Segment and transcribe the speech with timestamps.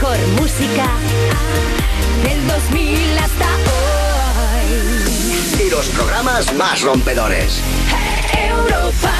[0.00, 0.86] mejor música
[2.24, 5.66] del 2000 hasta hoy.
[5.66, 7.60] Y los programas más rompedores.
[8.48, 9.12] Europa.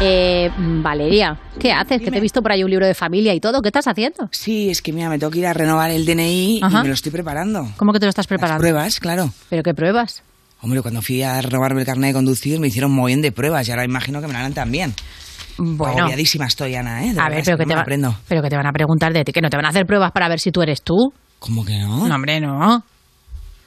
[0.00, 2.00] Eh, Valeria, ¿qué haces?
[2.00, 3.60] Que te he visto por ahí un libro de familia y todo.
[3.60, 4.28] ¿Qué estás haciendo?
[4.30, 6.78] Sí, es que mira, me tengo que ir a renovar el DNI Ajá.
[6.78, 7.68] y me lo estoy preparando.
[7.76, 8.60] ¿Cómo que te lo estás Las preparando?
[8.60, 9.32] pruebas, claro.
[9.48, 10.22] ¿Pero qué pruebas?
[10.62, 13.66] Hombre, cuando fui a renovarme el carnet de conducir me hicieron muy bien de pruebas
[13.66, 14.94] y ahora imagino que me la harán también.
[15.58, 17.14] Bueno, Agobiadísima estoy, Ana, ¿eh?
[17.14, 18.14] De a ver, pero que no te va- aprendo.
[18.28, 20.12] pero que te van a preguntar de ti, que no te van a hacer pruebas
[20.12, 21.12] para ver si tú eres tú.
[21.38, 22.06] ¿Cómo que no?
[22.08, 22.82] No, hombre, no.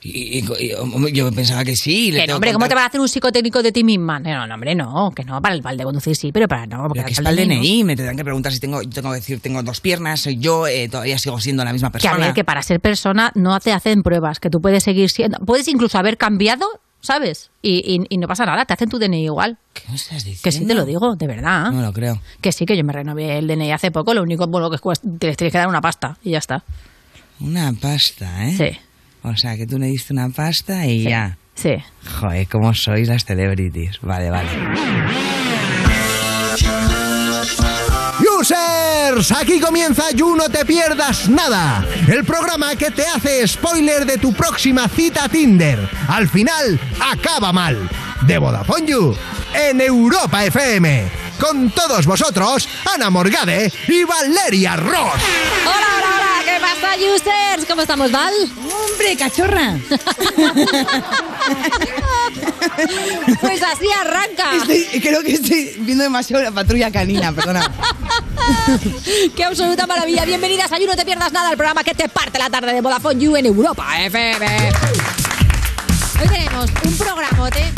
[0.02, 2.10] Y, y- y- hombre, yo pensaba que sí.
[2.14, 4.18] Que no, hombre, ¿cómo te van a hacer un psicotécnico de ti misma?
[4.20, 6.66] No, no, hombre, no, que no, para el, para el de conducir sí, pero para
[6.66, 6.84] no.
[6.88, 7.56] Porque Pero que es para el no.
[7.56, 10.68] DNI, me tendrán que preguntar si tengo, tengo que decir, tengo dos piernas, soy yo,
[10.68, 12.26] eh, todavía sigo siendo la misma Que a persona.
[12.28, 15.38] ver, que para ser persona no te hacen pruebas, que tú puedes seguir siendo.
[15.46, 16.66] Puedes incluso haber cambiado,
[17.02, 17.50] ¿sabes?
[17.62, 19.58] Y, y- y no pasa nada, te hacen tu DNI igual.
[19.74, 20.42] ¿Qué me estás diciendo?
[20.44, 21.72] Que sí te lo digo, de verdad.
[21.72, 22.22] No lo creo.
[22.42, 24.78] Que sí, que yo me renové el DNI hace poco, lo único bueno, que
[25.20, 26.64] te les tienes que dar una pasta y ya está.
[27.40, 28.56] Una pasta, ¿eh?
[28.58, 28.80] Sí,
[29.24, 31.10] O sea, que tú le diste una pasta y sí.
[31.10, 31.38] ya.
[31.56, 31.76] Sí.
[32.22, 34.00] Joder, cómo sois las celebrities.
[34.02, 34.50] Vale, vale.
[39.10, 44.34] Aquí comienza You No Te Pierdas Nada, el programa que te hace spoiler de tu
[44.34, 45.80] próxima cita Tinder.
[46.08, 47.90] Al final, acaba mal.
[48.22, 49.18] De Vodafone You,
[49.56, 51.10] en Europa FM.
[51.40, 55.22] Con todos vosotros, Ana Morgade y Valeria Ross.
[55.66, 56.19] Hola, hola,
[56.60, 57.66] ¿qué pasa, users?
[57.68, 58.34] ¿Cómo estamos, Val?
[58.92, 59.78] ¡Hombre, cachorra!
[63.42, 64.56] Pues así arranca.
[64.56, 67.62] Estoy- creo que estoy viendo demasiado la patrulla canina, perdona.
[69.36, 70.24] ¡Qué absoluta maravilla!
[70.26, 72.82] Bienvenidas a You No Te Pierdas Nada, el programa que te parte la tarde de
[72.82, 74.46] Vodafone You en Europa FM.
[76.22, 77.74] Hoy tenemos un programote.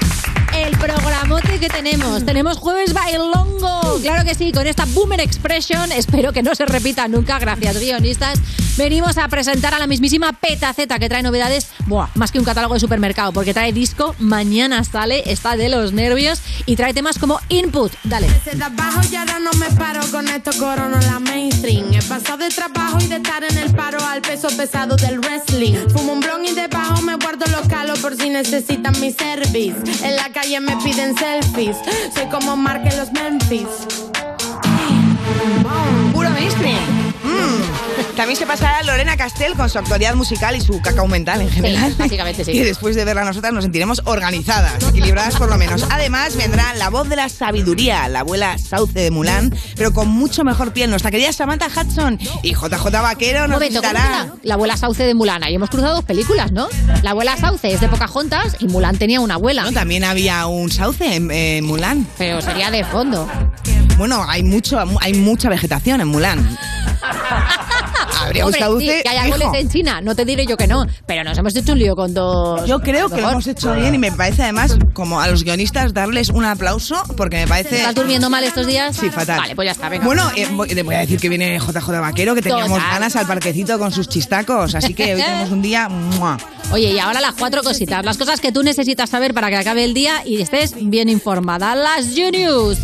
[0.55, 2.25] El programote que tenemos.
[2.25, 3.99] Tenemos jueves bailongo.
[4.02, 5.91] Claro que sí, con esta Boomer Expression.
[5.91, 7.39] Espero que no se repita nunca.
[7.39, 8.39] Gracias, guionistas.
[8.77, 11.67] Venimos a presentar a la mismísima Petaceta que trae novedades.
[11.88, 14.16] Buah, más que un catálogo de supermercado, porque trae disco.
[14.19, 16.41] Mañana sale, está de los nervios.
[16.66, 17.91] Y trae temas como Input.
[18.03, 18.28] Dale.
[18.28, 21.94] Desde trabajo y ahora no me paro con esto corono la mainstream.
[21.94, 25.75] He pasado de trabajo y de estar en el paro al peso pesado del wrestling.
[25.90, 29.75] Fumo un blon y debajo me guardo los calos por si necesitan mi service.
[30.03, 31.78] En la calle me piden selfies.
[32.13, 33.68] Soy como Mark los Memphis.
[36.13, 36.79] Puro mainstream.
[37.24, 38.10] Mm.
[38.16, 41.94] También se pasará Lorena Castell con su actualidad musical y su cacao mental en general.
[41.97, 42.51] básicamente sí.
[42.55, 45.85] Y después de verla nosotras nos sentiremos organizadas, equilibradas por lo menos.
[45.89, 50.44] Además vendrá la voz de la sabiduría, la abuela Sauce de Mulan, pero con mucho
[50.44, 50.89] mejor piel.
[50.89, 54.25] Nuestra querida Samantha Hudson y JJ Vaquero nos momento, ¿cómo visitará.
[54.25, 55.49] la, la abuela Sauce de Mulana.
[55.49, 56.67] Y hemos cruzado dos películas, ¿no?
[57.01, 59.63] La abuela Sauce es de Pocahontas y Mulan tenía una abuela.
[59.63, 62.05] No, también había un sauce en en Mulan.
[62.17, 63.28] Pero sería de fondo.
[63.97, 66.57] Bueno, hay mucho, hay mucha vegetación en Mulan.
[68.31, 68.86] Habría un Hombre, sauce.
[68.97, 70.86] sí, que hay árboles en China, no te diré yo que no.
[71.06, 72.66] Pero nos hemos hecho un lío con dos.
[72.66, 75.94] Yo creo que lo hemos hecho bien y me parece además como a los guionistas
[75.94, 77.78] darles un aplauso porque me parece...
[77.80, 78.96] ¿Estás durmiendo mal estos días?
[78.96, 79.38] Sí, fatal.
[79.40, 80.06] Vale, pues ya está, venga.
[80.06, 82.91] Bueno, eh, voy- le voy a decir que viene JJ Vaquero, que teníamos Total.
[82.94, 85.90] ganas al parquecito con sus chistacos, así que hoy tenemos un día...
[85.90, 86.38] ¡mua!
[86.72, 88.06] Oye, y ahora las cuatro cositas.
[88.06, 91.75] Las cosas que tú necesitas saber para que acabe el día y estés bien informada.
[91.75, 92.78] Las Genius.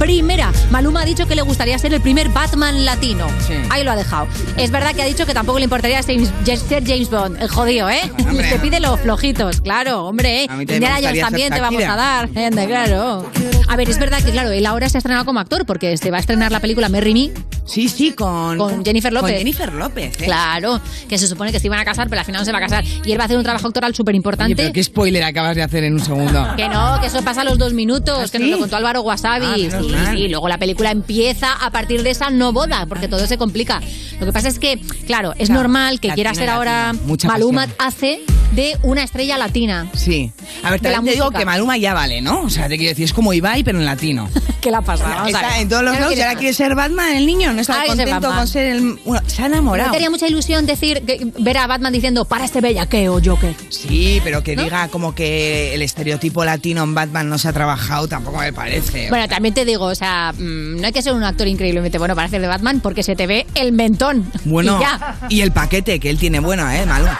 [0.00, 3.28] Primera, Maluma ha dicho que le gustaría ser el primer Batman latino.
[3.46, 3.54] Sí.
[3.70, 4.26] Ahí lo ha dejado.
[4.56, 7.40] Es verdad que ha dicho que tampoco le importaría ser James Bond.
[7.40, 8.10] El jodido, ¿eh?
[8.18, 8.48] Hombre.
[8.48, 9.60] Te pide los flojitos.
[9.60, 10.44] Claro, hombre.
[10.44, 10.48] ¿eh?
[10.60, 12.28] Indiana Jones también te vamos a dar.
[12.36, 13.30] Anda, claro.
[13.68, 16.10] A ver, es verdad que, claro, él ahora se ha estrenado como actor porque se
[16.10, 17.30] va a estrenar la película Merry Me.
[17.64, 18.58] Sí, sí, con...
[18.58, 19.30] Con Jennifer López.
[19.30, 20.24] Con Jennifer López, ¿eh?
[20.24, 22.58] Claro, que se supone que se iban a casar, pero al final no se va
[22.58, 22.84] a casar.
[23.04, 24.54] Y él va a hacer un trabajo actoral súper importante.
[24.56, 26.44] pero qué spoiler acabas de hacer en un segundo.
[26.56, 28.44] Que no, que eso pasa a los dos minutos, ¿Ah, que sí?
[28.44, 29.46] nos lo contó Álvaro Wasabi.
[29.46, 33.26] Ah, sí, sí, luego la película empieza a partir de esa no boda, porque todo
[33.26, 33.80] se complica.
[34.18, 36.94] Lo que pasa es que, claro, es Claro, normal que quiera ser ahora.
[37.26, 39.88] Maluma hace de una estrella latina.
[39.94, 40.32] Sí.
[40.62, 41.38] A ver, también te digo música.
[41.40, 42.42] que Maluma ya vale, ¿no?
[42.42, 44.28] O sea, te quiero decir, es como Ibai, pero en latino.
[44.60, 45.26] ¿Qué la pasa?
[45.26, 47.52] Está en todos los lados ahora quiere ser Batman, el niño.
[47.52, 48.98] No está contento con ser el...
[49.04, 49.90] Bueno, se ha ¿No enamorado.
[49.90, 53.54] te haría mucha ilusión decir, que- ver a Batman diciendo, para este bellaqueo, Joker?
[53.70, 54.62] Sí, pero que ¿No?
[54.62, 59.08] diga como que el estereotipo latino en Batman no se ha trabajado, tampoco me parece.
[59.08, 62.14] Bueno, también te digo, o sea, mm, no hay que ser un actor increíblemente bueno
[62.14, 64.30] para hacer de Batman porque se te ve el mentón.
[64.44, 65.16] Bueno, Y ya.
[65.28, 66.86] y el paquete que él tiene bueno, ¿eh?
[66.86, 67.18] Maluma.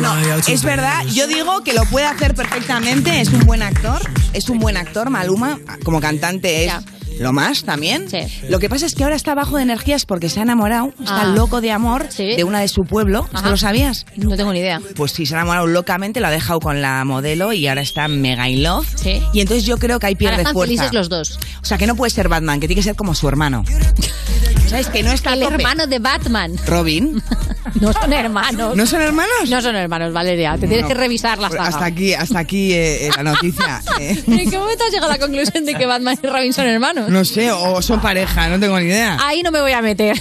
[0.00, 4.00] No, es verdad, yo digo que lo puede hacer perfectamente, es un buen actor,
[4.32, 6.66] es un buen actor, Maluma, como cantante es...
[6.66, 6.82] Ya.
[7.18, 8.08] Lo más también.
[8.08, 8.18] Sí.
[8.48, 11.22] Lo que pasa es que ahora está bajo de energías porque se ha enamorado, está
[11.22, 11.26] Ah.
[11.26, 12.34] loco de amor Sí.
[12.34, 13.28] de una de su pueblo.
[13.34, 14.06] ¿Esto lo sabías?
[14.16, 14.80] No tengo ni idea.
[14.96, 18.08] Pues sí, se ha enamorado locamente, lo ha dejado con la modelo y ahora está
[18.08, 18.86] mega in love.
[18.96, 19.20] Sí.
[19.34, 20.68] Y entonces yo creo que ahí Ahora pierde están fuerza.
[20.76, 21.38] felices los dos.
[21.60, 23.64] O sea, que no puede ser Batman, que tiene que ser como su hermano.
[24.70, 25.54] ¿Sabes que no está El tope?
[25.56, 26.52] hermano de Batman.
[26.66, 27.22] Robin.
[27.80, 28.76] No son hermanos.
[28.76, 29.48] ¿No son hermanos?
[29.48, 30.54] No son hermanos, Valeria.
[30.54, 30.88] Te tienes No.
[30.88, 31.68] que revisar la Pues saga.
[31.70, 33.80] Hasta aquí, hasta aquí eh, eh, la noticia.
[34.00, 34.22] eh.
[34.26, 37.08] ¿En qué momento has llegado a la conclusión de que Batman y Robin son hermanos?
[37.08, 39.16] No sé, o son pareja, no tengo ni idea.
[39.22, 40.20] Ahí no me voy a meter.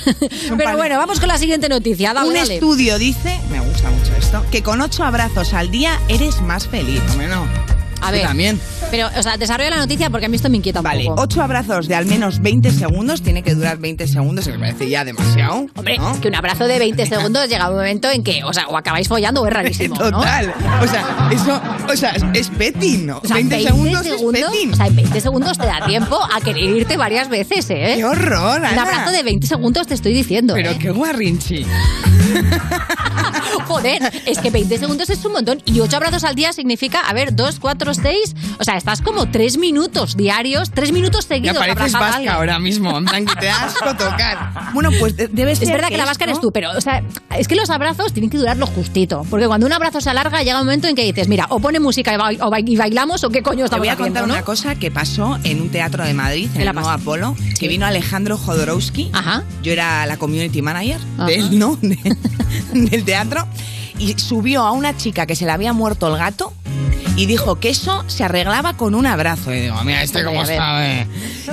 [0.57, 2.13] Pero bueno, vamos con la siguiente noticia.
[2.13, 2.53] Dale, Un dale.
[2.55, 7.01] estudio dice, me gusta mucho esto, que con ocho abrazos al día eres más feliz.
[7.11, 7.78] Hombre, no.
[8.01, 8.23] A ver.
[8.23, 8.59] también.
[8.91, 11.21] Pero, o sea, desarrolla la noticia porque a mí esto me inquieta un Vale, poco.
[11.21, 14.89] ocho abrazos de al menos 20 segundos, tiene que durar 20 segundos, que me parece
[14.89, 15.67] ya demasiado.
[15.75, 16.11] Hombre, ¿no?
[16.11, 18.77] es que un abrazo de 20 segundos llega un momento en que, o sea, o
[18.77, 20.11] acabáis follando o es rarísimo, ¿no?
[20.11, 20.53] Total.
[20.81, 21.61] O sea, eso,
[21.91, 23.19] o sea, es- petting, ¿no?
[23.23, 24.73] O sea, 20, segundos, es petting.
[24.73, 27.93] o sea, en 20 segundos te da tiempo a querer irte varias veces, ¿eh?
[27.97, 28.81] ¡Qué horror, Un Ana!
[28.81, 30.77] abrazo de 20 segundos te estoy diciendo, Pero ¿eh?
[30.79, 31.65] qué guarrinchi.
[33.67, 35.61] Joder, es que 20 segundos es un montón.
[35.65, 37.59] Y 8 abrazos al día significa, a ver, 2,
[37.93, 38.35] 4, 6.
[38.59, 42.15] O sea, estás como 3 minutos diarios, 3 minutos Me seguidos pareces abrazada a vasca
[42.17, 42.33] alguien.
[42.33, 44.71] ahora mismo, en plan que te asco tocar.
[44.73, 47.03] Bueno, pues debe ser Es verdad que, la vasca esto- eres tú, pero o sea,
[47.37, 49.25] es que los abrazos tienen que durar lo justito.
[49.29, 51.79] Porque cuando un abrazo se alarga, llega un momento en que dices, mira, o pone
[51.79, 52.13] música
[52.65, 54.33] y, bailamos, o qué coño Te estamos voy a haciendo, contar ¿no?
[54.33, 56.89] una cosa que pasó en un teatro de Madrid, ¿Qué en el nuevo?
[56.89, 57.53] Apolo, Sí.
[57.59, 59.09] que vino Alejandro Jodorowsky.
[59.13, 59.43] Ajá.
[59.63, 61.25] Yo era la community manager Ajá.
[61.25, 61.75] de él, ¿no?
[61.81, 61.97] De-
[62.73, 63.47] del teatro.
[63.99, 66.53] Y subió a una chica que se le había muerto el gato
[67.19, 69.53] y dijo que eso se arreglaba con un abrazo.
[69.53, 71.05] Y digo, mira, este cómo sabe.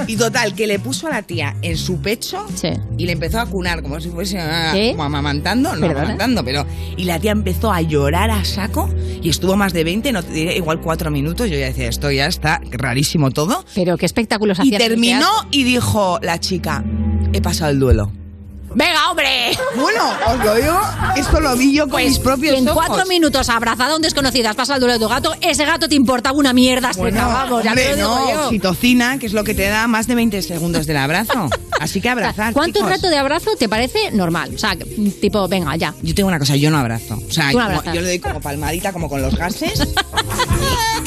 [0.06, 2.68] Y total, que le puso a la tía en su pecho Sí.
[2.96, 4.92] y le empezó a cunar como si fuese ah, ¿Qué?
[4.92, 6.00] como amamantando, no Perdona.
[6.00, 6.64] amamantando, pero
[6.96, 8.88] y la tía empezó a llorar a saco
[9.20, 11.50] y estuvo más de 20, no te diré, igual cuatro minutos.
[11.50, 13.64] Yo ya decía, esto ya está rarísimo todo.
[13.74, 16.84] Pero qué espectáculos Y en el terminó y dijo la chica,
[17.32, 18.12] he pasado el duelo.
[18.74, 19.56] ¡Venga, hombre!
[19.76, 20.80] Bueno, os lo digo,
[21.16, 22.84] esto lo vi yo con Pues mis propios en ojos.
[22.86, 25.88] cuatro minutos abrazada a un desconocido has pasado el duelo de tu gato, ese gato
[25.88, 26.90] te importaba una mierda.
[26.96, 28.44] Bueno, acabamos, ya hombre, te lo digo no, yo.
[28.46, 31.48] oxitocina, que es lo que te da más de 20 segundos del abrazo.
[31.80, 32.90] Así que abrazar, ¿Cuánto chicos.
[32.90, 34.52] rato de abrazo te parece normal?
[34.54, 34.76] O sea,
[35.20, 35.94] tipo, venga, ya.
[36.02, 37.18] Yo tengo una cosa, yo no abrazo.
[37.28, 39.80] O sea, como- yo le doy como palmadita, como con los gases.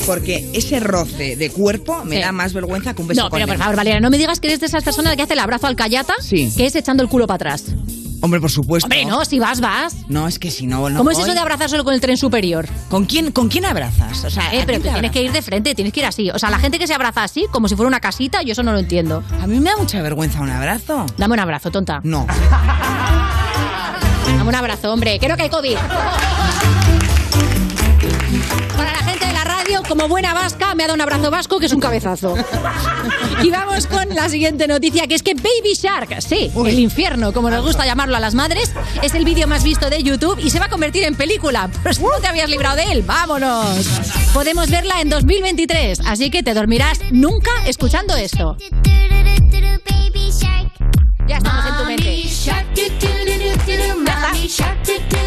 [0.06, 2.22] porque ese roce de cuerpo me Sí.
[2.22, 4.40] da más vergüenza que un beso No, con pero por favor, Valeria, no me digas
[4.40, 6.51] que eres de esas personas que hace el abrazo al callata, Sí.
[6.56, 7.66] que es echando el culo para atrás.
[8.22, 8.86] Hombre, por supuesto.
[8.86, 9.96] Hombre, no, si vas, vas.
[10.10, 12.18] No, es que si no, no ¿Cómo es eso de abrazar solo con el tren
[12.18, 12.68] superior?
[12.90, 14.25] ¿Con quién, ¿Con quién abrazas?
[14.25, 16.30] O sea, ¿a Eh, pero te tienes que ir de frente, tienes que ir así.
[16.30, 18.62] O sea, la gente que se abraza así, como si fuera una casita, yo eso
[18.63, 19.24] no lo entiendo.
[19.42, 21.06] A mí me da mucha vergüenza un abrazo.
[21.18, 22.01] Dame un abrazo, tonta.
[22.04, 22.28] No.
[24.25, 25.18] Dame un abrazo, hombre.
[25.18, 25.78] Creo que hay COVID.
[29.89, 32.36] Como buena vasca, me ha dado un abrazo vasco que es un cabezazo.
[33.41, 37.50] Y vamos con la siguiente noticia, que es que Baby Shark, sí, el infierno, como
[37.50, 40.59] nos gusta llamarlo a las madres, es el vídeo más visto de YouTube y se
[40.59, 41.69] va a convertir en película.
[41.81, 43.88] Pues no te habías librado de él, vámonos.
[44.33, 48.57] Podemos verla en 2023, así que te dormirás nunca escuchando esto.
[51.27, 52.24] Ya estamos en tu mente.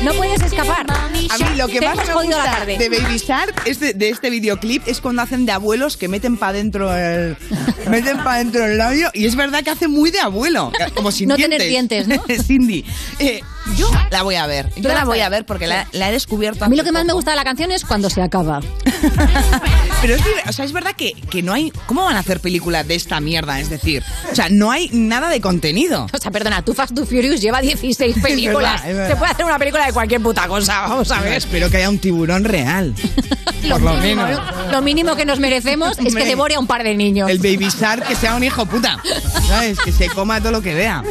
[0.03, 0.85] No puedes escapar.
[0.91, 2.77] A mí lo que Te más me gusta tarde.
[2.77, 6.37] de Baby Shark es de, de este videoclip es cuando hacen de abuelos que meten
[6.37, 7.37] para adentro el
[7.89, 11.29] meten para adentro el labio y es verdad que hace muy de abuelo, como sin
[11.29, 11.59] No dientes.
[11.59, 12.23] tener dientes, ¿no?
[12.45, 12.85] Cindy,
[13.21, 13.41] eh,
[13.76, 14.70] yo la voy a ver.
[14.76, 16.64] Yo la voy a ver porque la, la he descubierto.
[16.64, 18.61] A mí lo que más me gusta de la canción es cuando se acaba.
[20.03, 21.70] Pero es, o sea, es verdad que, que no hay.
[21.87, 23.61] ¿Cómo van a hacer película de esta mierda?
[23.61, 26.07] Es decir, o sea, no hay nada de contenido.
[26.12, 28.83] O sea, perdona, tú Fast to Furious lleva 16 películas.
[28.83, 29.11] verdad, es verdad.
[29.11, 31.35] Se puede hacer una película de cualquier puta cosa, vamos a ver.
[31.35, 32.95] Espero que haya un tiburón real.
[33.69, 34.40] Por lo mínimo, menos.
[34.66, 34.73] ¿no?
[34.73, 37.31] Lo mínimo que nos merecemos es que devore a un par de niños.
[37.31, 38.99] El Baby Shark que sea un hijo puta.
[39.47, 39.78] ¿Sabes?
[39.78, 41.04] Que se coma todo lo que vea.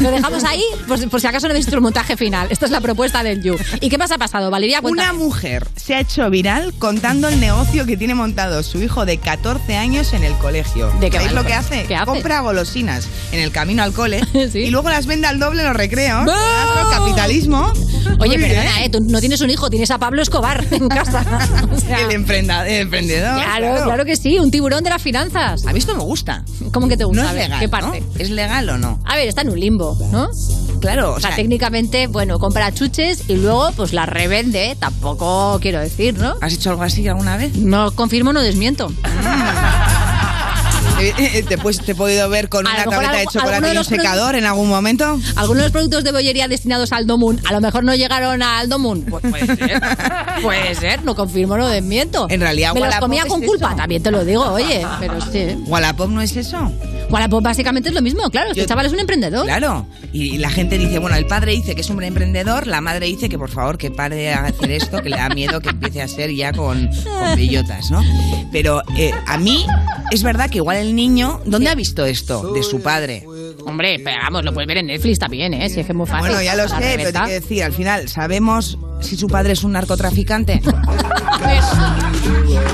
[0.00, 2.48] Lo dejamos ahí por, por si acaso no visto el montaje final.
[2.50, 3.56] Esta es la propuesta del You.
[3.80, 4.80] ¿Y qué más ha pasado, Valeria?
[4.82, 9.16] Una mujer se ha hecho viral contando el negocio que tiene montado su hijo de
[9.16, 10.92] 14 años en el colegio.
[11.00, 11.84] ¿De qué ¿Sabéis lo que hace?
[11.84, 12.04] qué hace?
[12.04, 14.20] Compra golosinas en el camino al cole
[14.52, 14.58] Sí.
[14.58, 16.30] y luego las vende al doble en los recreos.
[16.90, 17.72] Capitalismo.
[18.20, 18.84] Oye, Muy perdona.
[18.84, 18.90] ¿eh?
[18.90, 21.24] Tú no tienes un hijo, tienes a Pablo Escobar en casa.
[21.72, 23.34] O sea, El, emprendedor.
[23.42, 25.66] claro, claro que sí, un tiburón de las finanzas.
[25.66, 26.44] A mí esto me gusta.
[26.72, 27.22] ¿Cómo que te gusta?
[27.22, 27.60] No A es ver, legal.
[27.60, 28.00] ¿Qué parte?
[28.00, 28.06] ¿no?
[28.18, 29.00] ¿Es legal o no?
[29.06, 30.28] A ver, está en un limbo, ¿no?
[30.80, 36.18] Claro, o sea, técnicamente, bueno, compra chuches y luego pues las revende, tampoco quiero decir,
[36.18, 36.34] ¿no?
[36.40, 37.56] ¿has hecho algo así alguna vez?
[37.56, 38.92] No confirmo, no desmiento.
[41.00, 43.70] Eh, eh, ¿Te, pues, ¿Te he podido ver con A una tableta de chocolate y
[43.70, 45.18] un los secador en algún momento?
[45.36, 48.68] Algunos de los productos de bollería destinados al Domun a lo mejor no llegaron al
[48.68, 49.02] Domun.
[49.02, 49.82] Pues puede ser.
[50.42, 52.26] puede ser, no confirmo, no desmiento.
[52.30, 53.76] En realidad, Me los Wallapop comía es con culpa, eso.
[53.76, 55.56] también te lo digo, oye, pero sí.
[55.66, 56.70] ¿Wallapop no es eso?
[57.10, 59.44] Wallapop básicamente es lo mismo, claro, este Yo- chaval es un emprendedor.
[59.44, 59.86] Claro.
[60.12, 63.28] Y la gente dice, bueno, el padre dice que es un emprendedor, la madre dice
[63.28, 66.08] que por favor que pare de hacer esto, que le da miedo que empiece a
[66.08, 68.02] ser ya con, con bellotas, ¿no?
[68.52, 69.66] Pero eh, a mí
[70.12, 72.52] es verdad que igual el niño, ¿dónde ha visto esto?
[72.52, 73.26] De su padre.
[73.66, 75.68] Hombre, pero vamos, lo puedes ver en Netflix también, ¿eh?
[75.70, 76.26] Si es que es muy fácil.
[76.28, 77.20] Bueno, ya lo sé, pero reventa.
[77.20, 80.60] te quiero decir, al final, ¿sabemos si su padre es un narcotraficante?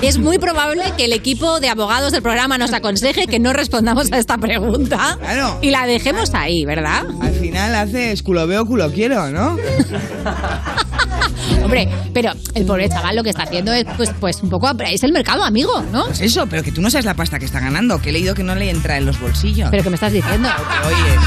[0.03, 4.11] Es muy probable que el equipo de abogados del programa nos aconseje que no respondamos
[4.13, 5.59] a esta pregunta Claro.
[5.61, 7.05] y la dejemos ahí, ¿verdad?
[7.21, 9.57] Al final haces culo veo, culo quiero, ¿no?
[11.63, 15.03] Hombre, pero el pobre chaval lo que está haciendo es pues, pues un poco es
[15.03, 16.07] el mercado, amigo, ¿no?
[16.07, 18.35] Pues eso, pero que tú no sabes la pasta que está ganando, que he leído
[18.35, 19.69] que no le entra en los bolsillos.
[19.71, 20.49] Pero que me estás diciendo.
[20.87, 21.19] Oye,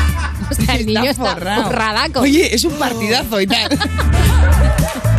[0.51, 1.63] O sea, el niño está forrado.
[1.63, 2.19] forradaco.
[2.21, 3.69] Oye, es un partidazo y tal.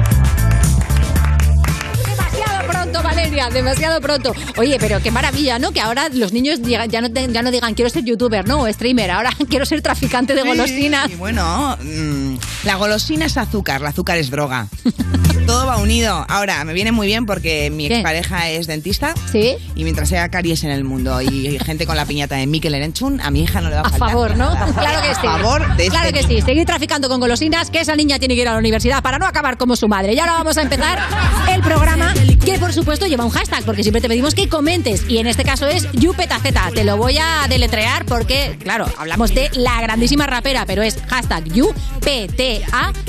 [2.94, 4.32] pronto, Valeria, demasiado pronto.
[4.56, 5.72] Oye, pero qué maravilla, ¿no?
[5.72, 8.60] Que ahora los niños ya no, te- ya no digan quiero ser youtuber, ¿no?
[8.62, 11.10] O streamer, ahora quiero ser traficante de golosinas.
[11.10, 14.68] Y bueno, mm, la golosina es azúcar, el azúcar es droga.
[15.46, 16.24] Todo va unido.
[16.28, 17.96] Ahora, me viene muy bien porque mi ¿Qué?
[17.96, 19.14] expareja es dentista.
[19.30, 19.56] ¿Sí?
[19.74, 23.20] Y mientras haya caries en el mundo y gente con la piñata de Mikel Erenchun,
[23.20, 24.08] a mi hija no le va a A faltar.
[24.10, 24.54] favor, ¿no?
[24.54, 24.72] nada.
[24.72, 25.26] Claro que sí.
[25.26, 26.40] A favor de Claro este que sí.
[26.40, 29.26] Seguir traficando con golosinas, que esa niña tiene que ir a la universidad para no
[29.26, 30.14] acabar como su madre.
[30.14, 30.98] Y ahora vamos a empezar
[31.52, 35.04] el programa, que por supuesto lleva un hashtag, porque siempre te pedimos que comentes.
[35.08, 36.42] Y en este caso es YuPetaZ.
[36.74, 41.44] Te lo voy a deletrear porque, claro, hablamos de la grandísima rapera, pero es hashtag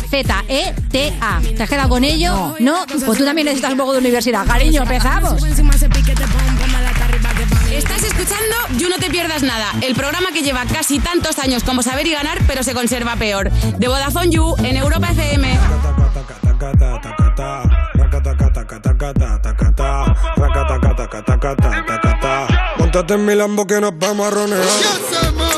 [0.05, 0.43] YuPTAZETA.
[1.55, 2.55] ¿Te has quedado con ello?
[2.59, 2.85] No.
[2.88, 4.45] Pues tú también necesitas un poco de universidad.
[4.45, 5.43] Cariño, empezamos.
[7.71, 11.83] Estás escuchando You No Te Pierdas Nada, el programa que lleva casi tantos años como
[11.83, 13.51] saber y ganar, pero se conserva peor.
[13.51, 15.59] De Vodafone You en Europa FM.
[22.77, 25.54] Montate en mi Lambo que nos vamos a ronear.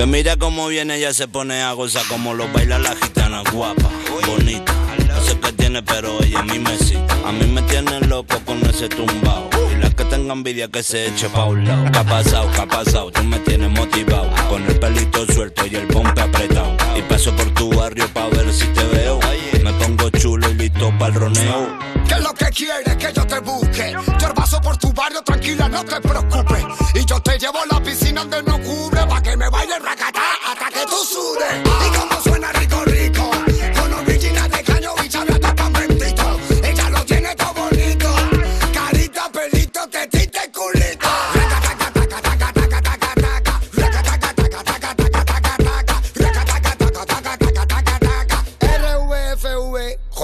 [0.00, 3.90] Que mira cómo viene, ella se pone a gozar como lo baila la gitana guapa,
[4.26, 4.72] bonita.
[5.06, 7.18] No sé qué tiene, pero ella a mí me cita.
[7.26, 9.50] A mí me tiene loco con ese tumbao.
[9.70, 11.84] Y la que tenga envidia que se eche pa' un lado.
[11.92, 12.50] ¿Qué ha pasado?
[12.50, 13.10] ¿Qué ha pasado?
[13.10, 14.30] Tú me tienes motivado.
[14.48, 16.74] Con el pelito suelto y el pompe apretado.
[16.96, 19.20] Y paso por tu barrio pa' ver si te veo.
[20.18, 21.78] Chulo y listo para el roneo.
[22.06, 23.96] ¿Qué es lo que quieres que yo te busque?
[24.20, 26.64] Yo paso por tu barrio, tranquila, no te preocupes.
[26.94, 30.22] Y yo te llevo a la piscina donde no cubre, pa' que me baile racatá
[30.48, 31.52] hasta que tú sudes.
[31.86, 33.19] Y como suena rico, rico.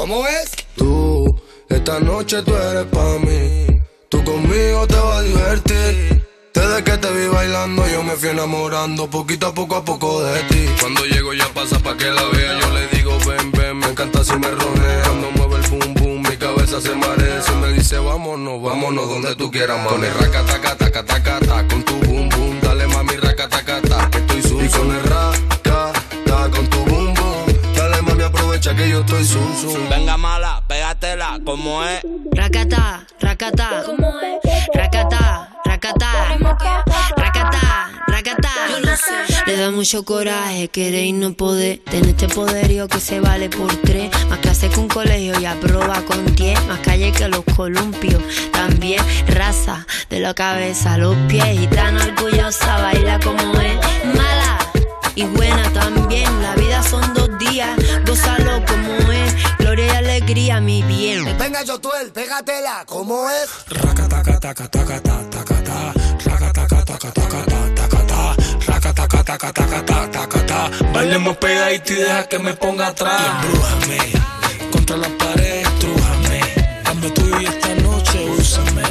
[0.07, 0.51] ¿Cómo es?
[0.77, 1.37] Tú,
[1.69, 3.67] esta noche tú eres pa' mí.
[4.09, 6.27] Tú conmigo te vas a divertir.
[6.55, 10.41] Desde que te vi bailando, yo me fui enamorando poquito a poco a poco de
[10.45, 10.67] ti.
[10.81, 12.61] Cuando llego ya pasa pa' que la vea.
[12.61, 15.03] Yo le digo, ven, ven, me encanta si me ronea.
[15.03, 17.43] Cuando mueve el boom, boom, mi cabeza se marea.
[17.43, 19.91] Si me dice, vámonos, vámonos donde tú quieras, mami.
[19.91, 20.45] Con el raca,
[20.77, 22.61] taca, taca, con tu boom, boom.
[22.61, 25.03] Dale, mami, raca, taca, taca, estoy zoom, Y con el
[28.75, 29.89] que yo estoy zoom, zoom.
[29.89, 32.01] Venga mala, pégatela, como es.
[32.33, 33.85] Racata, racata.
[33.85, 34.67] ¿Cómo es?
[34.75, 36.37] Racata, racata.
[37.17, 38.51] Racata, racata.
[38.71, 39.45] Yo no sé.
[39.47, 41.81] Le da mucho coraje querer y no poder.
[41.85, 44.11] Tener este poderío que se vale por tres.
[44.29, 46.59] Más clase que un colegio y aprueba con diez.
[46.67, 48.21] Más calle que los columpios.
[48.53, 51.61] También raza de la cabeza a los pies.
[51.61, 53.77] Y tan orgullosa, baila como es.
[54.07, 54.59] Mala
[55.15, 56.43] y buena también.
[56.43, 57.79] La vida son dos días.
[58.17, 59.35] Gózalo como es.
[59.59, 61.37] Gloria y alegría, mi bien.
[61.39, 63.51] Venga, Yotuel, pégatela, ¿cómo es?
[70.95, 73.21] Bailemos pegadito y deja que me ponga atrás.
[73.45, 73.99] Embrújame,
[74.73, 76.41] contra la pared, estrújame.
[76.85, 78.83] Dame tuyo y esta noche úsame.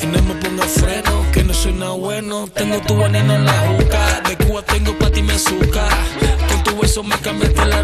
[0.00, 2.48] Y no me ponga freno, que no soy nada bueno.
[2.54, 4.22] Tengo tu veneno en la juca.
[4.26, 5.90] De Cuba tengo pa' ti mi azúcar.
[6.48, 7.82] Con tu beso me cambiaste la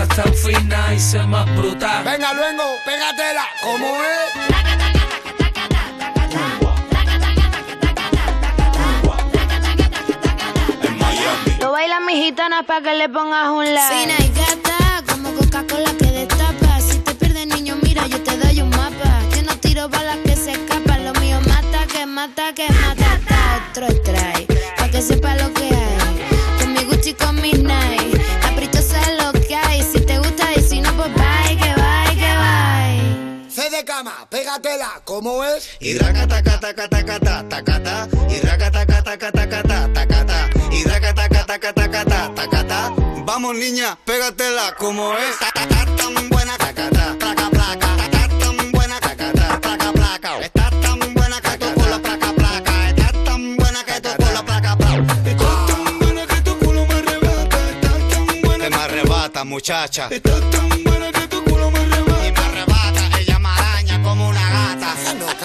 [0.00, 2.02] No seas tan fina y sé más bruta.
[2.02, 4.32] Venga, luego, pégatela, ¿cómo es?
[11.60, 13.94] Lo bailan mis gitanas para que le pongas un like.
[13.94, 16.80] Fina y gata, como Coca-Cola que destapa.
[16.80, 19.20] Si te pierdes, niño, mira, yo te doy un mapa.
[19.36, 21.04] Yo no tiro balas que se escapan.
[21.04, 23.20] Lo mío mata, que mata, que mata.
[23.28, 24.46] Ta, otro trae,
[24.78, 25.69] pa' que sepa lo que
[35.04, 35.68] ¿cómo es?
[35.80, 38.08] Y raca taca taca taca ta taca ta.
[38.28, 39.92] Y taca taca taca ta taca
[41.14, 42.94] taca taca taca ta taca ta.
[43.24, 45.38] Vamos niña, pégatela como es.
[45.38, 46.90] Taca tan buena taca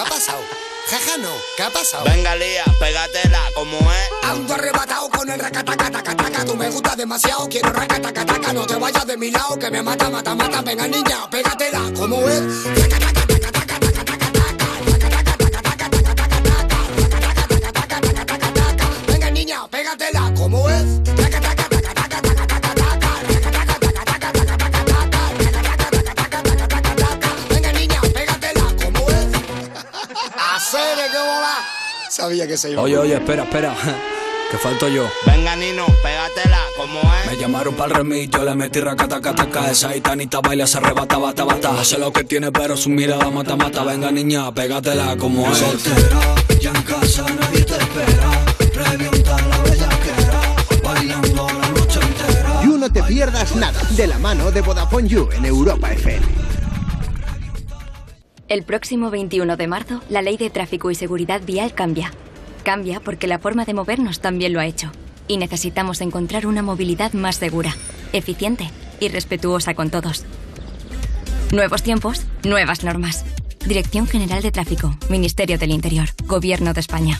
[0.05, 0.41] ha pasado?
[0.87, 2.03] Jaja, no, ¿qué ha pasado?
[2.05, 4.09] Venga, Lía, pégatela, como es.
[4.23, 9.17] Ando arrebatado con el racatacatacataca Tú me gustas demasiado, quiero racatacataca No te vayas de
[9.17, 12.41] mi lado, que me mata, mata, mata Venga niña, pégatela, ¿cómo es?
[32.09, 32.81] Sabía que se iba.
[32.81, 33.75] Oye, oye, espera, espera.
[34.51, 35.09] Que falto yo.
[35.25, 37.31] Venga, Nino, pégatela, como es.
[37.31, 39.71] Me llamaron para el remix, yo le metí racatacataca.
[39.71, 41.83] Esa gitanita baila, se arrebata, bata, bata.
[41.83, 43.83] Sé lo que tiene, pero su mirada mata, mata.
[43.83, 45.57] Venga, niña, pégatela como es.
[45.57, 48.91] Soltera, ya en casa nadie te espera.
[48.91, 50.41] Revienta la bellaquera,
[50.83, 52.61] bailando la noche entera.
[52.63, 56.44] You No Te Pierdas Nada, de la mano de Vodafone You en Europa FM.
[58.47, 62.11] El próximo 21 de marzo, la ley de tráfico y seguridad vial cambia.
[62.63, 64.91] Cambia porque la forma de movernos también lo ha hecho.
[65.27, 67.75] Y necesitamos encontrar una movilidad más segura,
[68.13, 70.25] eficiente y respetuosa con todos.
[71.51, 73.25] Nuevos tiempos, nuevas normas.
[73.65, 77.19] Dirección General de Tráfico, Ministerio del Interior, Gobierno de España.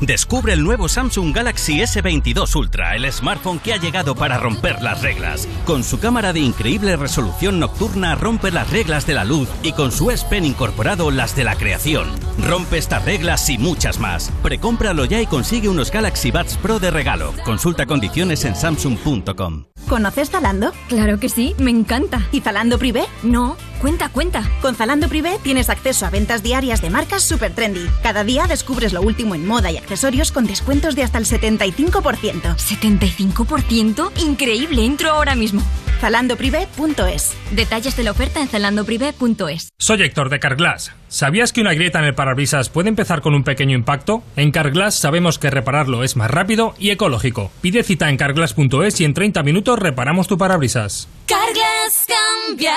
[0.00, 5.02] Descubre el nuevo Samsung Galaxy S22 Ultra, el smartphone que ha llegado para romper las
[5.02, 5.46] reglas.
[5.66, 9.92] Con su cámara de increíble resolución nocturna rompe las reglas de la luz y con
[9.92, 12.08] su S Pen incorporado las de la creación.
[12.38, 14.32] Rompe estas reglas y muchas más.
[14.42, 17.34] Precómpralo ya y consigue unos Galaxy Buds Pro de regalo.
[17.44, 19.66] Consulta condiciones en samsung.com.
[19.86, 20.72] ¿Conoces Zalando?
[20.88, 22.26] Claro que sí, me encanta.
[22.32, 23.04] ¿Y Zalando Privé?
[23.22, 24.48] No, cuenta, cuenta.
[24.62, 27.86] Con Zalando Privé tienes acceso a ventas diarias de marcas super trendy.
[28.02, 32.56] Cada día descubres lo último en moda y accesorios con descuentos de hasta el 75%.
[32.56, 34.12] ¿75%?
[34.22, 35.62] Increíble, entro ahora mismo.
[36.00, 39.70] Zalandoprivé.es Detalles de la oferta en zalandoprivé.es.
[39.78, 40.92] Soy Héctor de Carglass.
[41.08, 44.22] ¿Sabías que una grieta en el parabrisas puede empezar con un pequeño impacto?
[44.36, 47.50] En Carglass sabemos que repararlo es más rápido y ecológico.
[47.60, 51.08] Pide cita en carglass.es y en 30 minutos reparamos tu parabrisas.
[51.26, 52.76] Carglass cambia,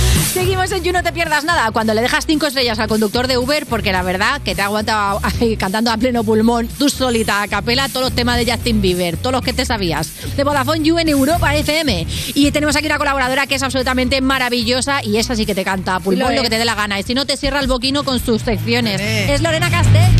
[0.33, 1.71] Seguimos en You No Te Pierdas Nada.
[1.71, 4.65] Cuando le dejas cinco estrellas al conductor de Uber, porque la verdad que te ha
[4.65, 8.81] aguantado ahí cantando a pleno pulmón, tú solita, a capela, todos los temas de Justin
[8.81, 12.07] Bieber, todos los que te sabías, de Vodafone You en Europa FM.
[12.33, 15.95] Y tenemos aquí una colaboradora que es absolutamente maravillosa y esa sí que te canta
[15.95, 16.97] a pulmón lo, que te dé la gana.
[16.97, 19.01] Y si no, te cierra el boquino con sus secciones.
[19.01, 20.11] Es Lorena Castell.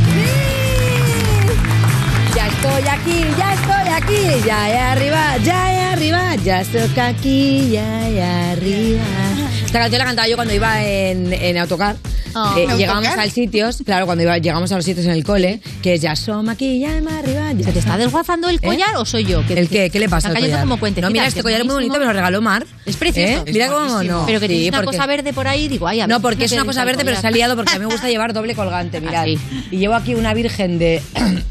[2.35, 7.69] Ya estoy aquí, ya estoy aquí, ya he arriba, ya he arriba, ya estoy aquí,
[7.71, 9.50] ya he arriba.
[9.71, 11.95] Esta canción la cantaba yo cuando iba en, en autocar.
[12.35, 12.53] Oh.
[12.57, 13.19] Eh, ¿En llegábamos autocar?
[13.23, 16.13] al sitios, claro, cuando iba, llegamos a los sitios en el cole, que es ya
[16.17, 17.53] somos aquí, ya hemos arriba.
[17.53, 19.45] Ya ¿Se te está desguazando el collar o soy yo?
[19.47, 19.89] Que- ¿El qué?
[19.89, 20.59] ¿Qué le pasa al collar?
[20.61, 22.65] como puentecitas, No, mira, este es collar es muy bonito, me lo regaló Mar.
[22.85, 23.43] Es precioso.
[23.47, 23.51] ¿Eh?
[23.53, 24.25] Mira cómo no.
[24.25, 26.43] Pero que Sí, tienes una porque- cosa verde por ahí, digo, ay, a No, porque
[26.45, 28.33] es ¿qué una cosa verde, pero se ha liado porque a mí me gusta llevar
[28.33, 29.25] doble colgante, mirad.
[29.25, 31.01] Y llevo aquí una virgen de...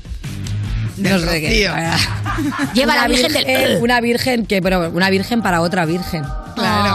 [0.98, 1.48] No sé qué.
[2.74, 6.22] Lleva Una la virgen del- virgen- Una virgen que, pero una virgen para otra virgen.
[6.54, 6.90] Claro.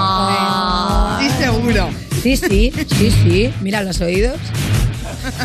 [1.26, 1.90] Sí, seguro.
[2.22, 3.54] Sí, sí, sí, sí.
[3.62, 4.36] Mira los oídos.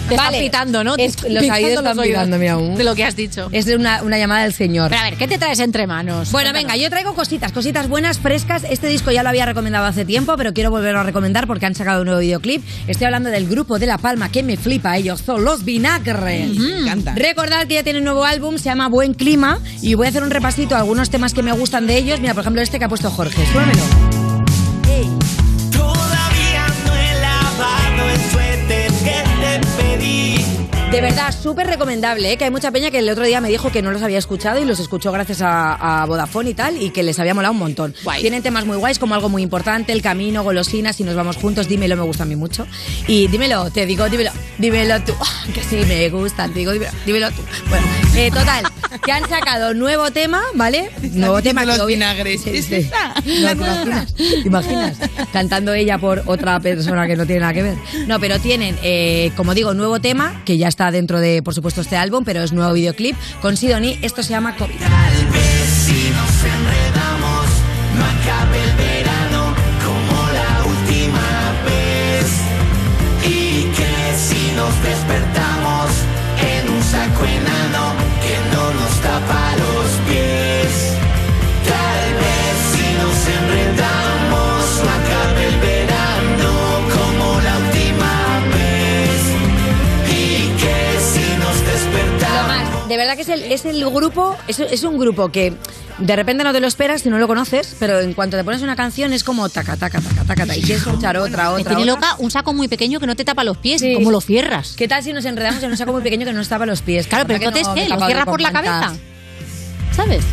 [0.08, 0.94] Te están pitando, ¿no?
[0.98, 2.58] Es- los oídos están los pitando, mira.
[2.58, 3.48] un- De lo que has dicho.
[3.50, 4.90] Es de una, una llamada del Señor.
[4.90, 6.30] Pero a ver, ¿qué te traes entre manos?
[6.32, 6.72] Bueno, Cuéntanos.
[6.72, 8.64] venga, yo traigo cositas, cositas buenas, frescas.
[8.68, 11.74] Este disco ya lo había recomendado hace tiempo, pero quiero volverlo a recomendar porque han
[11.74, 12.62] sacado un nuevo videoclip.
[12.88, 16.58] Estoy hablando del grupo de La Palma que me flipa, ellos son los Vinagres.
[16.58, 17.14] Me encanta.
[17.14, 20.22] Recordad que ya tienen un nuevo álbum, se llama Buen Clima, y voy a hacer
[20.22, 22.20] un repasito a algunos temas que me gustan de ellos.
[22.20, 23.42] Mira, por ejemplo, este que ha puesto Jorge.
[23.50, 23.80] Súbemelo.
[24.82, 25.39] Todavía
[30.90, 32.36] De verdad, súper recomendable, ¿eh?
[32.36, 34.60] que hay mucha peña que el otro día me dijo que no los había escuchado
[34.60, 37.60] y los escuchó gracias a, a Vodafone y tal, y que les había molado un
[37.60, 37.94] montón.
[38.20, 41.68] Tienen temas muy guays como algo muy importante, El Camino, Golosinas, Si nos vamos juntos,
[41.68, 42.66] Dímelo, me gusta a mí mucho.
[43.06, 46.90] Y dímelo, te digo, dímelo, dímelo tú, Ah, que sí me gustan, te digo, dímelo,
[47.06, 47.42] dímelo tú.
[47.68, 47.86] Bueno,
[48.26, 48.64] eh, total,
[49.04, 50.90] que han sacado nuevo tema, ¿vale?
[51.12, 51.64] Nuevo tema.
[51.64, 52.42] los vinagres.
[52.46, 52.52] No,
[53.40, 53.74] La ¿te nueva.
[53.82, 54.14] imaginas?
[54.14, 54.98] ¿Te imaginas?
[55.32, 57.76] Cantando ella por otra persona que no tiene nada que ver.
[58.06, 61.80] No, pero tienen, eh, como digo, nuevo tema, que ya está dentro de, por supuesto,
[61.80, 63.98] este álbum, pero es nuevo videoclip con Sidonie.
[64.02, 64.74] Esto se llama COVID.
[92.90, 95.54] De verdad que es el, es el grupo, es, es un grupo que
[95.98, 98.62] de repente no te lo esperas si no lo conoces, pero en cuanto te pones
[98.62, 101.92] una canción es como taca, taca, taca, taca, taca, y quieres escuchar otra, otra, tiene
[101.92, 102.08] otra.
[102.08, 103.80] loca un saco muy pequeño que no te tapa los pies.
[103.80, 103.94] Sí.
[103.94, 104.74] ¿Cómo lo cierras?
[104.76, 106.82] ¿Qué tal si nos enredamos en un saco muy pequeño que no nos tapa los
[106.82, 107.06] pies?
[107.06, 108.00] Claro, pero ¿Verdad que entonces, no ¿qué?
[108.00, 108.92] ¿Lo cierras por la cabeza?
[109.94, 110.24] ¿Sabes?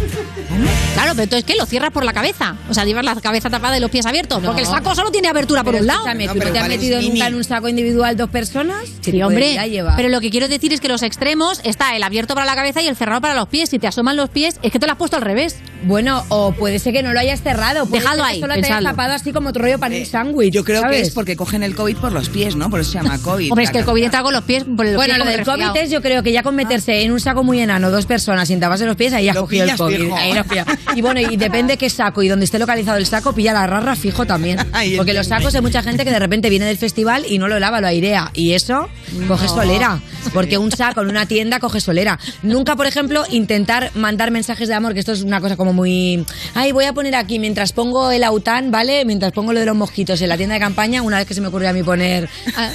[0.94, 1.56] Claro, pero entonces, ¿qué?
[1.56, 2.56] ¿Lo cierras por la cabeza?
[2.70, 4.42] O sea, llevas la cabeza tapada y los pies abiertos.
[4.44, 6.00] Porque el saco solo tiene abertura por Pero un lado.
[6.08, 8.86] escúchame, ¿tú no te has metido nunca en un saco individual dos personas?
[9.02, 9.58] Sí, hombre.
[9.96, 12.82] Pero lo que quiero decir es que los extremos está el abierto para la cabeza
[12.82, 13.70] y el cerrado para los pies.
[13.70, 15.58] Si te asoman los pies, es que te lo has puesto al revés.
[15.84, 17.86] Bueno, o puede ser que no lo hayas cerrado.
[17.86, 20.54] puede ser que ahí, Solo te hayas tapado así como tu rollo panel sándwich.
[20.54, 22.70] Yo creo que es porque cogen el COVID por los pies, ¿no?
[22.70, 23.52] Por eso se llama COVID.
[23.52, 24.64] Hombre, es que el COVID entra con los pies.
[24.64, 25.74] Por el Bueno, pie lo del resfriado.
[25.74, 28.48] COVID es yo creo que ya con meterse en un saco muy enano dos personas
[28.48, 29.98] sin taparse los pies, ahí ya cogido el pillas COVID.
[29.98, 30.18] fijo.
[30.18, 30.72] Ahí lo has pillado.
[30.96, 33.96] Y bueno, y depende qué saco y donde esté localizado el saco, pilla la rarra
[33.96, 34.60] fijo también.
[34.98, 37.60] Porque los sacos hay mucha gente que de repente viene del festival y no lo
[37.60, 38.32] lava, lo airea.
[38.34, 38.90] Y eso
[39.28, 40.00] coge solera.
[40.34, 42.20] Porque un saco en una tienda coge solera.
[42.44, 46.26] Nunca, por ejemplo, intentar mandar mensajes de amor, que esto es una cosa como muy...
[46.54, 49.06] Ay, voy a poner aquí, mientras pongo el aután, ¿vale?
[49.06, 51.42] Mientras pongo lo de los mosquitos en la tienda de campaña, una vez que se
[51.42, 52.30] me ocurrió a mí poner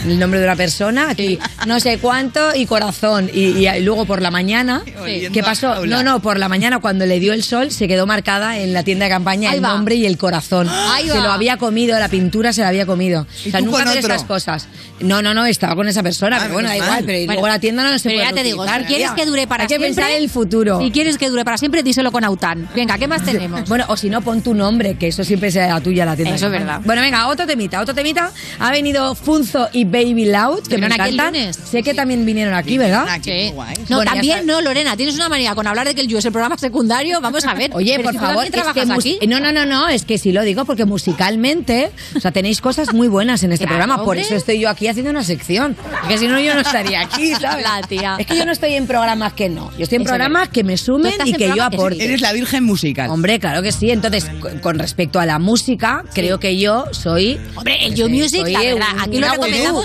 [0.06, 3.30] el nombre de una persona, aquí, no sé cuánto y corazón.
[3.32, 5.84] Y, y luego por la mañana, ¿qué pasó?
[5.86, 8.82] No, no, por la mañana cuando le dio el sol se quedó marcada en la
[8.84, 9.68] tienda de campaña Ahí el va.
[9.68, 10.68] nombre y el corazón.
[10.70, 11.24] Ahí se va.
[11.24, 13.26] lo había comido, la pintura se la había comido.
[13.44, 14.14] ¿Y O sea, tú nunca con hacer otro?
[14.14, 14.68] estas cosas.
[15.00, 16.98] No, no, no, estaba con esa persona, Ah, pero bueno, da menos igual.
[17.00, 17.06] mal.
[17.06, 18.88] Pero y Bueno, luego la tienda no se pero puede ya te digo, reutilizar.
[18.88, 20.80] si quieres que dure para Hay que siempre, pensar en el futuro.
[20.80, 22.68] Si quieres que dure para siempre, díselo con Aután.
[22.74, 23.68] Venga, ¿qué más tenemos?
[23.68, 26.34] Bueno, o si no, pon tu nombre, que eso siempre sea la tuya, la tienda.
[26.36, 26.80] Eso es verdad.
[26.84, 28.30] Bueno, venga, otro temita, otro temita.
[28.60, 31.34] Ha venido Funzo y Baby Loud, que me Vinieron aquí el encantan.
[31.40, 31.56] lunes.
[31.70, 33.06] Sé que también vinieron aquí, ¿verdad?
[33.22, 33.50] Sí.
[33.50, 36.08] No, Bueno, ya también sabes- no, Lorena, tienes una manía con hablar de que el
[36.08, 37.20] You es el programa secundario.
[37.20, 37.70] Vamos a ver.
[37.74, 39.18] Oye, por favor, que trabajas mus- aquí.
[39.26, 42.92] no, no, no, no, es que sí lo digo porque musicalmente, o sea, tenéis cosas
[42.92, 46.18] muy buenas en este Claro, programa, por eso estoy yo aquí haciendo una sección, porque
[46.18, 47.64] si no yo no estaría aquí, ¿sabes?
[47.64, 48.16] La tía.
[48.18, 50.64] Es que yo no estoy en programas que no, yo estoy en Eso programas que
[50.64, 51.80] me sumen y que yo programas que sí.
[51.82, 52.04] aporte.
[52.04, 53.10] Eres la virgen musical.
[53.10, 53.90] Hombre, claro que sí.
[53.90, 54.26] Entonces,
[54.62, 57.38] con- respecto a la música, creo que yo soy.
[57.54, 59.84] Hombre, el You Music, la verdad, aquí lo recomendamos.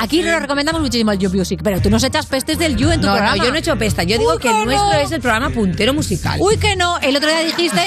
[0.00, 3.00] Aquí lo recomendamos muchísimo el You Music, pero tú nos echas pestes del You en
[3.00, 3.36] tu No, programa.
[3.36, 4.02] no, yo no he hecho pesta.
[4.04, 6.07] Yo digo que que nuestro es el programa puntero musical.
[6.40, 6.98] Uy, que no.
[6.98, 7.80] El otro día dijiste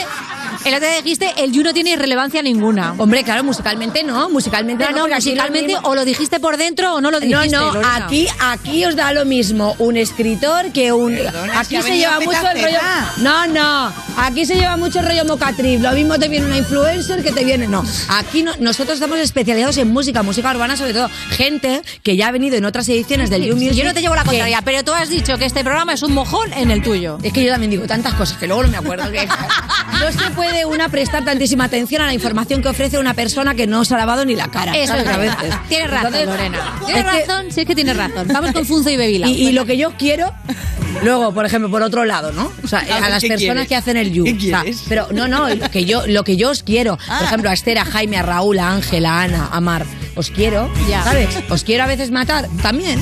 [0.65, 2.93] El otro día dijiste, el You no tiene relevancia ninguna.
[2.97, 6.95] Hombre, claro, musicalmente no, musicalmente No, no, aquí musicalmente lo o lo dijiste por dentro
[6.95, 7.49] o no lo dijiste.
[7.49, 8.05] No, no, Lorena.
[8.05, 11.15] aquí, aquí os da lo mismo un escritor que un.
[11.15, 12.77] Perdona, es que aquí se lleva mucho el rollo.
[13.17, 13.93] No, no.
[14.17, 15.79] Aquí se lleva mucho el rollo mocatriz.
[15.81, 17.67] Lo mismo te viene una influencer que te viene.
[17.67, 17.83] No.
[18.09, 21.09] Aquí no- nosotros estamos especializados en música, música urbana, sobre todo.
[21.31, 23.73] Gente que ya ha venido en otras ediciones del You Music.
[23.73, 26.13] Yo no te llevo la contraria, pero tú has dicho que este programa es un
[26.13, 27.17] mojón en el tuyo.
[27.23, 29.11] Es que yo también digo cosas que luego no me acuerdo.
[29.11, 33.53] que- no se puede una prestar tantísima atención a la información que ofrece una persona
[33.55, 34.73] que no se ha lavado ni la cara.
[34.75, 35.37] Eso es A verdad.
[35.41, 35.55] veces.
[35.69, 36.73] Tienes razón, Entonces, Lorena.
[36.85, 38.27] Tienes es que- razón, sí es que tienes razón.
[38.33, 39.27] Vamos con Funzo y Bebila.
[39.27, 40.33] Y, y lo que yo quiero,
[41.03, 42.51] luego, por ejemplo, por otro lado, ¿no?
[42.63, 43.67] O sea, A las ¿qué personas quieres?
[43.67, 44.23] que hacen el you.
[44.25, 44.83] ¿Qué O sea, quieres?
[44.89, 46.97] pero no, no, lo que yo, lo que yo os quiero.
[47.07, 47.17] Ah.
[47.19, 49.85] Por ejemplo, a Esther, a Jaime, a Raúl, a Ángela, a Ana, a Mar.
[50.15, 51.03] Os quiero, Ya.
[51.03, 51.29] ¿sabes?
[51.49, 52.99] Os quiero a veces matar, también.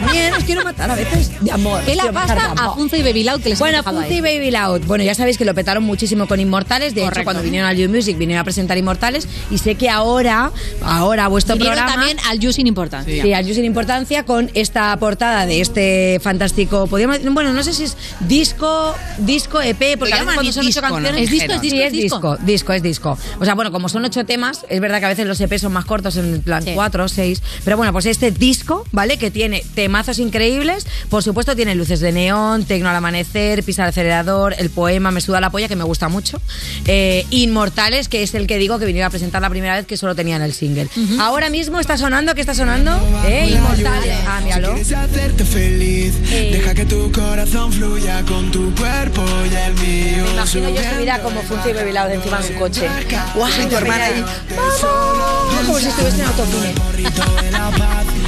[0.00, 1.82] También os quiero matar a veces de amor.
[1.84, 2.74] ¿Qué la pasa a.
[2.74, 4.14] Funzo y Bebilau que les Bueno, ahí?
[4.14, 4.82] y Baby Loud.
[4.86, 6.94] Bueno, ya sabéis que lo petaron muchísimo con Inmortales.
[6.94, 7.24] De hecho, Correcto.
[7.24, 9.26] cuando vinieron al You Music, vinieron a presentar Inmortales.
[9.50, 10.50] Y sé que ahora,
[10.82, 12.00] ahora vuestro Vinieron programa...
[12.00, 13.22] también al You sin importancia.
[13.22, 17.72] Sí, al You sin importancia con esta portada de este fantástico, podríamos bueno, no sé
[17.72, 20.94] si es disco, disco EP, porque a veces cuando son ocho disco, ¿no?
[20.94, 22.16] canciones ¿Es disco, es disco, Sí, es es disco?
[22.16, 23.18] disco, disco, es disco.
[23.40, 25.72] O sea, bueno, como son ocho temas, es verdad que a veces los EP son
[25.72, 26.72] más cortos, en plan Sí.
[26.74, 29.16] cuatro o seis, pero bueno, pues este disco, ¿vale?
[29.18, 33.88] Que tiene temazos increíbles, por supuesto tiene luces de neón, tecno al amanecer, pisa el
[33.88, 36.42] acelerador, el poema Me suda la polla, que me gusta mucho,
[36.84, 39.96] eh, Inmortales, que es el que digo que vinieron a presentar la primera vez que
[39.96, 40.88] solo tenían el single.
[41.18, 42.90] Ahora mismo está sonando, ¿qué está sonando?
[43.26, 43.48] ¿Eh?
[43.50, 44.14] Inmortales.
[44.26, 44.74] Ah, míralo.
[44.74, 46.50] quieres hacerte feliz, Eh.
[46.52, 50.24] deja que tu corazón fluya con tu cuerpo y el mío.
[50.26, 52.86] Me imagino yo subida como Funci y Loud encima de un coche.
[53.34, 54.22] Guau, tu hermana ahí.
[54.54, 55.66] ¡Vamos!
[55.66, 56.74] Como si estuviese en autocine.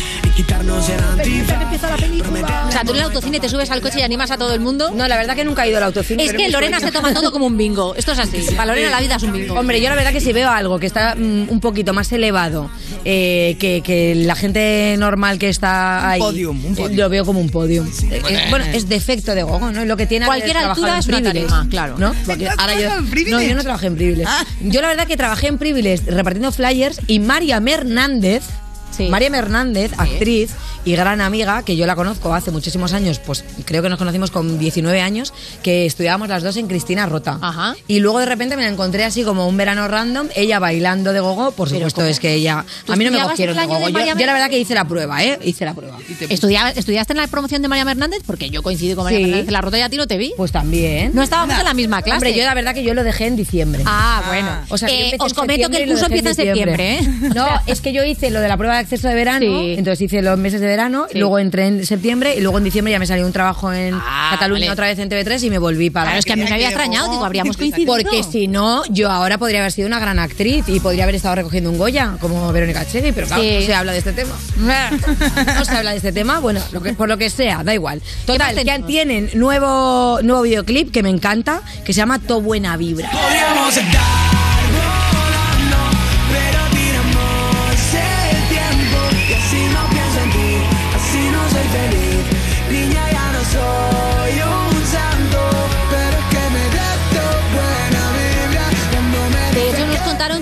[0.41, 2.69] quitarnos el antifaz.
[2.69, 4.61] O sea, tú en el autocine te subes al coche y animas a todo el
[4.61, 4.91] mundo.
[4.91, 6.25] No, la verdad que nunca he ido al autocine.
[6.25, 6.93] Es que Lorena sueño.
[6.93, 7.95] se toma todo como un bingo.
[7.95, 8.47] Esto es así.
[8.57, 9.55] Para Lorena la vida es un bingo.
[9.55, 12.71] Hombre, yo la verdad que si veo algo que está mm, un poquito más elevado
[13.05, 16.99] eh, que, que la gente normal que está ahí, podium, un eh, podium.
[16.99, 17.87] lo veo como un podium.
[18.11, 19.85] Eh, bueno, es defecto de gogo, ¿no?
[19.85, 21.99] Lo que tiene Cualquier haber altura en es una tarima, claro.
[21.99, 22.15] ¿no?
[22.25, 23.43] Porque ¿Has ahora yo, trabajado en Privilege?
[23.43, 24.27] no, yo no trabajé en Privilege.
[24.27, 24.45] Ah.
[24.63, 28.43] Yo la verdad que trabajé en Privilege repartiendo flyers y María Hernández
[28.91, 29.09] Sí.
[29.09, 30.51] María Hernández, actriz
[30.85, 34.31] y gran amiga, que yo la conozco hace muchísimos años, pues creo que nos conocimos
[34.31, 37.39] con 19 años, que estudiábamos las dos en Cristina Rota.
[37.41, 37.77] Ajá.
[37.87, 41.21] Y luego de repente me la encontré así como un verano random, ella bailando de
[41.21, 42.65] gogo, por supuesto es que ella...
[42.87, 43.89] ¿Tú A mí no me cogieron de gogo.
[43.89, 45.39] Yo, la verdad que hice la prueba, ¿eh?
[45.45, 45.99] Hice la prueba.
[46.29, 48.21] ¿Estudia- ¿Estudiaste en la promoción de María Hernández?
[48.27, 49.25] Porque yo coincido con María Sí.
[49.25, 50.33] Hernández en la ruta y a ti no te vi.
[50.37, 51.13] Pues también.
[51.15, 52.17] No estábamos en la misma clase.
[52.17, 53.83] Hombre, yo la verdad que yo lo dejé en diciembre.
[53.87, 54.51] Ah, bueno.
[54.71, 57.01] O sea, Eh, os en comento que el curso empieza en septiembre, ¿eh?
[57.35, 59.75] No, es que yo hice lo de la prueba de acceso de verano, Sí.
[59.79, 61.19] entonces hice los meses de verano, Sí.
[61.19, 64.31] luego entré en septiembre y luego en diciembre ya me salió un trabajo en Ah,
[64.33, 64.71] Cataluña vale.
[64.73, 66.07] otra vez en TV3 y me volví para...
[66.07, 67.93] Claro, es que a mí me había extrañado, digo, habríamos coincidido.
[67.95, 71.35] Porque si no, yo ahora podría haber sido una gran actriz y podría haber estado
[71.37, 73.57] recogiendo un Goya, como Verónica Chevy, pero claro, Sí.
[73.61, 74.35] no se habla de este tema.
[75.57, 78.01] No se habla de este tema, bueno, lo que, por lo que sea, da igual.
[78.27, 83.11] Total, que tienen nuevo, nuevo videoclip que me encanta, que se llama To Buena Vibra.
[83.11, 85.10] Podríamos estar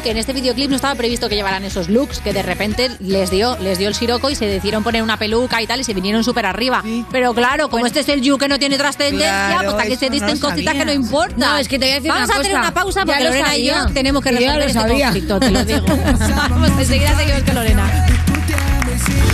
[0.08, 3.30] que en este videoclip no estaba previsto que llevaran esos looks, que de repente les
[3.30, 5.92] dio, les dio el siroco y se decidieron poner una peluca y tal, y se
[5.92, 6.82] vinieron súper arriba.
[7.12, 9.96] Pero claro, como este es el you que no tiene trascendencia, Claro, pues hasta que
[9.98, 10.94] se no disten lo cositas que no sabía.
[10.94, 11.38] importan.
[11.38, 13.26] No, es que te voy a decir Vamos una a hacer una pausa porque lo
[13.28, 15.04] Lorena y yo tenemos que resolver este sabía.
[15.08, 15.84] conflicto, te lo digo.
[16.48, 18.06] Vamos, enseguida seguimos con Lorena.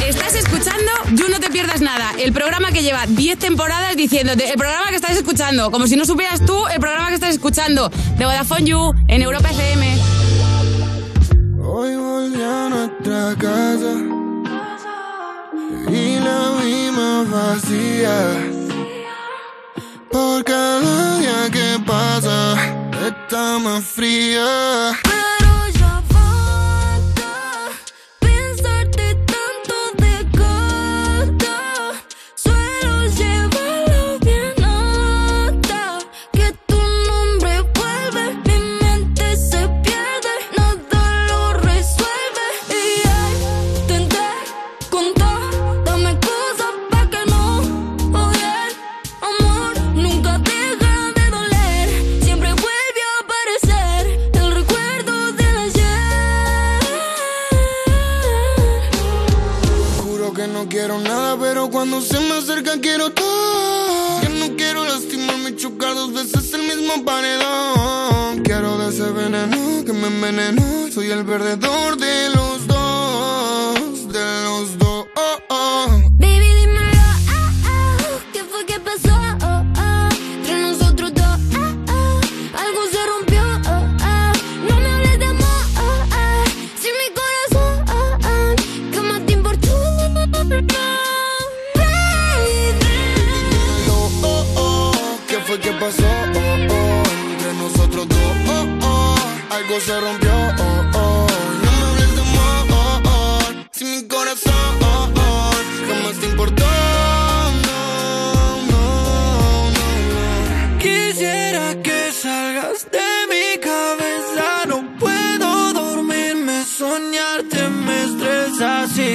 [0.09, 4.59] Estás escuchando You No Te Pierdas Nada, el programa que lleva 10 temporadas diciéndote, el
[4.59, 8.25] programa que estás escuchando, como si no supieras tú el programa que estás escuchando, de
[8.25, 10.14] Vodafone You, en Europa FM.
[13.07, 13.93] Hoy volví a nuestra casa
[15.91, 18.17] y la vimos vacía.
[20.11, 22.55] Por cada día que pasa
[23.07, 24.93] está más fría.
[61.87, 64.21] Cuando se me acerca quiero todo.
[64.23, 68.43] Que no quiero lastimarme y chocar dos veces el mismo paredón.
[68.43, 70.63] Quiero de ese veneno que me envenenó.
[70.91, 74.85] Soy el perdedor de los dos, de los dos.
[95.85, 96.03] Pasó?
[96.03, 98.19] Oh, oh, entre nosotros dos,
[98.49, 99.17] oh, oh,
[99.55, 100.24] algo se rompió,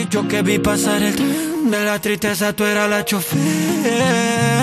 [0.10, 3.40] yo que vi pasar el tren de la tristeza, tú eras la chofer.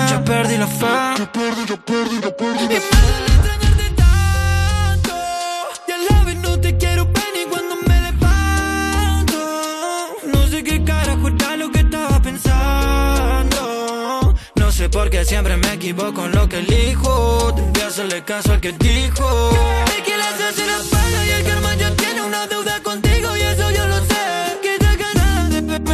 [0.09, 0.85] Ya perdí la fe.
[1.17, 2.75] Ya perdí, ya perdí, ya perdí.
[6.09, 9.37] La vez no te quiero ver ni cuando me levanto.
[10.33, 13.59] No sé qué carajo era lo que estaba pensando.
[14.55, 17.53] No sé por qué siempre me equivoco en lo que elijo.
[17.55, 19.51] Debí hacerle caso al que dijo.
[19.87, 23.87] Me hacer la espalda y el karma ya tiene una deuda contigo y eso yo
[23.87, 24.16] lo sé.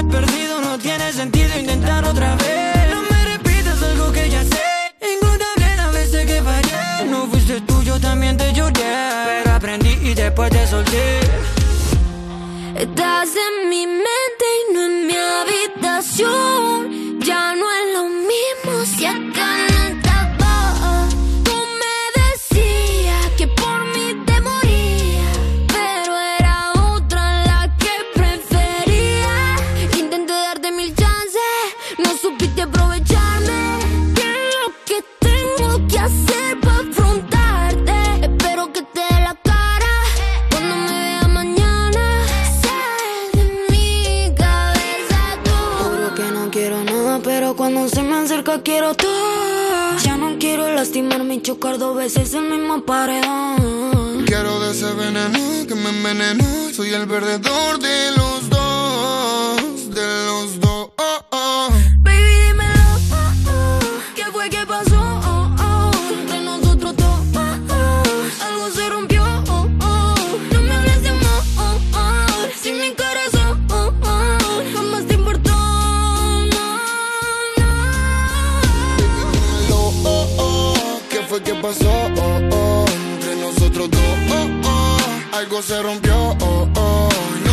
[0.10, 2.90] Pe- perdido no tiene sentido intentar otra vez.
[2.94, 4.62] No me repitas algo que ya sé.
[5.14, 5.44] Incluso
[5.80, 7.06] a veces que fallé.
[7.10, 8.74] No fuiste tú, yo también te lloré.
[9.44, 11.20] Pero aprendí y después te solté.
[12.76, 16.73] Estás en mi mente y no en mi habitación.
[48.62, 49.98] Quiero todo.
[50.04, 54.26] Ya no quiero lastimarme y chocar dos veces el mismo paredón.
[54.26, 56.44] Quiero de ese veneno que me envenenó.
[56.74, 58.33] Soy el perdedor de los
[81.64, 81.90] pasó?
[82.18, 87.10] Oh, oh, entre nosotros dos, oh, oh, algo se rompió, oh, oh,
[87.46, 87.53] no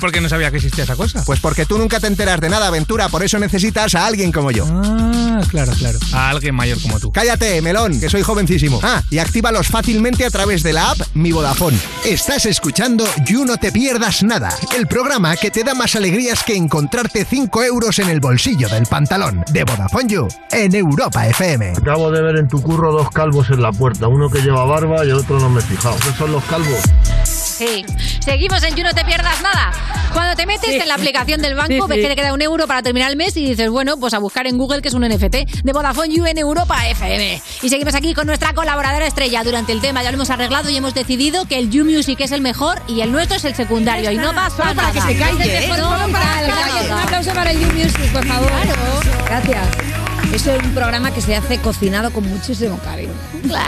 [0.01, 1.23] por qué no sabía que existía esa cosa?
[1.25, 4.51] Pues porque tú nunca te enteras de nada, aventura, por eso necesitas a alguien como
[4.51, 4.65] yo.
[4.67, 5.99] Ah, claro, claro.
[6.11, 7.11] A alguien mayor como tú.
[7.11, 8.79] Cállate, melón, que soy jovencísimo.
[8.83, 11.77] Ah, y actívalos fácilmente a través de la app Mi Vodafone.
[12.03, 16.55] Estás escuchando You No Te Pierdas Nada, el programa que te da más alegrías que
[16.55, 19.45] encontrarte 5 euros en el bolsillo del pantalón.
[19.51, 21.73] De Vodafone You, en Europa FM.
[21.77, 25.05] Acabo de ver en tu curro dos calvos en la puerta, uno que lleva barba
[25.05, 25.95] y el otro no me he fijado.
[25.97, 26.81] ¿Qué son los calvos?
[27.23, 27.85] Sí.
[28.19, 29.71] Seguimos en You No Te Pierdas Nada.
[30.13, 30.75] Cuando te metes Sí.
[30.77, 32.01] en la aplicación del banco, Sí, ves sí.
[32.03, 34.47] que te queda un euro para terminar el mes y dices, bueno, pues a buscar
[34.47, 37.41] en Google que es un NFT de Vodafone You en Europa FM.
[37.61, 40.03] Y seguimos aquí con nuestra colaboradora estrella durante el tema.
[40.03, 43.01] Ya lo hemos arreglado y hemos decidido que el You Music es el mejor y
[43.01, 44.11] el nuestro es el secundario.
[44.11, 44.91] Y no pasa Solo para nada.
[44.93, 45.67] que se calle, ¿eh?
[45.77, 46.41] no para
[46.85, 46.91] que.
[46.91, 48.51] Un aplauso para el You Music, por favor.
[49.25, 50.00] Gracias.
[50.33, 53.11] Eso es un programa que se hace cocinado con muchísimo cariño.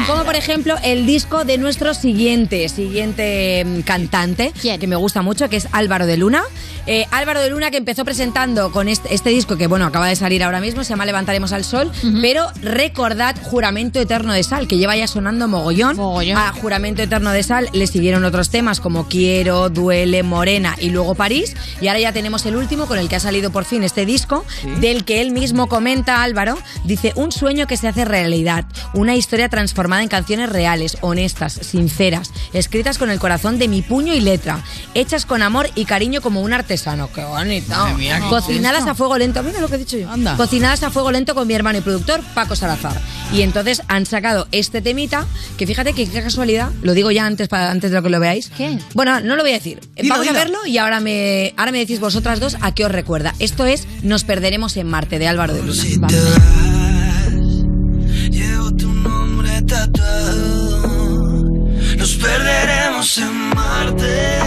[0.08, 5.50] Como por ejemplo el disco de nuestro siguiente, siguiente mm, cantante, que me gusta mucho,
[5.50, 6.44] que es Álvaro de Luna.
[6.86, 10.16] Eh, Álvaro de Luna que empezó presentando con este, este disco que bueno acaba de
[10.16, 11.92] salir ahora mismo, se llama Levantaremos al Sol,
[12.22, 15.98] pero recordad Juramento Eterno de Sal, que lleva ya sonando mogollón.
[16.38, 21.16] A Juramento Eterno de Sal le siguieron otros temas como Quiero, Duele, Morena y luego
[21.16, 21.56] París.
[21.82, 24.46] Y ahora ya tenemos el último con el que ha salido por fin este disco,
[24.82, 26.53] del que él mismo comenta, Álvaro,
[26.84, 32.32] Dice un sueño que se hace realidad, una historia transformada en canciones reales, honestas, sinceras,
[32.54, 36.42] escritas con el corazón de mi puño y letra, hechas con amor y cariño como
[36.42, 37.12] un artesano.
[37.14, 37.70] ¡Qué bonito!
[37.70, 40.10] Madre mía, qué Cocinadas a fuego lento, mira lo que he dicho yo.
[40.38, 43.00] Cocinadas a fuego lento con mi hermano y productor Paco Salazar.
[43.34, 45.26] Y entonces han sacado este temita,
[45.58, 48.20] que fíjate que qué casualidad, lo digo ya antes para antes de lo que lo
[48.20, 48.50] veáis.
[48.56, 48.78] ¿Qué?
[48.94, 49.80] Bueno, no lo voy a decir.
[49.96, 52.92] Dilo, Vamos a verlo y ahora me ahora me decís vosotras dos a qué os
[52.92, 53.34] recuerda.
[53.40, 55.84] Esto es Nos perderemos en Marte de Álvaro de Luna.
[55.98, 56.43] Vamos.
[58.30, 61.44] Llevo tu nombre tatuado.
[61.98, 64.40] Nos perderemos en Marte.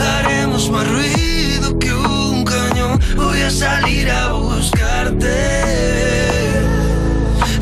[0.00, 3.00] Haremos más ruido que un cañón.
[3.16, 5.36] Voy a salir a buscarte.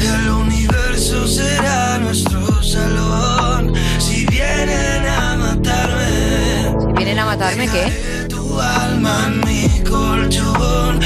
[0.00, 3.72] El universo será nuestro salón.
[3.98, 6.76] Si vienen a matarme.
[6.80, 8.15] Si vienen a matarme, ¿qué?
[8.56, 10.98] Tu alma en mi colchón.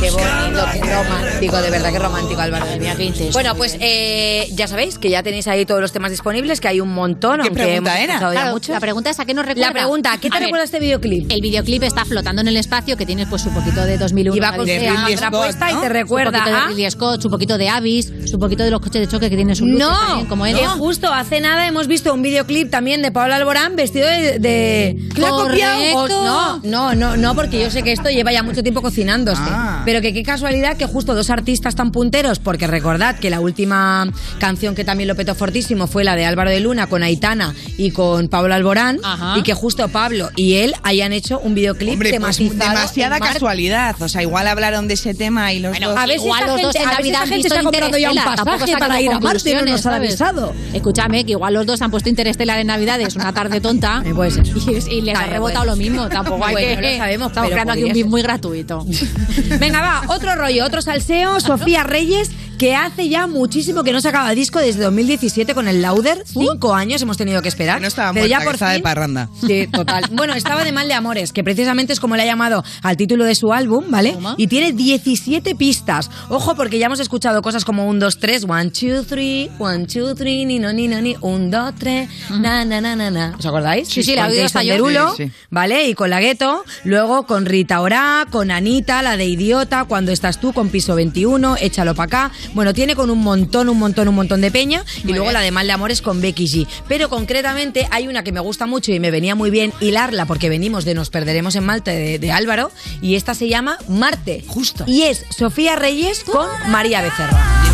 [0.00, 2.66] Qué bonito, qué romántico, de verdad, qué romántico, Álvaro.
[2.78, 3.32] Mira, qué intenso.
[3.32, 6.80] Bueno, pues eh, ya sabéis que ya tenéis ahí todos los temas disponibles, que hay
[6.80, 8.12] un montón, ¿Qué aunque pregunta hemos era?
[8.14, 8.72] escuchado ya Claro, mucho.
[8.72, 9.68] la pregunta es a qué nos recuerda.
[9.68, 11.30] La pregunta, ¿a qué te recuerda este videoclip?
[11.30, 14.36] El videoclip está flotando en el espacio, que tiene pues su poquito de 2001.
[14.36, 15.80] Y va con de su Ridley cámara Scott, puesta y ¿no?
[15.80, 18.80] te recuerda Su poquito de Ridley Scott, su poquito de Avis, su poquito de los
[18.80, 20.56] coches de choque que tiene su No, también, como él.
[20.56, 24.38] que justo hace nada hemos visto un videoclip también de Pablo Alborán vestido de...
[24.38, 24.96] de...
[25.16, 25.80] ¿La ha copiado?
[25.96, 29.42] O- no, no, no, no, porque yo sé que esto lleva ya mucho tiempo cocinándose.
[29.44, 29.82] Ah.
[29.84, 34.08] Pero que qué casualidad que justo dos artistas tan punteros, porque recordad que la última
[34.38, 37.90] canción que también lo petó fortísimo fue la de Álvaro de Luna con Aitana y
[37.90, 39.38] con Pablo Alborán, Ajá.
[39.38, 43.20] y que justo Pablo y él hayan hecho un videoclip Hombre, pues tematizado demasiada en
[43.20, 43.34] Marte.
[43.34, 43.96] casualidad.
[44.00, 45.98] O sea, igual hablaron de ese tema y los Bueno, dos.
[45.98, 47.54] a ver si igual esta los dos gente- en Navidad han visto
[47.98, 50.52] ya un pasaje para ir a Marte y no nos han avisado.
[50.72, 54.02] Escúchame, que igual los dos han puesto Interestelar en Navidades, una tarde tonta.
[54.14, 54.44] puede ser.
[54.46, 56.08] Y, es- y les ha rebotado puede lo mismo.
[56.08, 56.83] Tampoco hay Bueno, que.
[56.90, 58.84] Lo sabemos, Estamos creando aquí un beef muy gratuito.
[59.60, 61.40] Venga, va, otro rollo, otro salseo.
[61.40, 66.22] Sofía Reyes, que hace ya muchísimo que no sacaba disco desde 2017 con el Lauder.
[66.26, 67.80] Cinco años hemos tenido que esperar.
[67.80, 69.28] No estaba pero muerta, ya por de parranda.
[69.46, 70.04] Sí, total.
[70.14, 73.24] Bueno, estaba de mal de amores, que precisamente es como le ha llamado al título
[73.24, 74.16] de su álbum, ¿vale?
[74.36, 76.10] Y tiene 17 pistas.
[76.28, 80.14] Ojo, porque ya hemos escuchado cosas como 1, 2, 3, 1, 2, 3, 1, 2,
[80.14, 82.08] 3, ni no, ni no, ni, 1, 2, 3,
[82.40, 83.34] na, na, na, na, na.
[83.38, 83.88] ¿Os acordáis?
[83.88, 84.74] Sí, sí, la hasta yo.
[84.74, 85.32] Derulo, Sí, sí.
[85.50, 85.88] ¿vale?
[85.88, 90.40] Y con la Gueto, luego con Rita Ora, con Anita, la de Idiota, Cuando estás
[90.40, 92.30] tú, con Piso 21, Échalo pa' acá.
[92.52, 94.84] Bueno, tiene con un montón, un montón, un montón de peña.
[95.04, 96.66] y luego la de Mal de Amores con Becky G.
[96.88, 100.48] Pero concretamente hay una que me gusta mucho y me venía muy bien hilarla porque
[100.48, 102.70] venimos de Nos Perderemos en Malta de, de Álvaro.
[103.00, 104.44] Y esta se llama Marte.
[104.46, 104.84] Justo.
[104.86, 107.64] Y es Sofía Reyes con María Becerra.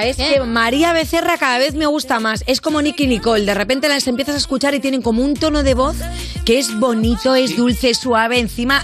[0.00, 2.42] Es que María Becerra cada vez me gusta más.
[2.46, 3.44] Es como Nicky Nicole.
[3.44, 5.96] De repente las empiezas a escuchar y tienen como un tono de voz
[6.44, 8.38] que es bonito, es dulce, suave.
[8.38, 8.82] Encima,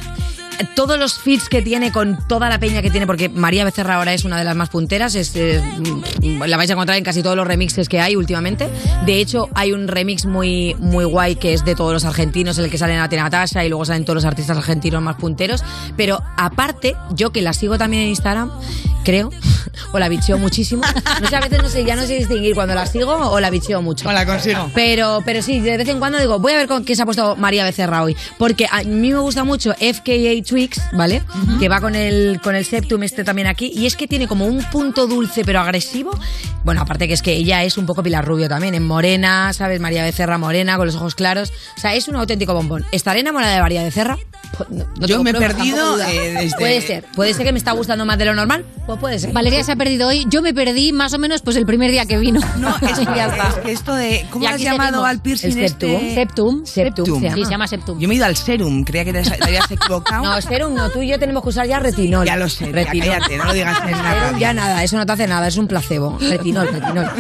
[0.75, 4.15] todos los feats que tiene con toda la peña que tiene, porque María Becerra ahora
[4.15, 5.15] es una de las más punteras.
[5.15, 5.63] Es, eh,
[6.23, 8.69] la vais a encontrar en casi todos los remixes que hay últimamente.
[9.07, 12.65] De hecho, hay un remix muy, muy guay que es de todos los argentinos, en
[12.65, 15.63] el que salen Nati Natasha y luego salen todos los artistas argentinos más punteros.
[15.97, 18.51] Pero aparte, yo que la sigo también en Instagram,
[19.05, 19.31] creo,
[19.93, 20.83] o la bicheo muchísimo.
[21.21, 23.51] No sé, a veces no sé, ya no sé distinguir cuando la sigo o la
[23.51, 24.09] bicheo mucho.
[24.09, 24.71] O la consigo.
[24.75, 27.05] Pero, pero sí, de vez en cuando digo, voy a ver con qué se ha
[27.05, 28.17] puesto María Becerra hoy.
[28.39, 31.23] Porque a mí me gusta mucho FKA Twix, ¿vale?
[31.61, 33.71] Que va con el, con el Septum este también aquí.
[33.75, 36.19] Y es que tiene como un punto dulce pero agresivo.
[36.65, 39.81] Bueno, aparte que es que ella es un poco Pilar Rubio también, en morena, ¿sabes?
[39.81, 41.53] María Becerra morena, con los ojos claros.
[41.77, 42.85] O sea, es un auténtico bombón.
[42.93, 44.19] ¿Estaré enamorada de María Becerra?
[44.57, 47.05] Pues no- no Yo me he pruebas, perdido, eh, desde- Puede ser.
[47.15, 48.65] Puede ser que me está gustando más de lo normal.
[48.87, 49.33] Pues puede ser.
[49.33, 50.27] Valeria se ha perdido hoy.
[50.29, 52.41] Yo me perdí más o menos pues el primer día que vino.
[52.59, 53.49] No, es que, Ya está.
[53.49, 54.27] es que esto de.
[54.31, 56.15] ¿Cómo has llamado al piercing El este?
[56.15, 56.65] Septum.
[56.65, 56.67] Septum.
[56.67, 57.21] Septum.
[57.23, 57.99] se Sí, se llama Septum.
[57.99, 60.25] Yo me he ido al serum, creía que te, te habías equivocado.
[60.25, 62.27] No, serum no, tú y yo tenemos que usar ya retinol.
[62.27, 63.09] Ya lo sé, ya retinol.
[63.09, 64.39] cállate, no lo digas en radio.
[64.39, 66.19] ya nada, eso no te hace nada, es un placebo.
[66.21, 67.11] Retinol, retinol.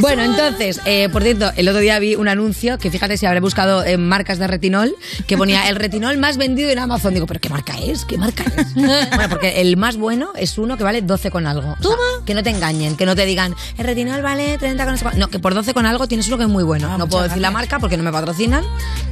[0.00, 3.40] Bueno, entonces, eh, por cierto, el otro día vi un anuncio que fíjate si habré
[3.40, 4.94] buscado en marcas de retinol
[5.26, 7.14] que ponía el retinol más vendido en Amazon.
[7.14, 8.04] Digo, ¿pero qué marca es?
[8.04, 8.74] ¿Qué marca es?
[8.74, 11.76] Bueno, porque el más bueno es uno que vale 12 con algo.
[11.80, 14.94] O sea, que no te engañen, que no te digan, el retinol vale 30 con
[14.94, 15.18] no cuánto".
[15.18, 16.96] No, que por 12 con algo tienes uno que es muy bueno.
[16.98, 18.64] no puedo decir la marca porque no me patrocinan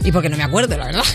[0.04, 1.04] y porque no me acuerdo, la verdad.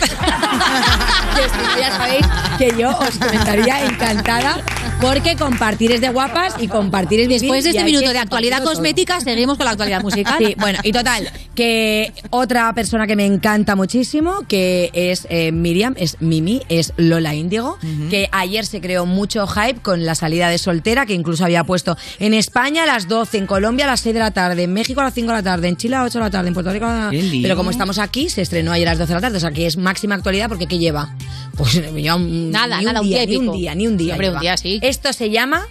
[1.34, 2.26] no, ya sabéis
[2.58, 4.62] que yo os comentaría encantada
[5.00, 8.62] Porque compartir es de guapas y compartir es Después de bien, este minuto de actualidad
[8.62, 8.72] todo.
[8.72, 10.34] cosmética, seguimos con la actualidad musical.
[10.38, 15.94] Sí, bueno, y total, que otra persona que me encanta muchísimo, que es eh, Miriam,
[15.96, 17.78] es Mimi, es Lola Índigo,
[18.10, 21.96] que ayer se creó mucho hype con la salida de soltera, que incluso había puesto
[22.18, 25.00] en España a las 12, en Colombia a las 6 de la tarde, en México
[25.00, 26.54] a las 5 de la tarde, en Chile a las 8 de la tarde, en
[26.54, 27.10] Puerto Rico a la...
[27.10, 29.52] Pero como estamos aquí, se estrenó ayer a las 12 de la tarde, o sea
[29.52, 31.14] que es máxima actualidad porque ¿qué lleva?
[31.58, 34.14] Pues lleva un- Nada, ni nada, un día, ni un día, ni un día.
[34.14, 34.78] Hombre, un día sí.
[34.82, 35.66] Esto se llama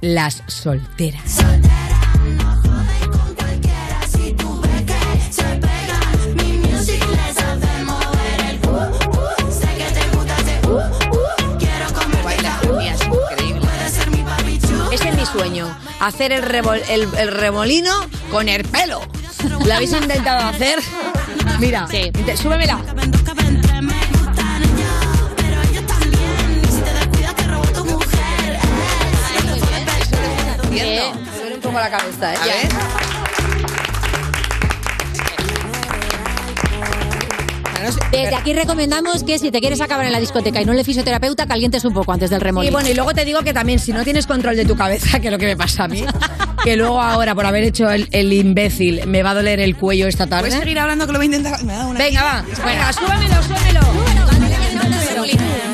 [0.00, 1.42] Las Solteras.
[15.32, 15.68] Sueño,
[16.00, 17.92] hacer el, revol- el, el remolino
[18.32, 19.00] con el pelo.
[19.64, 20.80] ¿Lo habéis intentado hacer?
[21.60, 22.80] Mira, inte- súbemela.
[30.70, 32.38] Me duele un poco la cabeza, ¿eh?
[32.40, 32.68] A ver.
[38.12, 41.46] Desde aquí recomendamos que si te quieres acabar en la discoteca y no le fisioterapeuta,
[41.46, 42.70] calientes un poco antes del remolino.
[42.70, 45.18] Y bueno, y luego te digo que también si no tienes control de tu cabeza,
[45.20, 46.04] que es lo que me pasa a mí,
[46.64, 50.06] que luego ahora por haber hecho el, el imbécil me va a doler el cuello
[50.08, 50.48] esta tarde.
[50.48, 51.64] ¿Puedes seguir hablando que lo voy a intentar?
[51.64, 52.44] Me una Venga, va.
[52.64, 53.80] Venga, súbamelo, súbamelo.
[55.16, 55.69] ¿Lo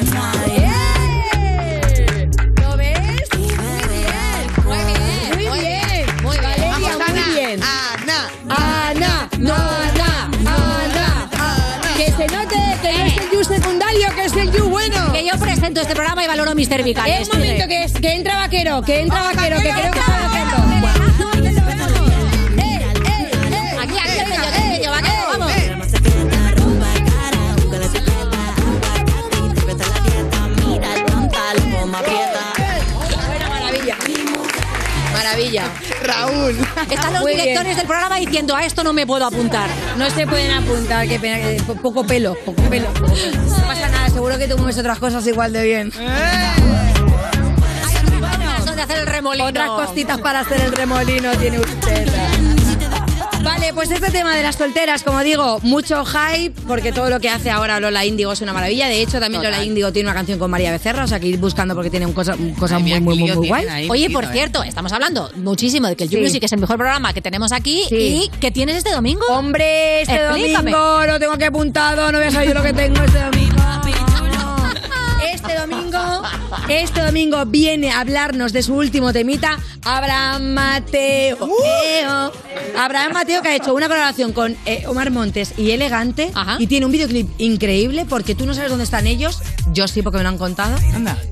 [15.66, 17.28] Presento este programa y valoro mis cervicales.
[17.28, 20.12] Eh, un momento, que, es, que entra vaquero, que entra vaquero, que creo que está
[20.12, 20.95] vaquero.
[36.06, 36.56] Raúl.
[36.90, 37.44] Están los Muy bien.
[37.44, 39.68] directores del programa diciendo a esto no me puedo apuntar.
[39.96, 42.88] No se pueden apuntar, qué pena, que po- poco pelo, poco pelo.
[42.92, 45.92] No pasa nada, seguro que tú mueves otras cosas igual de bien.
[48.58, 49.44] Eso de hacer el remolino.
[49.46, 52.06] Otras cositas para hacer el remolino tiene usted.
[53.46, 57.28] Vale, pues este tema de las solteras, como digo, mucho hype, porque todo lo que
[57.28, 58.88] hace ahora Lola Índigo es una maravilla.
[58.88, 61.38] De hecho, también Lola Índigo tiene una canción con María Becerra, o sea que ir
[61.38, 63.88] buscando porque tiene un cosa- cosas muy, muy, muy, muy guay.
[63.88, 66.24] Oye, por cierto, estamos hablando muchísimo de que el You Sí.
[66.24, 67.96] Music es el mejor programa que tenemos aquí Sí.
[68.32, 69.24] y que tienes este domingo.
[69.30, 70.70] Hombre, este Explícame.
[70.72, 73.55] domingo lo tengo que apuntado, no voy a saber yo lo que tengo este domingo.
[75.46, 76.22] Este domingo,
[76.68, 81.38] este domingo viene a hablarnos de su último temita, Abraham Mateo.
[81.84, 82.32] Eo.
[82.76, 86.86] Abraham Mateo que ha hecho una colaboración con eh, Omar Montes y Elegante y tiene
[86.86, 89.40] un videoclip increíble porque tú no sabes dónde están ellos,
[89.72, 90.76] yo sí porque me lo han contado,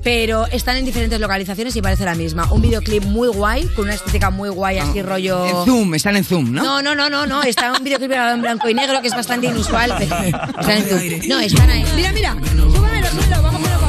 [0.01, 2.51] pero están en diferentes localizaciones y parece la misma.
[2.51, 5.45] Un videoclip muy guay, con una estética muy guay, así rollo...
[5.45, 6.63] En Zoom, están en Zoom, ¿no?
[6.63, 7.43] No, no, no, no, no.
[7.43, 9.91] Está un videoclip en blanco y negro que es bastante inusual.
[10.01, 11.27] Están en Zoom.
[11.27, 11.85] No, están ahí.
[11.95, 12.35] Mira, mira.
[12.55, 13.07] Súbelo.
[13.41, 13.84] Vamos que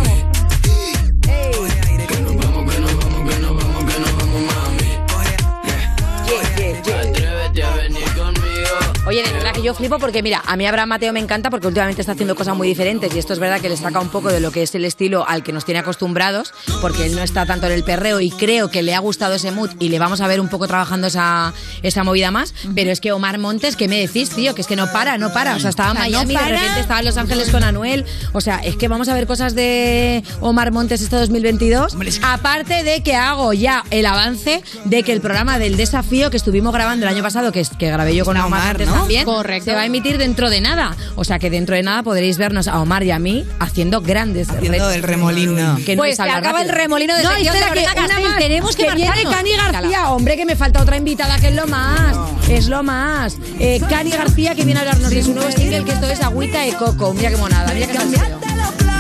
[9.67, 12.57] yo flipo porque, mira, a mí Abraham Mateo me encanta porque últimamente está haciendo cosas
[12.57, 14.75] muy diferentes y esto es verdad que le saca un poco de lo que es
[14.77, 18.21] el estilo al que nos tiene acostumbrados porque él no está tanto en el perreo
[18.21, 20.69] y creo que le ha gustado ese mood y le vamos a ver un poco
[20.69, 21.53] trabajando esa,
[21.83, 22.55] esa movida más.
[22.75, 24.55] Pero es que Omar Montes, ¿qué me decís, tío?
[24.55, 25.57] Que es que no para, no para.
[25.57, 28.05] O sea, estaba en no Miami, de repente estaba en Los Ángeles con Anuel.
[28.33, 31.95] O sea, es que vamos a ver cosas de Omar Montes este 2022.
[32.23, 36.73] Aparte de que hago ya el avance de que el programa del desafío que estuvimos
[36.73, 38.95] grabando el año pasado, que, es- que grabé yo con Omar, Omar, Montes ¿no?
[38.95, 39.56] también, Correcto.
[39.61, 40.97] Se va a emitir dentro de nada.
[41.15, 44.49] O sea que dentro de nada podréis vernos a Omar y a mí haciendo grandes
[44.51, 45.79] Haciendo el remolino.
[45.85, 46.75] Que no Pues es se acaba el rápido.
[46.75, 49.35] remolino de no, de espera, que una más, Tenemos que viene marcharnos.
[49.35, 50.11] Cani García.
[50.11, 52.17] Hombre, que me falta otra invitada que es lo más.
[52.49, 53.37] Es lo más.
[53.59, 56.61] Eh, Cani García que viene a hablarnos de su nuevo single que esto es Agüita
[56.61, 57.13] de Coco.
[57.15, 58.96] Mira qué monada, mira qué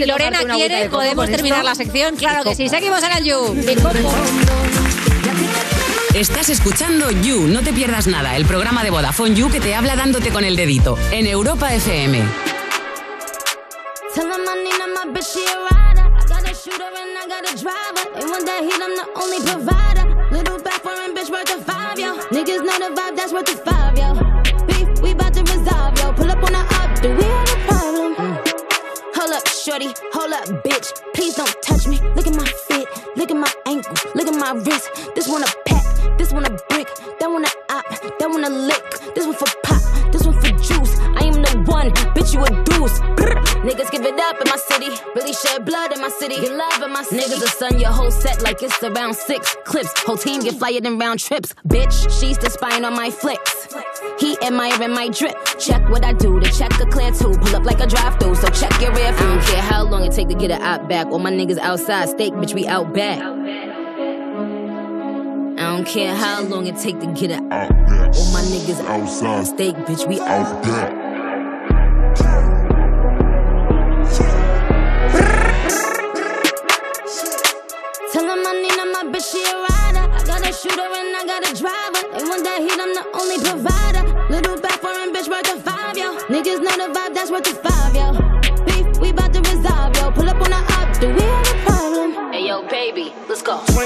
[0.00, 2.16] si Lorena quiere, podemos terminar la sección.
[2.16, 2.68] Claro que sí.
[2.68, 3.56] Seguimos en el You.
[6.14, 9.94] Estás escuchando You, no te pierdas nada, el programa de Vodafone You que te habla
[9.94, 12.20] dándote con el dedito en Europa FM.
[14.14, 15.70] Tell him I need my bitch, she a
[29.70, 30.90] shorty, hold up, bitch.
[31.14, 32.00] Please don't touch me.
[32.16, 34.88] Look at my fit, look at my ankle, look at my wrist.
[35.14, 36.88] This one a pack, this one a brick,
[37.20, 37.84] that one a op,
[38.18, 39.14] that one a lick.
[39.14, 39.82] This one for pop,
[41.66, 43.00] one, bitch, you a deuce.
[43.60, 44.88] Niggas give it up in my city.
[45.14, 46.36] Really shed blood in my city.
[46.36, 47.22] Get love in my city.
[47.22, 49.92] Niggas will stun your whole set like it's around six clips.
[50.02, 51.54] Whole team get flyer than round trips.
[51.68, 53.74] Bitch, she's the spying on my flicks.
[54.18, 55.36] He admiring my drip.
[55.58, 57.32] Check what I do to check a clear two.
[57.32, 59.26] Pull up like a drive through, so check your rear view.
[59.26, 61.06] I don't care how long it take to get it out back.
[61.08, 63.20] All my niggas outside, steak, bitch, we out back.
[65.60, 67.70] I don't care how long it take to get it out.
[67.70, 71.09] All my niggas outside, steak, bitch, we out back.
[80.60, 82.02] Shooter and I got a driver.
[82.12, 84.04] They want that heat, I'm the only provider.
[84.28, 86.18] Little back foreign bitch worth a five, yo.
[86.28, 88.12] Niggas know the vibe, that's worth a five, yo.
[88.66, 90.10] Beef, we bout to resolve, yo.
[90.10, 91.39] Pull up on the up, do we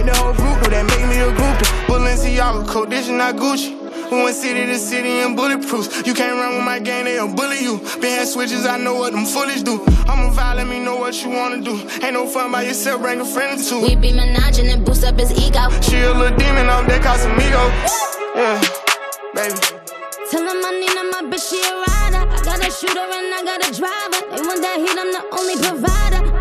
[0.00, 1.68] hit the whole group, but that make me a groupie.
[1.86, 3.76] Balenciaga, is not Gucci.
[4.10, 6.04] We went city to city in bulletproofs.
[6.06, 7.78] You can't run with my gang, they'll bully you.
[8.00, 9.80] Been had switches, I know what them foolish do.
[10.08, 11.78] I'm a vibe, let me know what you wanna do.
[12.02, 13.80] Ain't no fun by yourself, bring a friend or two.
[13.82, 15.70] We be menaging and boost up his ego.
[15.80, 17.62] She a little demon off that Casamigo.
[18.34, 18.58] Yeah,
[19.34, 19.60] baby.
[20.30, 22.22] Tell him I need him, my bitch, she a rider.
[22.26, 24.20] I got a shooter and I got a driver.
[24.34, 26.39] They want that heat, I'm the only provider.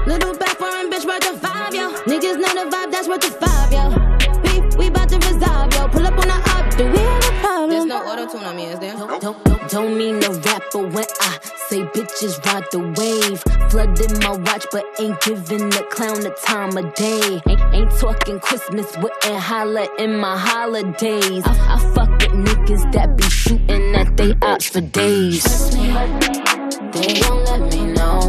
[12.19, 13.41] Bitches ride the wave.
[13.69, 17.41] Flooding my watch, but ain't giving the clown the time of day.
[17.47, 21.43] Ain't, ain't talking Christmas, wouldn't holla in my holidays.
[21.45, 25.43] I, I fuck with niggas that be shooting at they ops for days.
[25.71, 28.19] They won't let me know.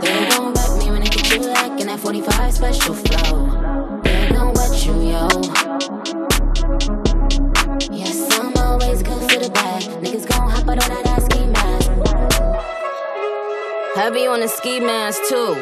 [0.00, 4.00] They gon' wreck me when they get you like in that 45 special flow.
[4.02, 5.28] They gon' wet you, yo.
[7.90, 9.82] Yes, I'm always good for the bag.
[10.02, 11.07] Niggas gon' hop out on that.
[13.98, 15.56] Heavy on the ski mask too.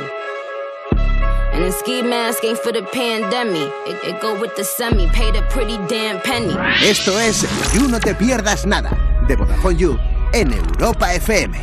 [1.55, 3.73] And the ski mask ain't for the pandemic.
[3.87, 5.09] It, it go with the semi.
[5.09, 6.55] Paid a pretty damn penny.
[6.85, 8.91] Esto es You No Te Pierdas Nada,
[9.27, 9.99] de Vodafone You,
[10.35, 11.57] en Europa FM.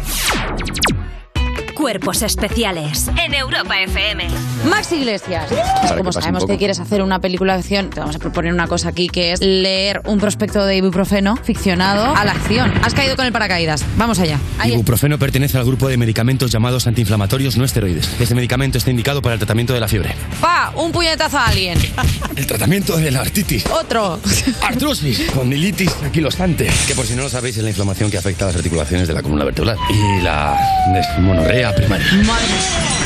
[1.84, 4.26] Cuerpos especiales en Europa FM.
[4.70, 5.52] Max Iglesias.
[5.98, 8.88] Como sabemos que quieres hacer una película de acción, te vamos a proponer una cosa
[8.88, 12.72] aquí que es leer un prospecto de ibuprofeno ficcionado a la acción.
[12.84, 13.84] Has caído con el paracaídas.
[13.98, 14.40] Vamos allá.
[14.60, 18.10] Ahí Ibuprofeno pertenece al grupo de medicamentos llamados antiinflamatorios no esteroides.
[18.18, 20.16] Este medicamento está indicado para el tratamiento de la fiebre.
[20.40, 21.78] Pa, un puñetazo a alguien.
[22.38, 23.66] El tratamiento de la artritis.
[23.68, 24.20] Otro.
[24.64, 25.30] Artrosis.
[25.36, 26.68] Condilitis anquilosante.
[26.88, 29.14] Que por si no lo sabéis es la inflamación que afecta a las articulaciones de
[29.14, 29.78] la columna vertebral.
[29.90, 30.58] Y la
[30.94, 32.06] desmonorrea primaria.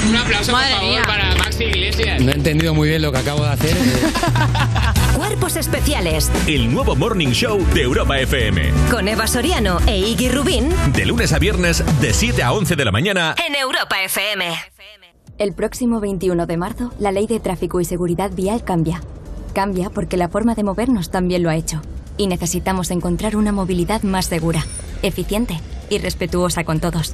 [0.10, 1.04] Un aplauso, Madre por favor, mía.
[1.06, 2.22] para Maxi Iglesias.
[2.22, 3.76] No he entendido muy bien lo que acabo de hacer.
[5.16, 8.72] Cuerpos especiales El nuevo Morning Show de Europa FM.
[8.92, 12.86] con Eva Soriano e Iggy Rubín De lunes a viernes, de 7 a 11 de
[12.86, 13.36] la mañana.
[13.48, 14.46] en Europa FM.
[15.40, 19.02] El próximo 21 de marzo, la ley de tráfico y seguridad vial cambia.
[19.54, 21.82] Cambia porque la forma de movernos también lo ha hecho.
[22.18, 24.66] Y necesitamos encontrar una movilidad más segura,
[25.04, 25.60] eficiente
[25.90, 27.14] y respetuosa con todos.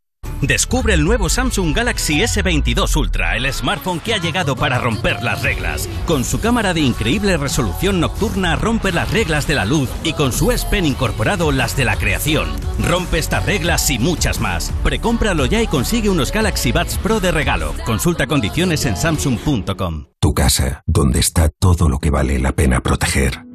[0.41, 5.43] Descubre el nuevo Samsung Galaxy S22 Ultra, el smartphone que ha llegado para romper las
[5.43, 5.87] reglas.
[6.07, 10.31] Con su cámara de increíble resolución nocturna rompe las reglas de la luz y con
[10.31, 12.49] su S Pen incorporado las de la creación.
[12.79, 14.73] Rompe estas reglas y muchas más.
[14.83, 17.75] Precómpralo ya y consigue unos Galaxy Buds Pro de regalo.
[17.85, 20.07] Consulta condiciones en samsung.com.
[20.19, 23.45] Tu casa, donde está todo lo que vale la pena proteger.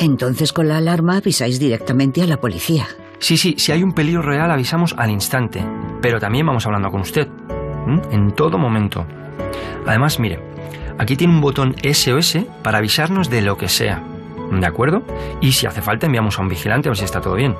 [0.00, 2.88] Entonces con la alarma avisáis directamente a la policía.
[3.22, 5.64] Sí, sí, si hay un peligro real avisamos al instante,
[6.00, 7.28] pero también vamos hablando con usted,
[8.10, 9.06] en todo momento.
[9.86, 10.40] Además, mire,
[10.98, 14.02] aquí tiene un botón SOS para avisarnos de lo que sea,
[14.50, 15.04] ¿de acuerdo?
[15.40, 17.54] Y si hace falta enviamos a un vigilante a ver si está todo bien.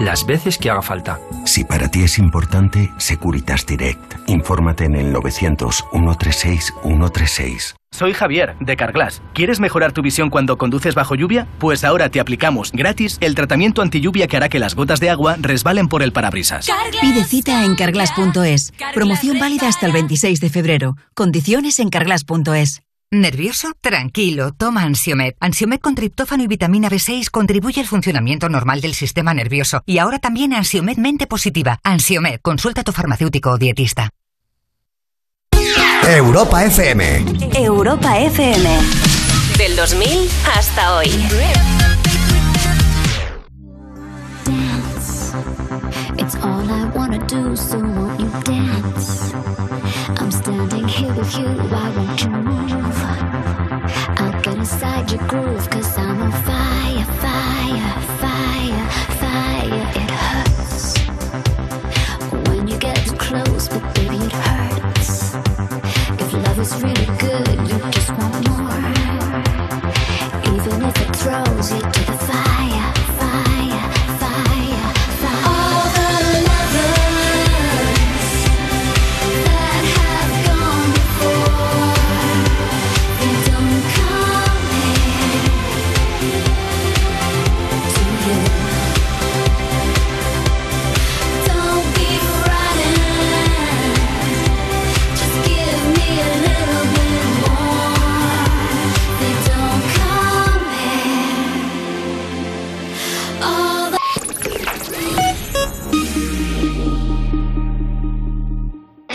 [0.00, 1.20] las veces que haga falta.
[1.44, 4.28] Si para ti es importante, Securitas Direct.
[4.28, 7.74] Infórmate en el 900-136-136.
[7.94, 9.22] Soy Javier, de Carglass.
[9.34, 11.46] ¿Quieres mejorar tu visión cuando conduces bajo lluvia?
[11.60, 15.10] Pues ahora te aplicamos gratis el tratamiento anti lluvia que hará que las gotas de
[15.10, 16.66] agua resbalen por el parabrisas.
[17.00, 18.72] Pide cita en carglass.es.
[18.94, 20.96] Promoción válida hasta el 26 de febrero.
[21.14, 22.82] Condiciones en carglass.es.
[23.12, 23.70] ¿Nervioso?
[23.80, 25.34] Tranquilo, toma Ansiomed.
[25.38, 29.82] Ansiomed con triptófano y vitamina B6 contribuye al funcionamiento normal del sistema nervioso.
[29.86, 31.78] Y ahora también Ansiomed Mente Positiva.
[31.84, 34.10] Ansiomed, consulta a tu farmacéutico o dietista.
[36.06, 37.24] Europa FM.
[37.56, 38.68] Europa FM.
[39.56, 41.08] Del 2000 hasta hoy.
[46.18, 49.32] It's all I wanna do, so won't you dance?
[50.20, 53.02] I'm standing here with you, why won't you move?
[54.18, 58.33] I'll get inside your groove, cause I'm on fire, fire, fire,
[66.72, 67.03] is really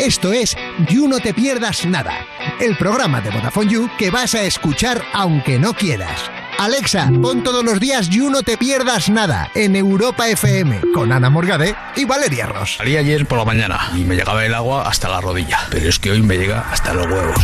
[0.09, 0.57] Esto es
[0.89, 2.25] You No Te Pierdas Nada,
[2.59, 6.19] el programa de Vodafone You que vas a escuchar aunque no quieras.
[6.57, 11.29] Alexa, pon todos los días You No Te Pierdas Nada en Europa FM con Ana
[11.29, 12.77] Morgade y Valeria Ross.
[12.77, 15.99] Salí ayer por la mañana y me llegaba el agua hasta la rodilla, pero es
[15.99, 17.39] que hoy me llega hasta los huevos.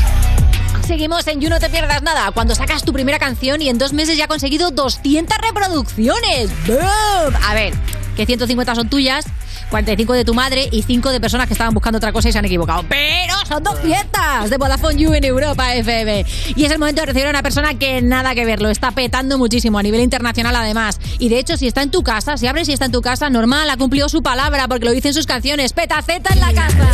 [0.87, 3.93] Seguimos en You No Te Pierdas Nada, cuando sacas tu primera canción y en dos
[3.93, 6.49] meses ya ha conseguido 200 reproducciones.
[6.65, 7.35] ¡Boom!
[7.47, 7.75] A ver,
[8.15, 9.25] que 150 son tuyas,
[9.69, 12.39] 45 de tu madre y 5 de personas que estaban buscando otra cosa y se
[12.39, 12.83] han equivocado.
[12.87, 16.25] Pero son 200 de Vodafone You en Europa FM.
[16.55, 18.91] Y es el momento de recibir a una persona que nada que ver, lo está
[18.91, 20.99] petando muchísimo a nivel internacional además.
[21.19, 23.29] Y de hecho, si está en tu casa, si abres y está en tu casa,
[23.29, 25.73] normal, ha cumplido su palabra porque lo dice en sus canciones.
[25.73, 26.85] Petaceta en la casa.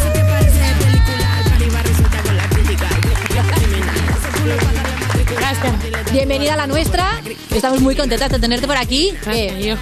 [6.12, 7.22] Bienvenida a la nuestra.
[7.54, 9.14] Estamos muy contentas de tenerte por aquí.
[9.28, 9.76] Eh,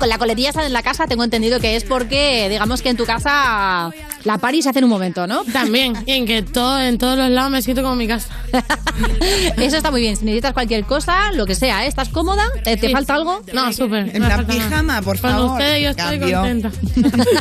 [0.00, 3.04] la coletilla está en la casa, tengo entendido que es porque, digamos que en tu
[3.04, 3.92] casa
[4.24, 5.44] la party se hace en un momento, ¿no?
[5.44, 8.28] También, y en que todo, en todos los lados me siento como en mi casa.
[9.56, 10.16] Eso está muy bien.
[10.16, 11.88] Si necesitas cualquier cosa, lo que sea, ¿eh?
[11.88, 12.44] ¿estás cómoda?
[12.64, 12.92] ¿Te, te Sí.
[12.92, 13.40] falta algo?
[13.52, 14.14] No, súper.
[14.14, 15.50] En plan pijama, por Con favor.
[15.52, 16.40] ustedes yo estoy Cambio.
[16.40, 16.70] contenta.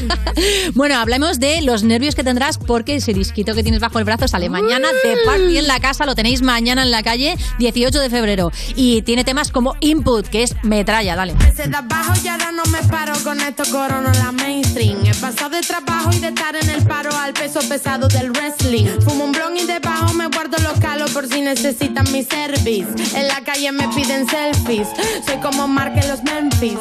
[0.73, 4.27] Bueno, hablemos de los nervios que tendrás porque ese disquito que tienes bajo el brazo
[4.27, 8.09] sale mañana de Party en la casa, lo tenéis mañana en la calle, 18 de
[8.09, 8.51] febrero.
[8.75, 11.33] Y tiene temas como Input, que es metralla, dale.
[11.35, 15.05] Desde de abajo y ahora no me paro con esto corono la mainstream.
[15.05, 18.85] He pasado de trabajo y de estar en el paro al peso pesado del wrestling.
[19.01, 22.87] Fumo un blon y debajo me guardo los calos por si necesitan mi service.
[23.15, 24.87] En la calle me piden selfies.
[25.25, 26.79] Soy como Mark en los Memphis.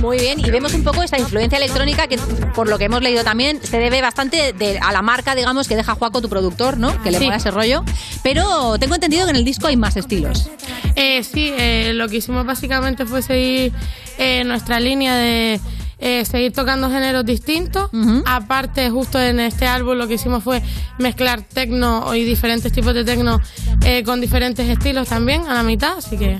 [0.00, 2.18] muy bien y vemos un poco esta influencia electrónica que,
[2.54, 5.76] por lo que hemos leído también, se debe bastante de- a la marca, digamos, que
[5.76, 7.02] deja Juaco, tu productor, ¿no?
[7.02, 7.24] Que le Sí.
[7.24, 7.84] ponga ese rollo.
[8.22, 10.48] Pero tengo entendido que en el disco hay más estilos.
[10.94, 13.72] Eh, sí, eh, lo que hicimos básicamente fue seguir
[14.18, 15.60] eh, nuestra línea de
[15.98, 17.90] eh, seguir tocando géneros distintos.
[18.26, 20.62] Aparte, justo en este álbum lo que hicimos fue
[20.98, 23.40] mezclar tecno y diferentes tipos de tecno
[23.82, 26.38] eh, con diferentes estilos también a la mitad, así que...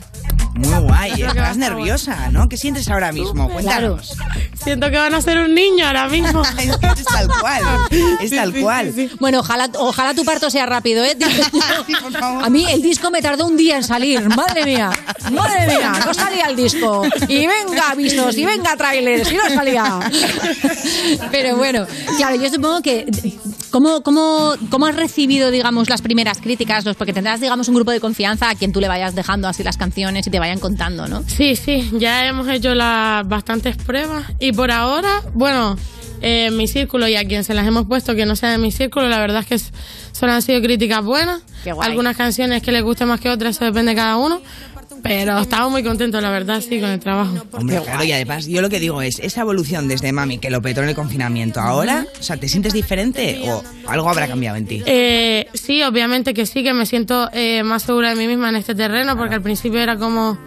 [0.57, 2.49] Muy guay, estás nerviosa, ¿no?
[2.49, 3.49] ¿Qué sientes ahora mismo?
[3.49, 4.17] Cuéntanos.
[4.63, 6.43] Siento que van a ser un niño ahora mismo.
[6.43, 7.63] es que es tal cual.
[8.21, 8.93] Es tal cual.
[9.21, 11.17] Bueno, ojalá, ojalá tu parto sea rápido, ¿eh?
[12.21, 14.29] A mí el disco me tardó un día en salir.
[14.31, 14.91] Madre mía,
[15.31, 17.03] madre mía, no salía el disco.
[17.29, 20.01] Y venga avisos, y venga trailers, y no salía.
[21.31, 21.87] Pero bueno,
[22.17, 23.07] claro, yo supongo que.
[23.77, 26.87] ¿Cómo, cómo, cómo has recibido, digamos, las primeras críticas?
[26.87, 29.63] Los- Porque tendrás, digamos, un grupo de confianza a quien tú le vayas dejando así
[29.63, 31.23] las canciones y te vayan contando, ¿no?
[31.27, 35.77] Sí, sí, ya hemos hecho las bastantes pruebas y por ahora, bueno,
[36.23, 38.73] eh, mi círculo y a quien se las hemos puesto que no sea de mi
[38.73, 39.71] círculo, la verdad es que
[40.13, 41.43] solo han sido críticas buenas.
[41.91, 44.41] Algunas canciones que les guste más que otras, eso depende de cada uno.
[45.07, 47.35] Pero estamos muy contentos, la verdad, sí, con el trabajo.
[47.53, 50.61] Hombre, claro, y además, yo lo que digo es, esa evolución desde mami que lo
[50.63, 54.67] petó en el confinamiento, ahora, o sea, ¿te sientes diferente o algo habrá cambiado en
[54.67, 54.83] ti?
[54.87, 58.57] Eh, sí, obviamente que sí, que me siento eh, más segura de mí misma en
[58.57, 60.39] este terreno, porque al principio era como...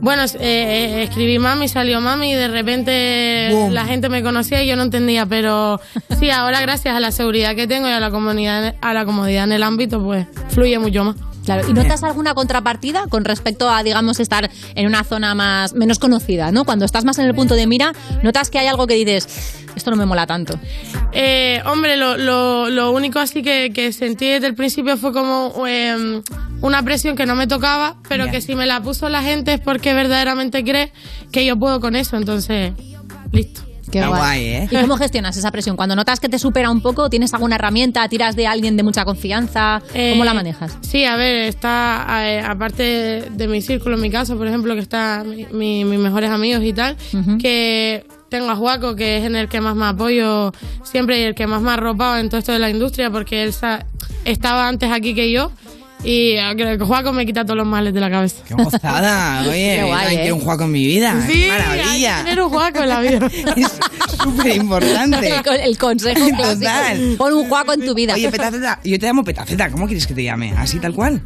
[0.00, 3.72] Bueno, eh, eh, escribí mami, salió mami y de repente Boom.
[3.74, 5.80] la gente me conocía y yo no entendía, pero
[6.20, 9.42] sí, ahora gracias a la seguridad que tengo y a la comunidad, a la comodidad
[9.42, 11.16] en el ámbito, pues fluye mucho más.
[11.48, 15.98] Claro, ¿y notas alguna contrapartida con respecto a, digamos, estar en una zona más menos
[15.98, 16.66] conocida, ¿no?
[16.66, 19.90] Cuando estás más en el punto de mira, notas que hay algo que dices, esto
[19.90, 20.60] no me mola tanto.
[21.12, 25.66] Eh, hombre, lo, lo, lo único así que, que sentí desde el principio fue como
[25.66, 26.20] eh,
[26.60, 29.60] una presión que no me tocaba, pero que si me la puso la gente es
[29.60, 30.92] porque verdaderamente cree
[31.32, 32.74] que yo puedo con eso, entonces,
[33.32, 33.67] listo.
[33.90, 34.44] Qué guay.
[34.46, 34.68] ¿eh?
[34.70, 35.76] ¿Y cómo gestionas esa presión?
[35.76, 38.08] Cuando notas que te supera un poco, ¿tienes alguna herramienta?
[38.08, 39.80] ¿Tiras de alguien de mucha confianza?
[39.88, 40.76] ¿Cómo Eh, la manejas?
[40.82, 44.80] Sí, a ver, está, eh, aparte de mi círculo, en mi caso, por ejemplo, que
[44.80, 46.96] está mi- mi- mis mejores amigos y tal,
[47.40, 50.52] que tengo a Juaco, que es en el que más me apoyo
[50.84, 53.42] siempre y el que más me ha arropado en todo esto de la industria, porque
[53.42, 53.54] él
[54.24, 55.50] estaba antes aquí que yo.
[56.04, 58.36] Y eh, creo que Juaco me quita todos los males de la cabeza.
[58.46, 59.40] ¡Qué gozada!
[59.48, 60.20] Oye, Qué guay, ¿eh?
[60.20, 61.26] quiero un juego en mi vida.
[61.26, 62.16] Sí, ¡Qué maravilla!
[62.18, 63.30] hay que tener un Juaco en la vida.
[64.22, 65.28] Súper importante.
[65.36, 66.42] El, co- el consejo clásico.
[66.54, 67.14] Total.
[67.18, 68.14] Pon un juaco en tu vida.
[68.14, 70.52] Oye, Petaceta, yo te llamo Petaceta, ¿cómo quieres que te llame?
[70.56, 71.20] ¿Así tal cual?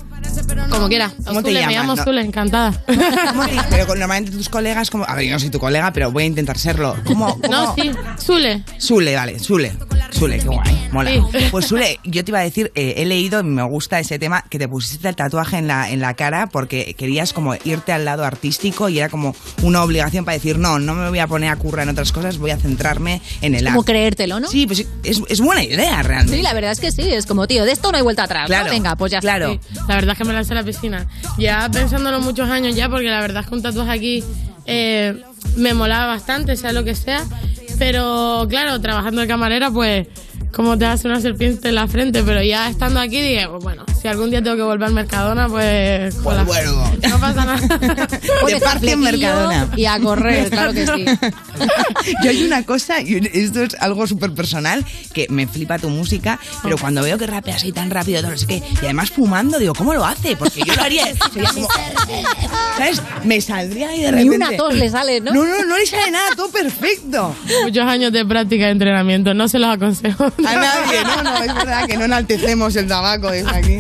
[0.70, 1.10] Como quiera.
[1.26, 1.74] ¿Cómo te Zule, me llamas?
[1.76, 2.04] llamo No.
[2.04, 2.72] Zule, encantada.
[2.86, 6.10] ¿Cómo te- pero normalmente tus colegas, como, a ver, yo no soy tu colega, pero
[6.12, 6.96] voy a intentar serlo.
[7.04, 7.38] ¿Cómo?
[7.40, 7.48] cómo?
[7.48, 8.62] No, sí, Zule.
[8.80, 9.72] Zule, vale, Zule.
[10.12, 11.10] Zule, qué guay, mola.
[11.10, 11.20] Sí.
[11.50, 14.44] Pues Zule, yo te iba a decir, eh, he leído y me gusta ese tema
[14.50, 18.04] que te pusiste el tatuaje en la, en la cara porque querías como irte al
[18.04, 21.50] lado artístico y era como una obligación para decir, no, no me voy a poner
[21.50, 23.92] a currar en otras cosas, voy a centrarme en el Como arte.
[23.92, 24.46] creértelo, ¿no?
[24.46, 26.36] Sí, pues es, es buena idea realmente.
[26.36, 27.02] Sí, la verdad es que sí.
[27.02, 28.42] Es como, tío, de esto no hay vuelta atrás.
[28.42, 28.46] ¿no?
[28.46, 29.52] Claro, Venga, pues ya claro.
[29.52, 31.08] Sí, la verdad es que me lancé a la piscina.
[31.38, 34.24] Ya pensándolo muchos años ya, porque la verdad es que un tatuaje aquí
[34.66, 35.20] eh,
[35.56, 37.24] me molaba bastante, sea lo que sea.
[37.78, 40.06] Pero claro, trabajando de camarera, pues,
[40.52, 42.22] como te hace una serpiente en la frente.
[42.22, 45.48] Pero ya estando aquí, dije, pues bueno, si algún día tengo que volver al Mercadona,
[45.48, 46.14] pues.
[46.16, 46.44] Pues hola.
[46.44, 46.90] vuelvo.
[47.08, 47.60] No pasa nada.
[48.46, 49.68] De parte en Mercadona.
[49.76, 51.04] Y a correr, claro que sí.
[52.24, 56.38] Yo hay una cosa, y esto es algo súper personal, que me flipa tu música,
[56.62, 59.58] pero cuando veo que rapeas ahí tan rápido, todo no sé qué, y además fumando,
[59.58, 60.36] digo, ¿cómo lo hace?
[60.36, 61.68] Porque yo lo haría, sería como,
[62.76, 63.02] ¿sabes?
[63.24, 64.36] Me saldría ahí de Ni repente.
[64.36, 65.32] una tos le sale, ¿no?
[65.32, 67.34] No, no, no le sale nada, todo perfecto.
[67.64, 70.32] Muchos años de práctica de entrenamiento, no se los aconsejo.
[70.46, 73.78] A nadie, no, no, es verdad que no enaltecemos el tabaco desde aquí.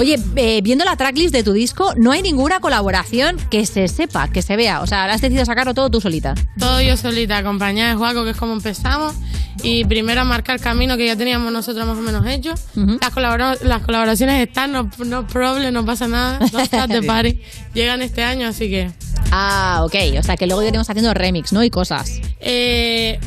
[0.00, 4.28] Oye, eh, viendo la tracklist de tu disco, no hay ninguna colaboración que se sepa,
[4.28, 4.80] que se vea.
[4.80, 6.34] O sea, ahora has decidido sacarlo todo tú solita.
[6.58, 9.14] Todo yo solita, acompañada de Juaco, que es como empezamos.
[9.62, 12.54] Y primero a marcar camino que ya teníamos nosotros más o menos hecho.
[12.74, 16.38] las, colabora- las colaboraciones están, no, no problem, no pasa nada.
[16.52, 17.40] No the party.
[17.74, 18.90] Llegan este año, así que.
[19.30, 19.94] Ah, ok.
[20.18, 21.62] O sea, que luego iremos haciendo remix, ¿no?
[21.62, 22.20] Y cosas.
[22.40, 23.20] Eh,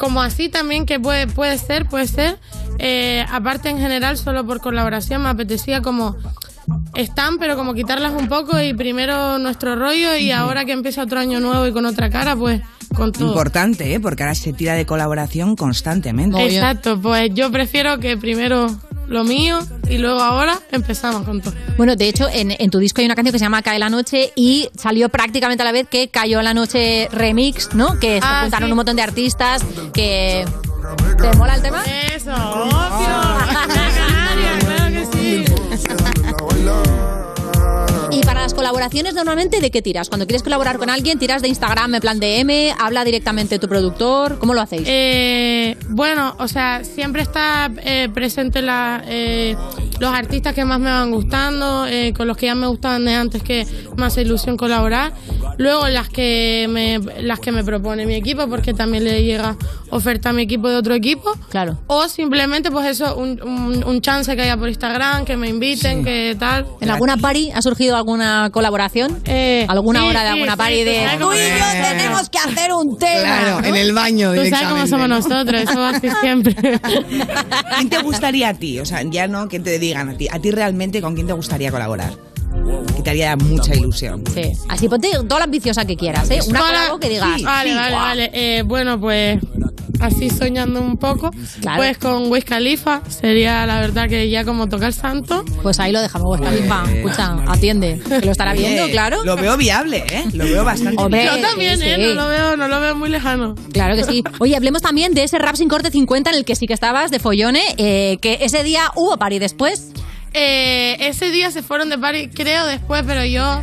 [0.00, 2.38] como así también que puede, puede ser, puede ser.
[2.78, 6.16] Eh, aparte en general, solo por colaboración, me apetecía como
[6.94, 11.20] están, pero como quitarlas un poco y primero nuestro rollo y ahora que empieza otro
[11.20, 12.62] año nuevo y con otra cara, pues
[12.94, 13.28] con todo.
[13.28, 14.00] Importante, ¿eh?
[14.00, 16.46] Porque ahora se tira de colaboración constantemente.
[16.46, 18.74] Exacto, pues yo prefiero que primero
[19.10, 19.58] lo mío
[19.88, 21.52] y luego ahora empezamos con todo.
[21.76, 23.90] Bueno, de hecho, en, en tu disco hay una canción que se llama Cae la
[23.90, 27.98] Noche y salió prácticamente a la vez que Cayó la Noche Remix, ¿no?
[27.98, 28.72] Que se Ah, juntaron sí.
[28.72, 30.44] un montón de artistas que...
[31.20, 31.82] ¿Te mola el tema?
[32.14, 34.06] Eso, obvio.
[38.50, 40.08] las colaboraciones, normalmente, ¿de qué tiras?
[40.08, 42.74] Cuando quieres colaborar con alguien, ¿tiras de Instagram en plan DM?
[42.80, 44.38] ¿Habla directamente tu productor?
[44.40, 44.82] ¿Cómo lo hacéis?
[44.86, 49.54] Eh, bueno, o sea, siempre está eh, presente la, eh,
[50.00, 53.14] los artistas que más me van gustando, eh, con los que ya me gustaban de
[53.14, 53.66] antes que
[53.98, 55.12] hace ilusión colaborar.
[55.58, 59.56] Luego las que me, las que me propone mi equipo, porque también le llega
[59.90, 61.30] oferta a mi equipo de otro equipo.
[61.50, 61.78] Claro.
[61.86, 66.02] O simplemente, pues eso, un, un, un chance que haya por Instagram, que me inviten,
[66.02, 66.66] que tal.
[66.80, 69.20] ¿En alguna party ha surgido alguna colaboración?
[69.68, 72.72] ¿Alguna sí, hora de sí, alguna sí, party de tú y yo tenemos que hacer
[72.72, 73.20] un tema?
[73.20, 73.66] Claro, ¿no?
[73.66, 76.54] en el baño Tú sabes cómo somos nosotros, eso va así siempre.
[77.76, 78.78] ¿Quién te gustaría a ti?
[78.78, 80.28] O sea, ya no que te digan a ti.
[80.30, 82.12] ¿A ti realmente con quién te gustaría colaborar?
[82.96, 84.24] Que te haría mucha ilusión.
[84.34, 84.52] Sí.
[84.68, 86.40] Así ponte toda la ambiciosa que quieras, ¿eh?
[86.48, 86.68] Una Hola.
[86.70, 87.42] colabo que digas.
[87.42, 88.02] Vale, vale, "Guau".
[88.04, 88.30] vale.
[88.32, 89.38] Eh, bueno, pues
[89.98, 91.30] así soñando un poco.
[91.60, 91.78] Claro.
[91.78, 95.44] Pues con Wiz Khalifa sería la verdad que ya como tocar santo.
[95.62, 96.84] Pues ahí lo dejamos, Wiz Khalifa.
[96.92, 98.00] Escucha, atiende.
[98.08, 99.24] Que lo estará viendo, Oye, claro.
[99.24, 100.24] Lo veo viable, ¿eh?
[100.32, 101.96] Lo veo bastante Hombre, Yo también, sí, ¿eh?
[101.96, 102.02] sí.
[102.02, 103.54] No lo veo, no lo veo muy lejano.
[103.72, 104.22] Claro que sí.
[104.38, 107.10] Oye, hablemos también de ese rap sin corte 50 en el que sí que estabas
[107.10, 109.92] de follone, eh, que ese día hubo party después.
[110.32, 113.62] Eh, ese día se fueron de party, creo después, pero yo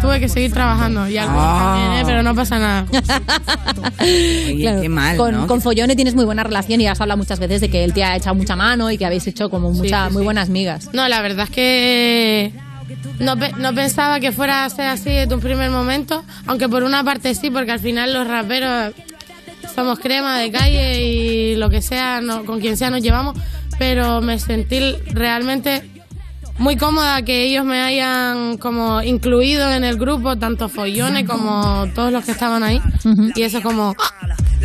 [0.00, 1.08] tuve que seguir trabajando.
[1.08, 1.26] Y Ah.
[1.26, 2.02] también, ¿eh?
[2.06, 2.86] pero no pasa nada.
[4.00, 5.46] Oye, Claro, qué mal, con, ¿no?
[5.46, 8.04] con Follone tienes muy buena relación y has hablado muchas veces de que él te
[8.04, 10.24] ha echado mucha mano y que habéis hecho como mucha, sí, muy sí.
[10.24, 10.90] buenas migas.
[10.92, 12.52] No, la verdad es que
[13.18, 17.02] no, no pensaba que fuera a ser así desde un primer momento, aunque por una
[17.04, 18.94] parte sí, porque al final los raperos
[19.74, 23.36] somos crema de calle y lo que sea, no- con quien sea nos llevamos,
[23.78, 25.90] pero me sentí realmente
[26.58, 32.12] muy cómoda que ellos me hayan como incluido en el grupo, tanto Follone como todos
[32.12, 32.80] los que estaban ahí,
[33.34, 33.94] y eso como...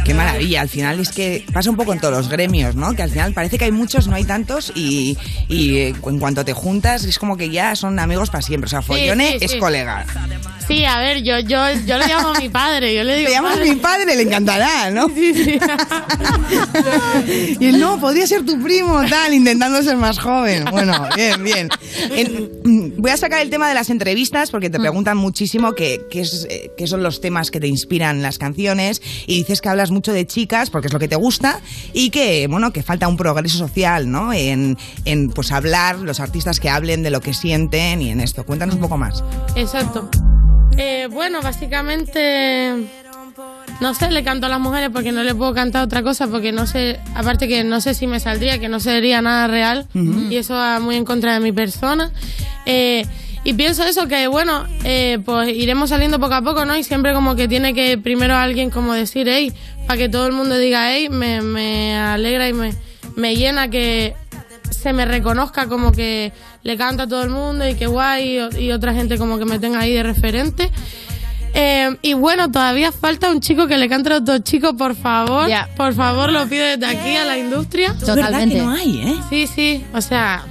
[0.06, 2.94] Qué maravilla, al final es que pasa un poco en todos los gremios, ¿no?
[2.96, 5.18] Que al final parece que hay muchos, no hay tantos y,
[5.48, 8.66] y, eh, en cuanto te juntas es como que ya son amigos para siempre.
[8.66, 9.60] O sea, Follone sí, es sí.
[9.60, 10.06] colega.
[10.68, 13.28] Sí, a ver, yo, yo, yo le llamo a mi padre, yo le digo...
[13.30, 13.70] Te llamas "Padre".
[13.70, 15.08] mi padre, le encantará, ¿no?
[15.10, 15.60] Sí, sí.
[17.60, 20.66] Y él, no, podría ser tu primo, tal, intentando ser más joven.
[20.72, 21.70] Bueno, bien, bien.
[22.12, 26.02] En- mm, voy a sacar el tema de las entrevistas porque te preguntan muchísimo qué,
[26.10, 29.70] qué es, eh, qué son los temas que te inspiran las canciones y dices que
[29.70, 31.60] hablas mucho de chicas porque es lo que te gusta
[31.94, 34.34] y que, bueno, que falta un progreso social, ¿no?
[34.34, 38.46] En, en pues hablar, los artistas que hablen de lo que sienten y en esto.
[38.46, 39.24] Cuéntanos un poco más.
[39.56, 40.10] Exacto.
[40.78, 42.74] Eh, bueno, básicamente,
[43.80, 46.52] no sé, le canto a las mujeres porque no le puedo cantar otra cosa, porque
[46.52, 49.88] no sé, aparte que no sé si me saldría, que no sería nada real,
[50.30, 52.12] y eso va muy en contra de mi persona.
[52.68, 53.06] Eh,
[53.44, 56.78] y pienso eso, que bueno, eh, pues iremos saliendo poco a poco, ¿no?
[56.78, 59.52] Y siempre como que tiene que primero alguien como decir, hey,
[59.88, 62.76] para que todo el mundo diga, hey, me, me alegra y me,
[63.16, 64.14] me llena que
[64.70, 68.66] se me reconozca como que le canta a todo el mundo y que guay y,
[68.66, 70.72] y otra gente como que me tenga ahí de referente.
[71.54, 75.50] Eh, y bueno, todavía falta un chico que le cante a otro chico, por favor.
[75.76, 77.88] Por favor, lo pido desde aquí a la industria.
[77.90, 78.56] Es verdad Totalmente.
[78.56, 79.16] que no hay, ¿eh?
[79.30, 80.46] Sí, sí, o sea...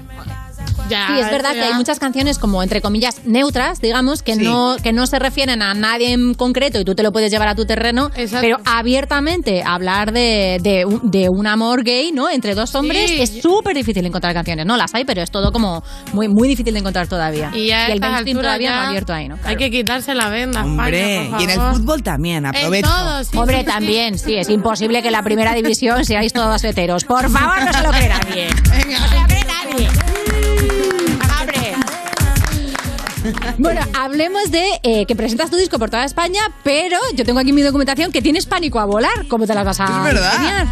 [0.91, 4.23] Ya, Sí, es verdad eso que hay ya- muchas canciones como entre comillas neutras, digamos,
[4.23, 4.43] que Sí.
[4.43, 7.49] no que no se refieren a nadie en concreto y tú te lo puedes llevar
[7.49, 8.11] a tu terreno,
[8.41, 12.29] pero abiertamente hablar de, de, un- de un amor gay, ¿no?
[12.29, 13.21] Entre dos hombres Sí.
[13.23, 14.67] es súper difícil encontrar canciones.
[14.67, 15.83] No las hay, pero es todo como
[16.13, 17.51] muy muy difícil de encontrar todavía.
[17.55, 19.39] Y ya a el mainstream todavía no ya ha abierto ahí, ¿no?
[19.45, 21.75] Hay que quitarse la venda, Hombre, España, por y en el favor.
[21.77, 22.89] fútbol también, aprovecho.
[22.89, 27.05] todo, sí, Hombre, también, sí, es imposible que en la primera división seáis todos heteros.
[27.05, 28.49] Por favor, no se lo cree nadie.
[28.91, 30.10] No se lo cree nadie.
[33.59, 37.53] Bueno, hablemos de eh, que presentas tu disco por toda España, pero yo tengo aquí
[37.53, 39.27] mi documentación que tienes pánico a volar.
[39.29, 40.33] ¿Cómo te las vas a Es verdad.
[40.35, 40.67] ingeniar?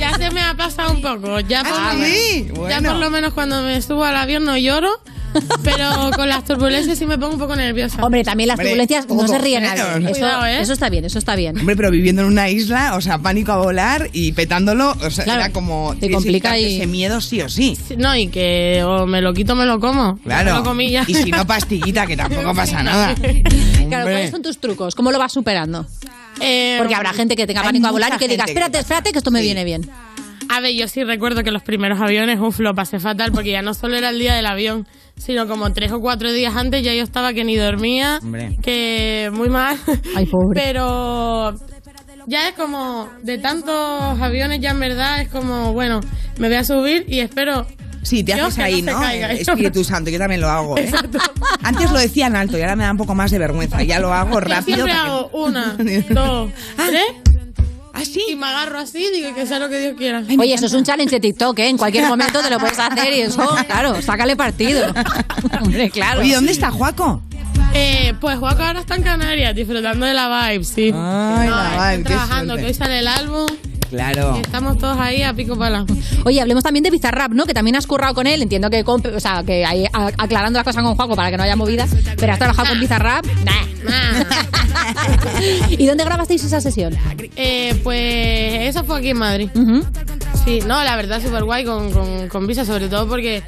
[0.00, 1.40] Ya se me ha pasado un poco.
[1.40, 2.90] Ya por, Ah, sí, ya bueno.
[2.90, 4.90] por lo menos cuando me subo al avión no lloro,
[5.64, 8.02] pero con las turbulencias sí me pongo un poco nerviosa.
[8.04, 9.66] Hombre, también las Hombre, turbulencias no se ríen ¿eh?
[9.74, 10.04] nadie.
[10.06, 10.60] Eso, Cuidado, ¿eh?
[10.60, 11.58] eso está bien, eso está bien.
[11.58, 15.24] Hombre, pero viviendo en una isla, o sea, pánico a volar y petándolo, o sea,
[15.24, 15.92] Claro, era como...
[15.94, 17.76] te tienes que complica quitarte y- Ese miedo sí o sí.
[17.96, 20.14] No, y que o me lo quito o me lo como.
[20.16, 20.56] Me Claro.
[20.56, 21.04] lo comí ya.
[21.06, 23.14] Y si no, pastillita, que tampoco pasa nada.
[23.14, 24.94] Claro, ¿cuáles son tus trucos?
[24.94, 25.86] ¿Cómo lo vas superando?
[26.40, 28.54] Eh, Porque habrá gente que tenga hay pánico a volar y mucha que diga, gente
[28.54, 29.88] que- espérate, espérate, que esto me viene bien.
[30.54, 33.62] A ver, yo sí recuerdo que los primeros aviones, uf, lo pasé fatal porque ya
[33.62, 34.86] no solo era el día del avión,
[35.16, 38.58] sino como tres o cuatro días antes ya yo estaba que ni dormía, Hombre.
[38.62, 39.78] que muy mal.
[40.14, 40.60] Ay, pobre.
[40.62, 41.54] Pero
[42.26, 46.00] ya es como, de tantos aviones ya en verdad es como, bueno,
[46.38, 47.66] me voy a subir y espero...
[48.02, 48.98] Sí, te Dios, haces ahí, ¿no?
[48.98, 49.30] caiga.
[49.32, 50.90] Espíritu Santo, yo también lo hago, ¿eh?
[51.62, 53.80] Antes lo decía en alto y ahora me da un poco más de vergüenza.
[53.84, 54.84] Ya lo hago Yo rápido.
[54.86, 55.76] siempre para que- hago una,
[56.10, 57.31] dos, tres.
[57.92, 58.22] ¿Así?
[58.30, 60.22] Y me agarro así y digo que sea lo que Dios quiera.
[60.38, 61.68] Oye, eso es un challenge de TikTok, ¿eh?
[61.68, 64.92] En cualquier momento te lo puedes hacer y eso, claro, sácale partido.
[65.62, 66.20] Hombre, claro.
[66.22, 67.22] Oye, ¿dónde está Juaco?
[67.74, 70.92] Eh, pues Juaco ahora está en Canarias disfrutando de la vibe, sí.
[70.94, 73.46] Ay, No, la vibe, trabajando, que hoy sale el álbum
[73.92, 74.34] Claro.
[74.38, 75.84] y estamos todos ahí a pico pala.
[76.24, 77.44] Oye, hablemos también de Bizarrap, ¿no?
[77.46, 78.42] Que también has currado con él.
[78.42, 81.36] Entiendo que, con- o sea, que ahí, a- aclarando las cosas con Juaco para que
[81.36, 81.90] no haya movidas.
[82.16, 83.24] Pero has trabajado con Bizarrap.
[85.68, 86.94] ¿Y dónde grabasteis esa sesión?
[87.36, 89.48] Eh, pues eso fue aquí en Madrid.
[90.44, 93.42] Sí, no, la verdad súper guay con, con, con Visa, sobre todo porque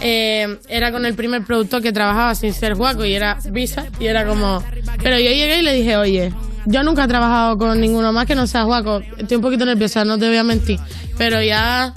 [0.00, 3.86] eh, era con el primer productor que trabajaba sin ser Juaco y era Visa.
[3.98, 4.62] Y era como...
[5.02, 6.32] Pero yo llegué y le dije, oye,
[6.68, 9.00] yo nunca he trabajado con ninguno más que no sea Juaco.
[9.18, 10.78] Estoy un poquito nerviosa, no te voy a mentir.
[11.16, 11.92] Pero ya...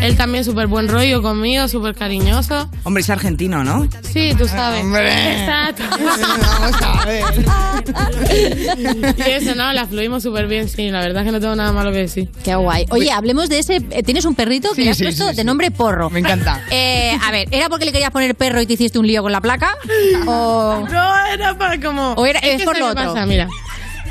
[0.00, 2.70] Él también súper buen rollo conmigo, súper cariñoso.
[2.84, 3.86] Hombre, es argentino, ¿no?
[4.10, 4.80] Sí, tú sabes.
[4.82, 5.32] Hombre.
[5.42, 5.82] Exacto.
[5.90, 7.24] Vamos a ver.
[9.18, 10.90] y eso, no, la fluimos súper bien, sí.
[10.90, 12.30] La verdad es que no tengo nada malo que decir.
[12.42, 12.86] Qué guay.
[12.90, 13.76] Oye, hablemos de ese.
[13.90, 16.08] eh, Tienes un perrito que Sí, le has sí, puesto sí, de nombre Porro.
[16.08, 16.62] Me encanta.
[16.70, 19.32] Eh, a ver, ¿era porque le querías poner perro y te hiciste un lío con
[19.32, 19.76] la placa?
[20.26, 20.86] ¿O.?
[20.90, 22.12] No, era para como...
[22.14, 23.14] O era- es que por ¿sabes lo qué otro.
[23.14, 23.26] pasa?
[23.26, 23.48] Mira.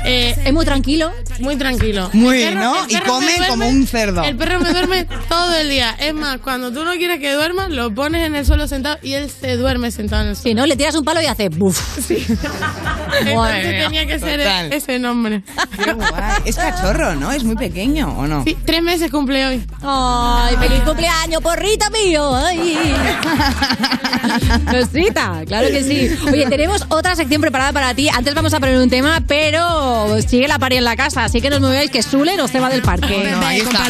[0.06, 1.10] Eh, es muy tranquilo.
[1.40, 2.08] Muy tranquilo.
[2.12, 2.74] Muy, perro- ¿no?
[2.88, 4.22] Y come me como un cerdo.
[4.22, 5.96] El perro me duerme todo el día.
[5.98, 9.14] Es más, cuando tú no quieres que duerma, lo pones en el suelo sentado y
[9.14, 10.48] él se duerme sentado en el suelo.
[10.50, 11.80] Si no, le tiras un palo y hace buf.
[13.20, 14.72] Entonces tenía que ser Total.
[14.72, 15.42] ese nombre.
[15.82, 16.10] Qué guay.
[16.44, 17.32] Es cachorro, ¿no?
[17.32, 18.44] Es muy pequeño, ¿o no?
[18.44, 19.66] Sí, tres meses cumple hoy.
[19.82, 22.34] ¡Ay, feliz cumpleaños, porrita mío!
[22.36, 22.94] ¡Ay!
[24.72, 26.10] Rosita, claro que sí.
[26.30, 28.08] Oye, tenemos otra sección preparada para ti.
[28.08, 29.95] Antes vamos a poner un tema, pero
[30.26, 32.60] sigue la pari en la casa, así que no os mováis que Sule no se
[32.60, 33.30] va del parque.
[33.30, 33.84] No, ahí está.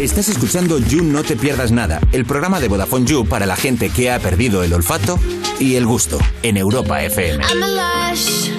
[0.00, 3.90] Estás escuchando You No Te Pierdas Nada, el programa de Vodafone You para la gente
[3.90, 5.18] que ha perdido el olfato
[5.58, 7.44] y el gusto en Europa FM.
[7.44, 8.50] I'm a lush,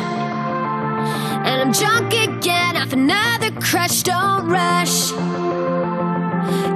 [1.45, 4.03] and I'm drunk again off another crush.
[4.03, 5.13] Don't rush,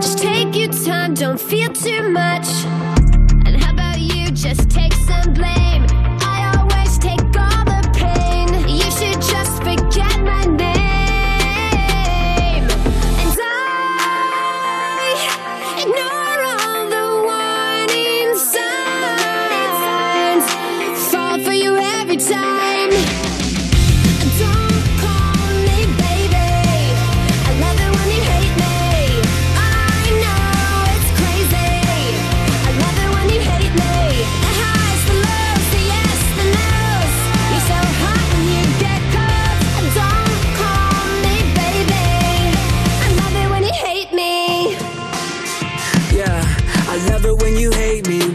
[0.02, 2.48] just take your time, don't feel too much.
[3.46, 5.63] And how about you just take some blame?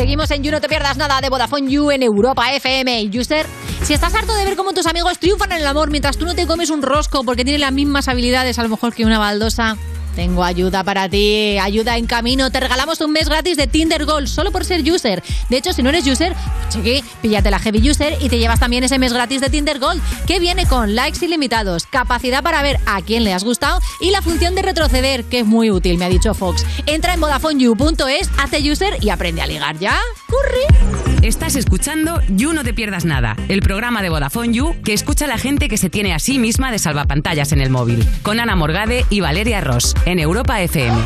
[0.00, 3.10] Seguimos en You No Te Pierdas Nada de Vodafone You en Europa FM.
[3.12, 3.44] User,
[3.82, 6.34] si estás harto de ver cómo tus amigos triunfan en el amor mientras tú no
[6.34, 9.76] te comes un rosco porque tienen las mismas habilidades a lo mejor que una baldosa,
[10.14, 12.50] tengo ayuda para ti, ayuda en camino.
[12.50, 15.22] Te regalamos un mes gratis de Tinder Gold solo por ser user.
[15.48, 16.34] De hecho, si no eres user,
[16.68, 20.02] cheque, píllate la Heavy User y te llevas también ese mes gratis de Tinder Gold
[20.26, 24.22] que viene con likes ilimitados, capacidad para ver a quién le has gustado y la
[24.22, 26.64] función de retroceder, que es muy útil, me ha dicho Fox.
[26.86, 29.98] Entra en VodafoneYou.es, hazte user y aprende a ligar ya.
[30.28, 31.10] ¡Curry!
[31.22, 35.28] Estás escuchando You No Te Pierdas Nada, el programa de Vodafone You que escucha a
[35.28, 38.56] la gente que se tiene a sí misma de salvapantallas en el móvil, con Ana
[38.56, 40.96] Morgade y Valeria Ross, en Europa FM.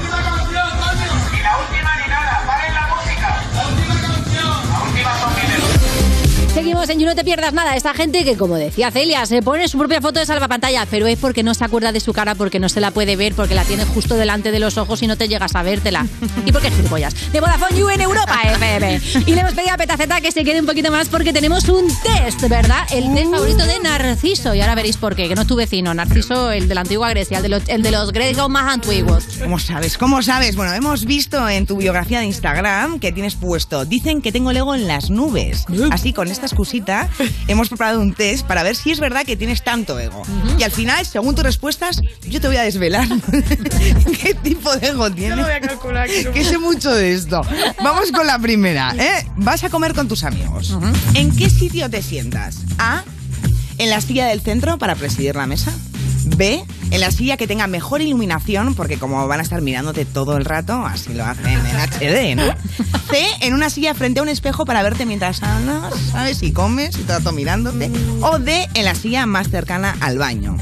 [6.55, 7.75] Seguimos en You No Te Pierdas Nada.
[7.75, 11.19] Esta gente que, como decía Celia, se pone su propia foto de salvapantalla, pero es
[11.19, 13.65] porque no se acuerda de su cara, porque no se la puede ver, porque la
[13.65, 16.07] tiene justo delante de los ojos y no te llegas a vértela.
[16.47, 17.33] ¿Y por qué gilipollas?
[17.33, 19.01] De Vodafone You en Europa FM.
[19.27, 21.89] Y le hemos pedido a Petaceta que se quede un poquito más porque tenemos un
[21.89, 22.87] test, ¿verdad?
[22.93, 24.55] El test favorito de Narciso.
[24.55, 25.93] Y ahora veréis por qué, que no es tu vecino.
[25.93, 29.25] Narciso, el de la antigua Grecia, el de los, el de los griegos más antiguos.
[29.43, 29.99] ¿Cómo sabes?
[29.99, 30.55] ¿Cómo sabes?
[30.55, 34.59] Bueno, hemos visto en tu biografía de Instagram que tienes puesto, dicen que tengo el
[34.59, 35.65] ego en las nubes.
[35.91, 37.09] Así, con esta excusita,
[37.49, 40.23] hemos preparado un test para ver si es verdad que tienes tanto ego.
[40.59, 43.07] Y al final, según tus respuestas, yo te voy a desvelar
[44.23, 45.31] qué tipo de ego tienes.
[45.31, 46.09] Yo lo voy a calcular.
[46.09, 47.43] que no- Que sé mucho de esto.
[47.83, 49.27] Vamos con la primera, ¿eh?
[49.37, 50.77] Vas a comer con tus amigos.
[51.15, 52.59] ¿En qué sitio te sientas?
[52.79, 53.03] A.
[53.79, 55.73] En la silla del centro para presidir la mesa.
[56.25, 60.37] B, en la silla que tenga mejor iluminación, porque como van a estar mirándote todo
[60.37, 62.45] el rato, así lo hacen en HD, ¿no?
[63.11, 66.43] C, en una silla frente a un espejo para verte mientras hablas, ¿sabes?
[66.43, 67.91] Y comes y todo el rato mirándote.
[68.23, 70.57] O D, en la silla más cercana al baño.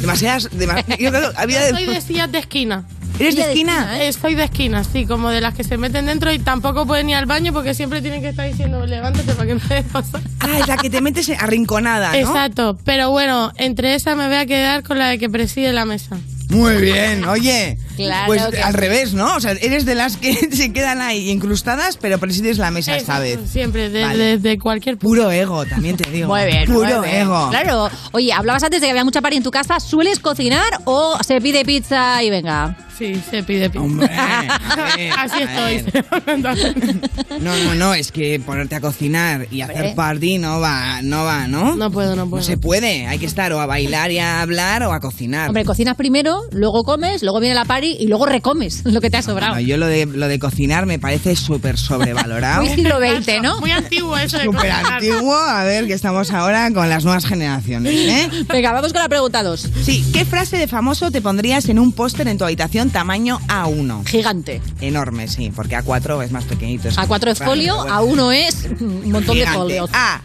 [0.00, 0.50] Demasiadas.
[0.52, 2.84] dema- yo creo había Yo soy de sillas de esquina.
[3.18, 4.02] ¿Eres de esquina?
[4.02, 7.08] Eh, soy de esquina, sí, como de las que se meten dentro y tampoco pueden
[7.10, 10.20] ir al baño porque siempre tienen que estar diciendo levántate para que me dejes pasar.
[10.40, 12.18] Ah, es la que te metes arrinconada, ¿no?
[12.18, 15.84] Exacto, pero bueno, entre esa me voy a quedar con la de que preside la
[15.84, 16.18] mesa.
[16.50, 17.78] Muy bien, oye.
[17.96, 18.78] Claro pues que al sí.
[18.78, 19.36] revés, ¿no?
[19.36, 23.18] O sea, eres de las que se quedan ahí incrustadas, pero presides la mesa esta
[23.18, 23.38] vez.
[23.50, 24.24] Siempre, de, Vale.
[24.24, 26.28] de- de cualquier Puro ego, también te digo.
[26.34, 26.64] Muy bien.
[26.66, 27.22] Puro muy bien.
[27.22, 27.48] ego.
[27.50, 27.90] Claro.
[28.12, 29.80] Oye, hablabas antes de que había mucha party en tu casa.
[29.80, 32.76] ¿Sueles cocinar o se pide pizza y venga?
[32.96, 33.84] Sí, se pide pizza.
[33.84, 34.08] Hombre,
[35.18, 35.84] Así estoy.
[37.40, 41.46] No, no, no, es que ponerte a cocinar y hacer party no va, no va,
[41.48, 41.74] ¿no?
[41.76, 42.42] No puedo, no No puedo.
[42.44, 45.48] se puede, hay que estar o a bailar y a hablar o a cocinar.
[45.48, 49.16] Hombre, cocinas primero, luego comes, luego viene la party y luego recomes lo que te
[49.16, 49.54] ha sobrado.
[49.54, 52.62] No, yo lo de, lo de cocinar me parece súper sobrevalorado.
[52.64, 53.60] Muy siglo XX, ¿no?
[53.60, 57.94] Muy antiguo eso de Súper antiguo, a ver que estamos ahora con las nuevas generaciones,
[57.94, 58.28] ¿eh?
[58.48, 59.68] Venga, vamos con la pregunta 2.
[59.82, 64.06] Sí, ¿qué frase de famoso te pondrías en un póster en tu habitación tamaño A1?
[64.06, 64.60] Gigante.
[64.80, 66.88] Enorme, sí, porque A4 es más pequeñito.
[66.88, 68.30] es A4 es folio, pero bueno.
[68.30, 69.90] A1 es un montón de folios.
[69.92, 70.22] A.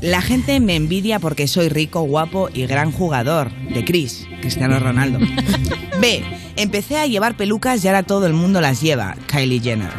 [0.00, 3.50] La gente me envidia porque soy rico, guapo y gran jugador.
[3.74, 5.18] De Chris, Cristiano Ronaldo.
[6.00, 6.22] B.
[6.56, 9.16] Empecé a llevar pelucas y ahora todo el mundo las lleva.
[9.26, 9.90] Kylie Jenner.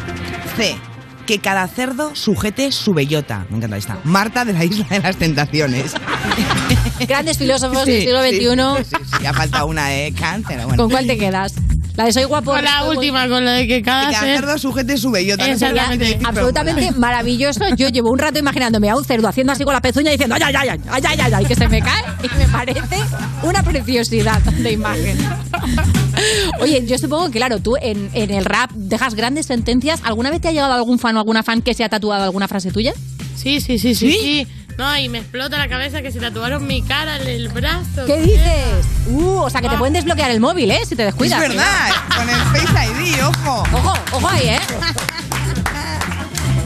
[0.58, 0.76] C.
[1.28, 3.46] Que cada cerdo sujete su bellota.
[3.50, 4.00] Me encanta esta.
[4.04, 5.94] Marta de la Isla de las Tentaciones.
[7.08, 8.84] Grandes filósofos Sí, del siglo sí, XXI.
[8.98, 10.82] sí, sí, ya falta una de Kant, pero bueno.
[10.82, 11.54] ¿Con cuál te quedas?
[12.00, 12.52] La de soy guapo.
[12.52, 15.44] Con la última, con la de que cada Que cada ser- cerdo sujete su bellota.
[15.44, 16.98] Pero absolutamente mola.
[16.98, 17.60] maravilloso.
[17.76, 20.42] Yo llevo un rato imaginándome a un cerdo haciendo así con la pezuña diciendo ay,
[20.46, 22.96] ay, ay, ay, ay, ay, ay, ay", que se me cae y me parece
[23.44, 25.18] una preciosidad de imagen.
[26.62, 30.00] Oye, yo supongo que, claro, tú en, en el rap dejas grandes sentencias.
[30.04, 32.48] ¿Alguna vez te ha llegado algún fan o alguna fan que se ha tatuado alguna
[32.48, 32.94] frase tuya?
[33.36, 34.48] Sí, sí, sí, sí, sí.
[34.80, 38.06] No, y me explota la cabeza que se tatuaron mi cara en el brazo.
[38.06, 38.86] ¿Qué dices?
[39.08, 40.80] Uh, o sea, que te pueden desbloquear el móvil, ¿eh?
[40.88, 41.38] Si te Es descuidas.
[41.38, 43.64] verdad, con el Face ID, ojo.
[43.74, 44.60] Ojo, ojo ahí, ¿eh?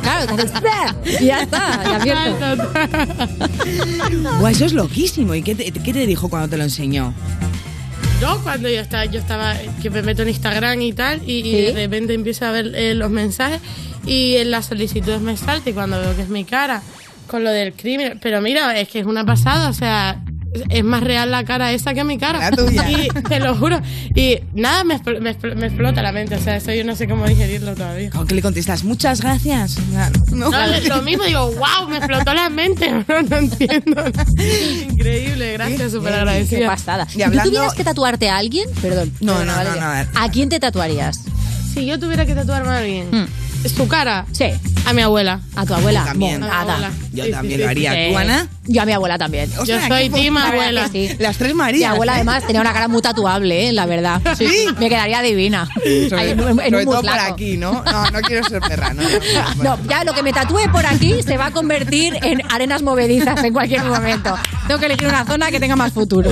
[0.04, 0.96] Claro, ¡bra!
[1.20, 2.72] y ya está, ya abierto.
[4.38, 5.34] Buah, eso es loquísimo.
[5.34, 7.16] ¿Y qué te, qué te dijo cuando te lo enseñó?
[8.22, 11.74] Yo cuando yo estaba, yo estaba, que me meto en Instagram y tal, y, de
[11.74, 13.60] repente empiezo a ver eh, los mensajes
[14.06, 16.84] y en las solicitudes me salta y cuando veo que es mi cara
[17.28, 20.24] con lo del crimen, pero mira, es que es una pasada, o sea,
[20.70, 22.38] es más real la cara esa que mi cara.
[22.40, 22.86] La tuya.
[22.92, 23.82] Y te lo juro.
[24.16, 26.96] Y nada, me, expl- me expl- me explota la mente, o sea, eso yo no
[26.96, 28.12] sé cómo digerirlo todavía.
[28.12, 28.84] ¿Con qué le contestas?
[28.84, 29.78] Muchas gracias.
[30.32, 30.50] No.
[30.52, 32.92] No, lo mismo, digo, wow, me explotó la mente.
[33.08, 34.04] No, no entiendo.
[34.90, 36.60] Increíble, gracias, súper agradecida.
[36.60, 37.08] Qué pasada.
[37.10, 39.12] Y Si tú hablando- tuvieras que tatuarte a alguien, perdón.
[39.22, 40.08] No, no, no, Valeria, no, a ver.
[40.16, 41.20] ¿A quién te tatuarías?
[41.74, 43.08] Si yo tuviera que tatuarme a alguien,
[43.70, 44.26] ¿su cara?
[44.32, 44.46] Sí.
[44.86, 45.40] A mi abuela.
[45.56, 46.04] A tu abuela.
[46.06, 46.40] También.
[46.40, 46.74] Bueno, A mi Ada.
[46.76, 46.92] abuela.
[47.14, 47.94] Yo Sí, también lo sí, haría.
[47.94, 48.12] sí.
[48.12, 48.48] ¿Tú, Ana?
[48.66, 49.52] Yo a mi abuela también.
[49.52, 50.88] Yo Ostras, soy qué team abuela.
[50.90, 51.10] sí.
[51.20, 51.92] Las tres Mi Marías.
[51.92, 52.16] abuela ¿eh?
[52.16, 53.74] además tenía una cara muy tatuable, ¿eh?
[53.74, 54.22] la verdad.
[54.38, 54.66] Sí, ¿Sí?
[54.80, 55.68] Me quedaría divina.
[56.10, 57.84] Sobre, Ahí en sobre un todo por aquí, ¿no?
[57.84, 59.04] No, no quiero ser perra, ¿no?
[59.64, 63.44] No, ya lo que me tatúe por aquí se va a convertir en arenas movedizas
[63.44, 64.34] en cualquier momento.
[64.68, 66.30] Tengo que elegir una zona que tenga más futuro.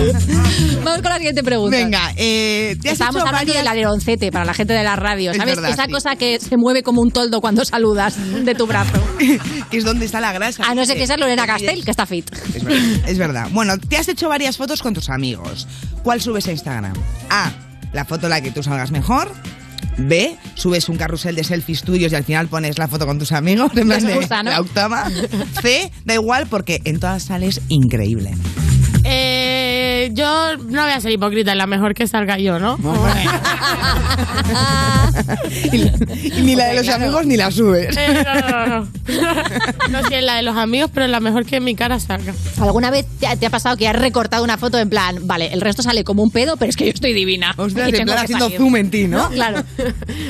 [0.84, 1.76] Vamos con la siguiente pregunta.
[1.78, 5.32] Venga, eh, ¿te has Estábamos hablando varias- del aleroncete para la gente de la radio,
[5.32, 5.56] Es ¿sabes?
[5.56, 5.92] verdad, Esa sí.
[5.92, 9.00] cosa que se mueve como un toldo cuando saludas de tu brazo.
[9.70, 10.64] que es donde está la grasa.
[10.64, 11.02] A no ser Sí.
[11.02, 12.06] que sea Lorena Castell, que está
[12.54, 13.48] Es verdad, es verdad.
[13.52, 15.68] Bueno, te has hecho varias fotos con tus amigos.
[16.04, 16.94] ¿Cuál subes a Instagram?
[17.30, 17.52] A.
[17.94, 19.32] La foto en la que tú salgas mejor.
[19.98, 20.36] B.
[20.56, 23.72] Subes un carrusel de selfies tuyos y al final pones la foto con tus amigos.
[23.76, 24.52] En plan de Excusa, ¿no?
[24.52, 25.10] la octava.
[25.62, 25.92] C.
[26.06, 28.32] Da igual porque en todas sales increíble.
[30.02, 32.78] Eh, yo no voy a ser hipócrita, la mejor que salga yo, ¿no?
[36.24, 37.96] Y ni la de los amigos ni la subes.
[37.96, 38.88] Eh, no, no, no.
[39.90, 42.34] No sé, la de los amigos, pero la mejor que mi cara salga.
[42.60, 45.54] ¿Alguna vez te ha, te ha pasado que has recortado una foto en plan, vale,
[45.54, 47.54] el resto sale como un pedo, pero es que yo estoy divina?
[47.58, 48.58] Ostras, Y en plan haciendo salir?
[48.58, 49.30] zoom en ti, ¿no?
[49.42, 49.64] Claro.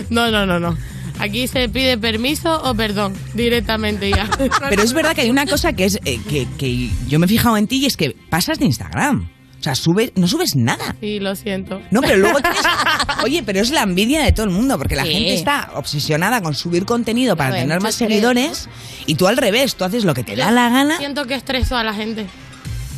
[0.10, 0.77] No, no, no, no.
[1.19, 4.27] Aquí se pide permiso o perdón directamente ya.
[4.69, 7.30] Pero es verdad que hay una cosa que es eh, que, que yo me he
[7.30, 9.30] fijado en ti y es que pasas de Instagram.
[9.61, 10.95] O sea, sube, no subes nada.
[10.99, 11.79] Sí, lo siento.
[11.91, 12.61] No, pero luego tienes...
[13.23, 15.11] Oye, pero es la envidia de todo el mundo, porque la Sí.
[15.11, 18.67] gente está obsesionada con subir contenido para tener más seguidores
[19.05, 20.97] y tú al revés, tú haces lo que te da la gana.
[20.97, 22.25] Siento que estreso a la gente.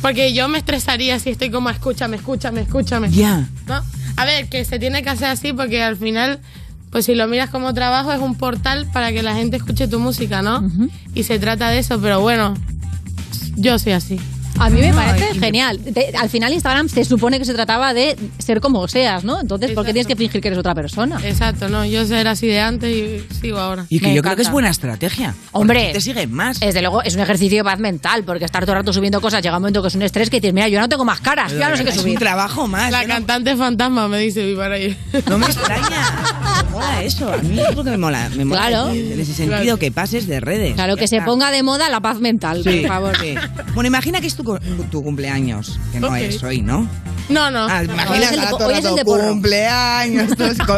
[0.00, 3.10] Porque yo me estresaría si estoy como escúchame, escúchame, escúchame.
[3.10, 3.46] Ya.
[3.66, 3.82] ¿No?
[4.16, 6.40] A ver, que se tiene que hacer así porque al final,
[6.90, 9.98] pues si lo miras como trabajo, es un portal para que la gente escuche tu
[10.00, 10.62] música, ¿no?
[11.14, 12.54] Y se trata de eso, pero bueno,
[13.56, 14.18] yo soy así.
[14.58, 15.78] A mí me No, parece genial.
[15.80, 19.40] Te- al final Instagram se supone que se trataba de ser como seas, ¿no?
[19.40, 21.18] Entonces, ¿por qué tienes que fingir que eres otra persona?
[21.24, 23.86] Exacto, no, yo era así de antes y sigo ahora.
[23.88, 25.34] Y que Me yo creo que es buena estrategia.
[25.52, 26.60] Hombre, Te siguen más.
[26.60, 29.42] desde luego es un ejercicio de paz mental, porque estar todo el rato subiendo cosas
[29.42, 31.52] llega un momento que es un estrés que dices, mira, yo no tengo más caras,
[31.52, 32.12] ya no sé qué es subir.
[32.14, 32.90] un trabajo más.
[32.92, 34.96] La no- cantante fantasma me dice Vivar ahí.
[35.28, 36.62] No me extraña.
[36.64, 37.32] Me mola eso.
[37.32, 38.28] A mí es lo que me mola.
[38.36, 38.90] Me mola Claro.
[38.90, 40.74] en ese sentido que pases de redes.
[40.74, 43.16] Claro, que se ponga de moda la paz mental, Sí, por favor.
[43.20, 43.34] sí.
[43.74, 44.43] Bueno, imagina que es tu,
[44.90, 46.88] tu cumpleaños, que no es hoy, ¿no?
[47.28, 47.66] No, no.
[47.68, 49.04] Ah, Hoy imagina es el de ahora po- todo el hoy es el rato, de
[49.04, 49.28] porro.
[49.30, 50.30] cumpleaños,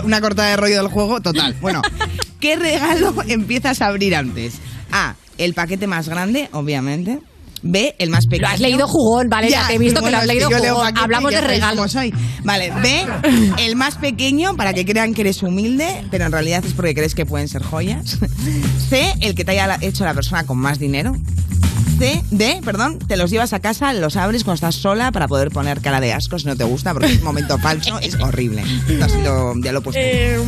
[0.05, 1.55] una cortada de rollo del juego, total.
[1.60, 1.82] Bueno,
[2.40, 4.55] ¿qué regalo empiezas a abrir antes?
[4.93, 7.20] A, el paquete más grande, obviamente.
[7.62, 8.43] B, el más pequeño.
[8.48, 10.97] Lo has leído jugón, Valeria, te he visto que lo has leído leo jugón.
[10.98, 11.90] Hablamos ya de regalos.
[11.90, 12.14] soy.
[12.44, 13.06] Vale, B,
[13.66, 17.14] el más pequeño para que crean que eres humilde, pero en realidad es porque crees
[17.16, 18.18] que pueden ser joyas.
[18.88, 21.16] C, el que te haya hecho la persona con más dinero.
[21.98, 25.51] C, D, perdón, te los llevas a casa, los abres cuando estás sola para poder
[25.51, 28.62] poner cara de asco si no te gusta, porque es un momento falso, es horrible.
[29.62, 30.01] Ya lo he puesto.
[30.02, 30.39] Eh,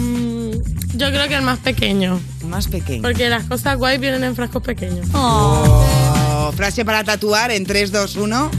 [0.94, 2.20] yo creo que el más pequeño.
[2.44, 3.02] más pequeño.
[3.02, 5.06] Porque las cosas guay vienen en frascos pequeños.
[5.14, 8.50] Oh, frase para tatuar en 3, 2, 1.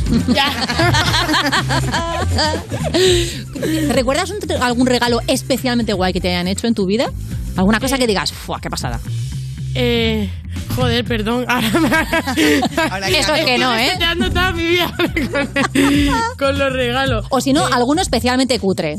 [3.90, 7.12] ¿Recuerdas un- algún regalo especialmente guay que te hayan hecho en tu vida?
[7.56, 9.00] ¿Alguna cosa que digas, ¡fua, qué pasada!
[9.76, 10.30] Eh,
[10.76, 11.46] joder, perdón.
[11.48, 13.18] Ahora me...
[13.20, 13.92] Eso es que no, ¿eh?
[14.34, 15.08] Toda mi vida con,
[16.38, 17.26] con los regalos.
[17.30, 18.98] O si no, alguno especialmente cutre,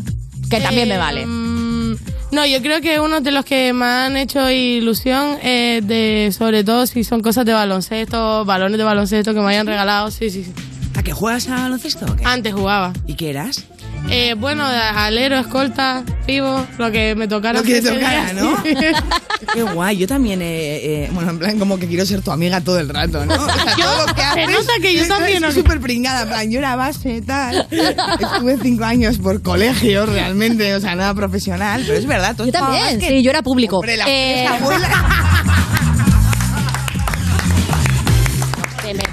[0.51, 1.27] que también me vale.
[1.27, 1.97] Mm,
[2.33, 6.63] No, yo creo que uno de los que me han hecho ilusión es de, sobre
[6.65, 10.45] todo si son cosas de baloncesto, balones de baloncesto que me hayan regalado, sí, sí,
[10.45, 10.53] sí.
[10.97, 12.25] ¿A qué juegas a baloncesto o qué?
[12.25, 12.93] Antes jugaba.
[13.07, 13.65] ¿Y qué eras?
[14.09, 17.59] Eh, bueno, alero, escolta, pivo, lo que me tocara.
[17.61, 18.33] Lo que te tocara.
[18.33, 18.57] ¿no?
[19.55, 22.61] Qué guay, yo también, eh, eh, bueno, en plan, como que quiero ser tu amiga
[22.61, 23.35] todo el rato, ¿no?
[23.35, 26.29] O sea, Yo- todo lo que se haces, nota que yo también, súper pringada, en
[26.29, 27.67] plan, yo era base, tal.
[27.71, 32.35] Estuve cinco años por colegio, realmente, o sea, nada profesional, pero es verdad.
[32.37, 33.77] tú Yo también, estabas que- sí, yo era público.
[33.79, 34.89] Hombre, la Eh, abuela.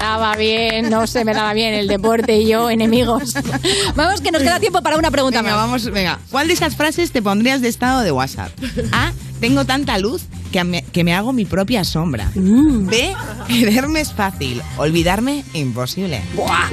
[0.08, 3.34] daba bien, no se me daba bien el deporte y yo, enemigos.
[3.94, 5.64] Vamos, que nos queda tiempo para una pregunta Venga, más.
[5.66, 6.18] vamos, venga.
[6.30, 8.50] ¿Cuál de esas frases te pondrías de estado de WhatsApp?
[8.92, 9.12] A.
[9.40, 12.30] Tengo tanta luz que me, que me hago mi propia sombra.
[12.34, 13.14] B.
[13.46, 14.60] Quererme es fácil.
[14.78, 16.22] Olvidarme, imposible.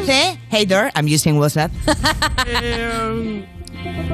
[0.06, 0.40] C.
[0.50, 1.72] Hey there, I'm using WhatsApp.
[2.48, 3.46] Eh,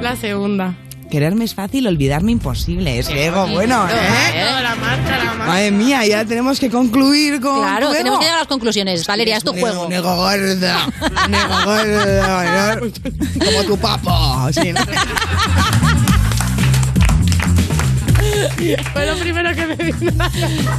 [0.02, 0.76] la segunda.
[1.12, 2.98] Quererme es fácil, olvidarme imposible.
[2.98, 4.46] Es ego, bueno, ¿eh?
[4.50, 5.46] No, la marca, la marca.
[5.46, 7.60] Madre mía, ya tenemos que concluir con.
[7.60, 7.98] Claro, tu ego.
[7.98, 9.06] tenemos que llegar a las conclusiones.
[9.06, 9.88] Valeria, es tu juego.
[9.88, 10.40] Un ego gordo.
[11.28, 12.92] Un ego gordo.
[13.46, 14.50] Como tu papo.
[14.54, 14.80] sí, ¿no?
[18.94, 20.26] Fue lo primero que me vino.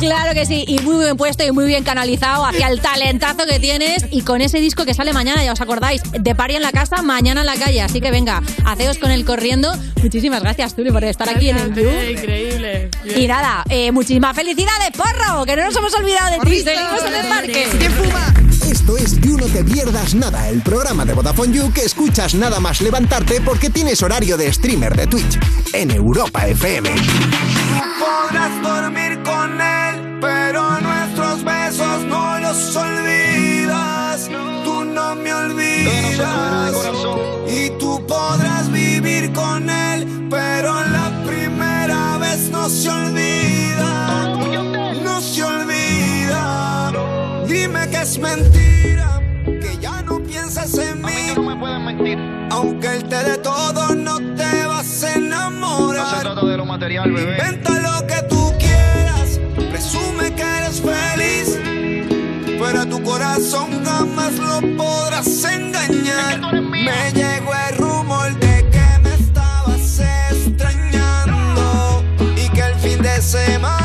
[0.00, 3.58] Claro que sí, y muy bien puesto y muy bien canalizado hacia el talentazo que
[3.60, 6.72] tienes y con ese disco que sale mañana, ya os acordáis, de Pari en la
[6.72, 7.82] casa, mañana en la calle.
[7.82, 9.72] Así que venga, haceos con el corriendo.
[10.02, 11.78] Muchísimas gracias, Tuli, por estar aquí en el.
[11.78, 12.90] Eh, Increíble.
[13.16, 16.60] Y nada, eh, muchísimas felicidades, porro, que no nos hemos olvidado de ti.
[16.60, 18.51] Seguimos en el parque.
[18.72, 22.58] Esto es You No Te Pierdas Nada, el programa de Vodafone You que escuchas nada
[22.58, 25.38] más levantarte porque tienes horario de streamer de Twitch
[25.74, 26.88] en Europa FM.
[28.00, 34.30] Podrás dormir con él, pero nuestros besos no los olvidas.
[34.64, 36.74] Tú no me olvidas.
[37.54, 44.34] Y tú podrás vivir con él, pero la primera vez no se olvida.
[45.04, 46.90] No se olvida.
[47.46, 51.28] Dime es mentira, que ya no piensas en mí.
[52.50, 56.04] Aunque él te dé todo, no te vas a enamorar.
[56.04, 57.38] No se trata de lo material, bebé.
[57.38, 59.38] Inventa lo que tú quieras,
[59.70, 61.60] presume que eres feliz.
[62.58, 66.40] Pero a tu corazón jamás lo podrás engañar.
[66.64, 70.00] Me llegó el rumor de que me estabas
[70.32, 72.02] extrañando.
[72.36, 73.81] Y que el fin de semana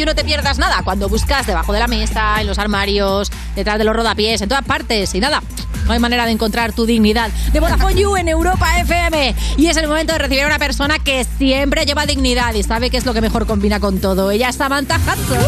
[0.00, 3.76] You No Te Pierdas Nada, cuando buscas debajo de la mesa, en los armarios, detrás
[3.76, 5.42] de los rodapiés, en todas partes y nada.
[5.84, 7.30] No hay manera de encontrar tu dignidad.
[7.52, 9.34] De Vodafone You en Europa FM.
[9.58, 12.88] Y es el momento de recibir a una persona que siempre lleva dignidad y sabe
[12.88, 14.30] qué es lo que mejor combina con todo.
[14.30, 15.44] Ella es Samantha Hudson.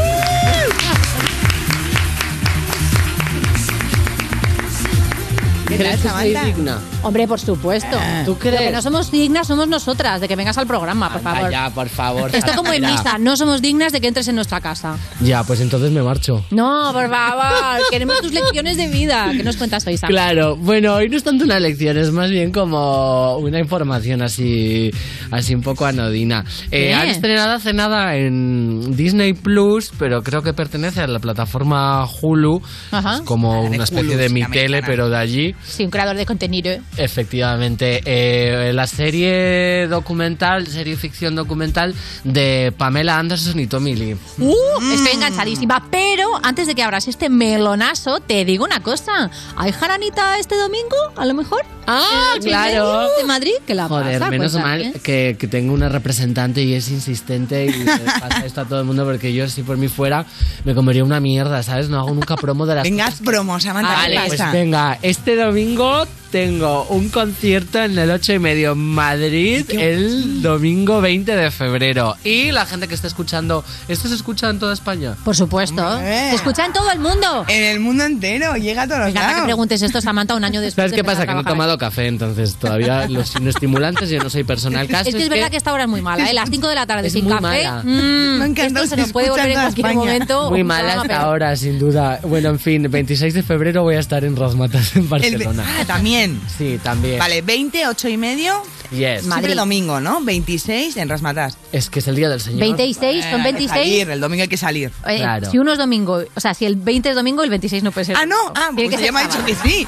[5.67, 6.79] ¿Crees que soy digna?
[7.03, 7.97] Hombre, por supuesto.
[8.25, 8.61] ¿Tú crees?
[8.61, 11.51] Lo que no somos dignas somos nosotras, de que vengas al programa, por favor.
[11.51, 12.31] Ya, por favor.
[12.35, 14.97] Esto como en misa, no somos dignas de que entres en nuestra casa.
[15.21, 16.45] Ya, pues entonces me marcho.
[16.51, 19.31] No, por favor, queremos tus lecciones de vida.
[19.37, 20.11] ¿Qué nos cuentas hoy, Sam?
[20.11, 24.91] Claro, bueno, hoy no es tanto una lección, es más bien como una información así,
[25.31, 26.45] así un poco anodina.
[26.71, 32.07] Eh, han estrenado hace nada en Disney Plus, pero creo que pertenece a la plataforma
[32.21, 32.63] Hulu,
[32.93, 33.23] Ajá.
[33.25, 35.55] como Ah, una especie Hulu, de sí, mi tele, pero de allí.
[35.65, 36.73] Sí, un creador de contenido.
[36.97, 41.95] Efectivamente, eh, la serie documental, serie ficción documental
[42.25, 44.17] de Pamela Anderson y Tommy Lee.
[44.39, 44.55] Uh,
[44.93, 45.87] Estoy enganchadísima.
[45.91, 49.31] Pero antes de que abras este melonazo, te digo una cosa.
[49.57, 50.97] ¿Hay jaranita este domingo?
[51.17, 51.63] A lo mejor.
[51.87, 53.09] Ah, ¿En el claro.
[53.19, 53.53] De Madrid?
[53.67, 54.31] ¿Qué la Joder, pasa?
[54.31, 54.85] menos Cuéntame.
[54.91, 57.85] mal que, que tengo una representante y es insistente y le
[58.21, 60.25] pasa esto a todo el mundo porque yo si por mí fuera
[60.65, 61.89] me comería una mierda, ¿sabes?
[61.89, 63.95] No hago nunca promo de las Venga, haz promo, Samantha.
[63.95, 68.79] Vale, ¿qué pues venga, este domingo tengo un concierto en el 8 y medio en
[68.79, 72.17] Madrid el domingo 20 de febrero.
[72.25, 75.15] Y la gente que está escuchando, ¿esto se escucha en toda España?
[75.25, 75.99] Por supuesto.
[75.99, 77.45] Se escucha en todo el mundo.
[77.49, 79.45] En el mundo entero, llega a todos Me los encanta que lados.
[79.47, 80.77] preguntes esto, Samantha, un año después.
[80.77, 81.27] ¿Sabes de qué pasa?
[81.27, 84.81] Que no he tomado café, entonces todavía los estimulantes yo no soy persona.
[84.83, 86.35] El caso Es que es verdad que esta hora es muy mala, ¿eh?
[86.35, 87.43] Las 5 de la tarde Es sin muy café.
[87.43, 87.83] mala.
[87.83, 89.95] mm, Me encanta, esto se nos puede volver en cualquier España.
[89.99, 90.51] momento.
[90.51, 92.21] Muy mala hasta ahora, sin duda.
[92.23, 95.65] Bueno, en fin, 26 de febrero voy a estar en Rasmatas en El Barcelona.
[95.81, 96.41] ah, también.
[96.59, 97.19] Sí, también.
[97.19, 98.63] Vale, 20, 8 y medio.
[98.91, 99.23] Yes.
[99.23, 100.21] Siempre domingo, ¿no?
[100.21, 101.57] 26 en Rasmatas.
[101.73, 102.61] Es que es el día del Señor.
[102.61, 103.71] 26, son Eh, hay que 26.
[103.71, 104.93] salir, el domingo hay que salir.
[105.09, 107.91] Eh, Si uno es domingo, o sea, si el 20 es domingo, el 26 no
[107.93, 108.17] puede ser.
[108.17, 109.87] Ah, no, ah, Tiene pues que ya me ha dicho que sí.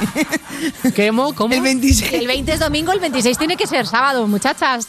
[0.97, 1.35] ¿Cómo?
[1.35, 1.55] ¿Cómo?
[1.55, 2.11] El 26.
[2.11, 4.89] Si el 20 es domingo, el 26 tiene que ser sábado, muchachas.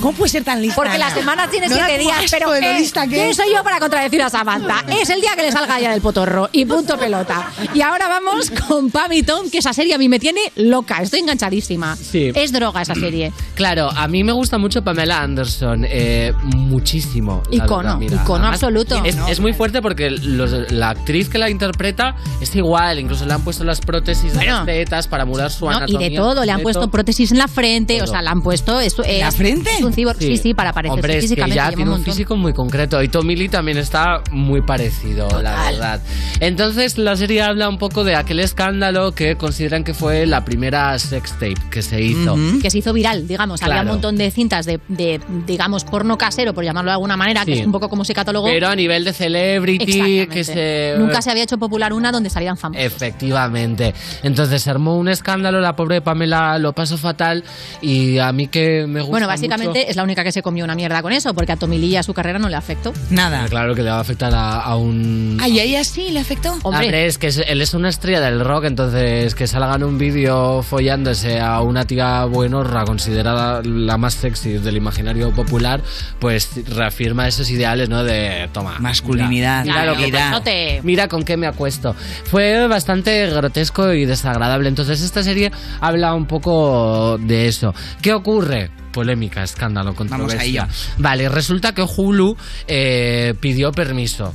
[0.00, 0.74] ¿Cómo puede ser tan lista?
[0.76, 1.14] Porque la Ana?
[1.14, 2.78] semana tiene No da 7 como días, pero de lo ¿qué?
[2.78, 3.36] lista que ¿quién es.
[3.36, 4.84] soy yo para contradecir a Samantha?
[5.00, 7.50] Es el día que le salga ya del potorro y punto pelota.
[7.74, 11.00] Y ahora vamos con Pam y Tom, que esa serie a mí me tiene loca,
[11.02, 11.96] estoy enganchadísima.
[11.96, 12.32] Sí.
[12.34, 13.32] Es droga esa serie.
[13.54, 16.32] Claro, a mí me gusta mucho Pamela Anderson, eh,
[16.74, 17.42] muchísimo.
[17.50, 19.02] Icono, verdad, icono Además, absoluto.
[19.04, 23.42] Es, muy fuerte porque los- la actriz que la interpreta es igual, incluso le han
[23.42, 24.56] puesto las prótesis de Bueno.
[24.56, 26.10] las tetas para mudar su No, y anatomía.
[26.10, 28.04] de todo, le han de puesto prótesis en la frente, Todo.
[28.04, 28.80] o sea, le han puesto...
[28.80, 29.70] Es, ¿En la frente?
[29.78, 30.16] Es un cibor.
[30.18, 31.56] Sí, sí, para parecerse Hombre, es que físicamente.
[31.56, 32.04] ya tiene un montón.
[32.14, 33.02] físico muy concreto.
[33.02, 36.00] Y Tommy Lee también está muy parecido, la verdad.
[36.40, 40.98] Entonces, la serie habla un poco de aquel escándalo que consideran que fue la primera
[40.98, 42.36] sex tape que se hizo.
[42.62, 43.62] Que se hizo viral, digamos.
[43.62, 47.44] Había un montón de cintas de, de, digamos, porno casero, por llamarlo de alguna manera,
[47.44, 47.60] que Sí.
[47.60, 48.46] es un poco como se catalogó.
[48.46, 50.94] Pero a nivel de celebrity, que se...
[50.98, 52.84] Nunca se había hecho popular una donde salían famosos.
[52.84, 53.92] Efectivamente.
[54.22, 57.42] Entonces se armó un escándalo, la pobre Pamela lo pasó fatal
[57.82, 60.74] y a mí que me gusta Bueno, básicamente es la única que se comió una
[60.74, 62.92] mierda con eso, porque a Tommy Lee y a su carrera no le afectó.
[63.10, 63.46] Nada.
[63.48, 65.38] Claro que le va a afectar a, a un...
[65.40, 66.56] Ay, a ella sí le afectó.
[66.62, 69.98] Hombre, es que es- él es una estrella del rock, entonces que salga en un
[69.98, 75.80] vídeo follándose a una tía buenorra considerada la más sexy del imaginario popular,
[76.18, 78.04] pues reafirma esos ideales, ¿no?
[78.04, 78.78] De, toma.
[78.78, 81.94] Masculinidad, Mira, mira lo que te- Mira con qué me acuesto.
[82.24, 84.68] Fue bastante grotesco y desagradable.
[84.68, 85.50] Entonces esta serie
[85.80, 87.74] habla un poco de eso.
[88.02, 88.70] ¿Qué ocurre?
[88.92, 90.42] Polémica, escándalo, controversia.
[90.42, 90.64] ello.
[90.98, 92.36] Vale, resulta que Hulu
[92.66, 94.34] eh, pidió permiso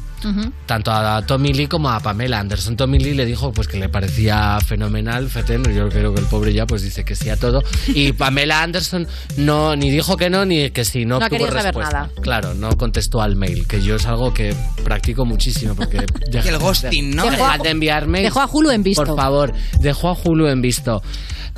[0.65, 2.75] tanto a Tommy Lee como a Pamela Anderson.
[2.75, 6.51] Tommy Lee le dijo pues que le parecía fenomenal Feten, yo creo que el pobre
[6.51, 9.07] ya pues dice que sí a todo y Pamela Anderson
[9.37, 11.93] no ni dijo que no ni que sí, no, No tuvo quería saber respuesta.
[11.93, 12.09] nada.
[12.23, 16.57] Claro, no contestó al mail, que yo es algo que practico muchísimo porque deja- el
[16.57, 17.25] ghosting, ¿no?
[17.25, 18.21] Dejad Dejó a- de enviarme.
[18.23, 19.03] dejó a Hulu en visto.
[19.05, 21.03] Por favor, dejó a Hulu en visto.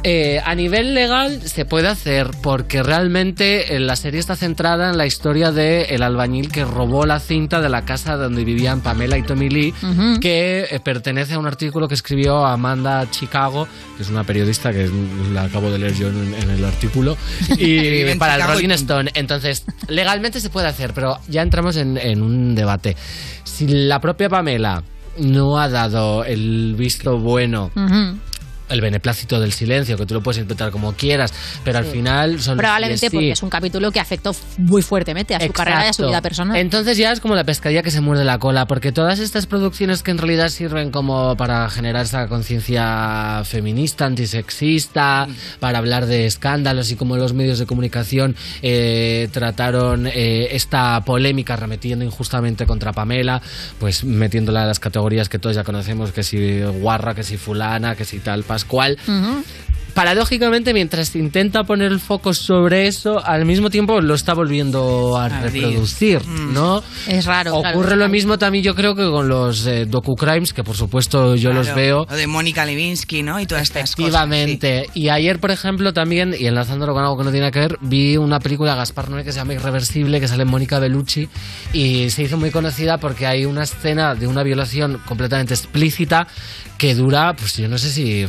[0.03, 4.97] Eh, a nivel legal se puede hacer porque realmente eh, la serie está centrada en
[4.97, 9.18] la historia de el albañil que robó la cinta de la casa donde vivían Pamela
[9.18, 9.73] y Tommy Lee,
[10.22, 14.89] que eh, pertenece a un artículo que escribió Amanda Chicago, que es una periodista que
[15.34, 17.18] la acabo de leer yo en, en el artículo,
[17.57, 18.72] y para el Chicago Rolling.
[18.72, 19.11] Stone.
[19.15, 22.95] Entonces, legalmente se puede hacer, pero ya entramos en, en un debate.
[23.43, 24.81] Si la propia Pamela
[25.19, 27.72] no ha dado el visto bueno.
[28.69, 31.34] El beneplácito del silencio, que tú lo puedes interpretar como quieras,
[31.64, 33.15] pero al final son Probablemente sí.
[33.15, 36.22] porque es un capítulo que afectó muy fuertemente a su carrera y a su vida
[36.22, 36.57] personal.
[36.57, 40.03] Entonces ya es como la pescadilla que se muerde la cola, porque todas estas producciones
[40.03, 45.27] que en realidad sirven como para generar esa conciencia feminista, antisexista,
[45.60, 51.56] para hablar de escándalos y cómo los medios de comunicación eh, trataron eh, esta polémica
[51.56, 53.41] remetiendo injustamente contra Pamela,
[53.80, 57.95] pues metiéndola en las categorías que todos ya conocemos, que si guarra, que si fulana,
[57.95, 58.97] que si tal pascual.
[59.98, 65.28] Paradójicamente, mientras intenta poner el foco sobre eso, al mismo tiempo lo está volviendo a
[65.28, 66.84] reproducir, ¿no?
[67.07, 67.60] Es raro.
[67.60, 67.80] claro.
[67.80, 71.52] Ocurre lo mismo también, yo creo que con los eh, docu-crimes, que por supuesto yo
[71.52, 72.06] los veo.
[72.07, 73.40] Lo de Mónica Lewinsky, ¿no?
[73.40, 74.10] Y todas estas cosas.
[74.10, 74.86] Efectivamente.
[74.94, 78.18] Y ayer, por ejemplo, también, y enlazándolo con algo que no tiene que ver, vi
[78.18, 81.28] una película de Gaspar Noé que se llama Irreversible, que sale en Mónica Bellucci,
[81.74, 86.28] y se hizo muy conocida porque hay una escena de una violación completamente explícita
[86.78, 88.28] que dura, pues yo no sé si...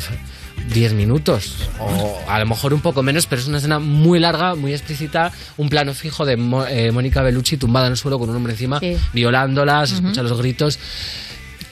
[0.66, 4.18] f- 10 minutos o a lo mejor un poco menos, pero es una escena muy
[4.18, 8.18] larga, muy explícita, un plano fijo de Mo- eh, Mónica Bellucci tumbada en el suelo
[8.18, 8.96] con un hombre encima, Sí.
[9.12, 10.78] violándola, se escuchan los gritos.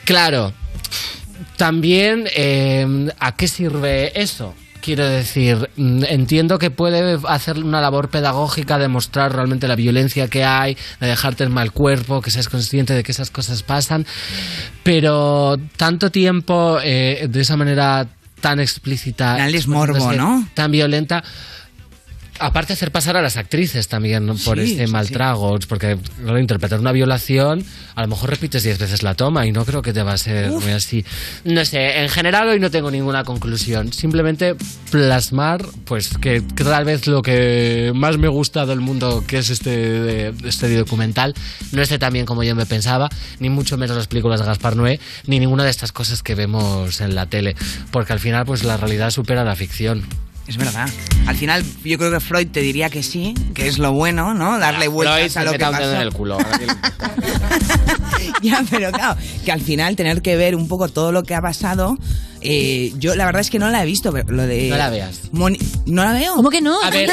[0.04, 0.52] Claro,
[1.56, 4.54] también, eh, ¿a qué sirve eso?
[4.80, 10.28] Quiero decir, mm, entiendo que puede hacer una labor pedagógica de mostrar realmente la violencia
[10.28, 14.06] que hay, de dejarte en mal cuerpo, que seas consciente de que esas cosas pasan,
[14.84, 18.06] pero tanto tiempo eh, de esa manera
[18.47, 20.48] tan explícita, es morbo, exponiéndose ¿no?
[20.55, 21.24] Tan violenta.
[22.38, 24.34] Aparte hacer pasar a las actrices también ¿no?
[24.36, 25.12] por Sí, este sí, mal sí.
[25.12, 27.64] trago, porque claro, interpretar una violación,
[27.94, 30.18] a lo mejor repites diez veces la toma y no creo que te va a
[30.18, 31.04] ser muy así.
[31.44, 34.54] No sé, en general hoy no tengo ninguna conclusión, simplemente
[34.90, 39.50] plasmar pues que, que tal vez lo que más me gusta del mundo que es
[39.50, 41.34] este, este documental
[41.72, 43.08] no esté tan bien como yo me pensaba,
[43.38, 47.00] ni mucho menos las películas de Gaspar Noé, ni ninguna de estas cosas que vemos
[47.00, 47.56] en la tele,
[47.90, 50.04] porque al final pues la realidad supera la ficción.
[50.47, 50.89] Es verdad.
[51.27, 54.59] Al final, yo creo que Freud te diría que sí, que es lo bueno, ¿no?
[54.60, 55.93] Darle vueltas Freud a se lo que pasó.
[55.94, 56.39] en el culo.
[58.43, 61.43] ya, pero claro, que al final tener que ver un poco todo lo que ha
[61.43, 61.97] pasado.
[62.43, 64.68] eh, yo la verdad es que no la he visto, pero lo de.
[64.68, 65.32] No la veas.
[65.32, 66.35] Moni- ¿No la veo?
[66.36, 66.81] ¿Cómo que no?
[66.82, 67.10] A ver,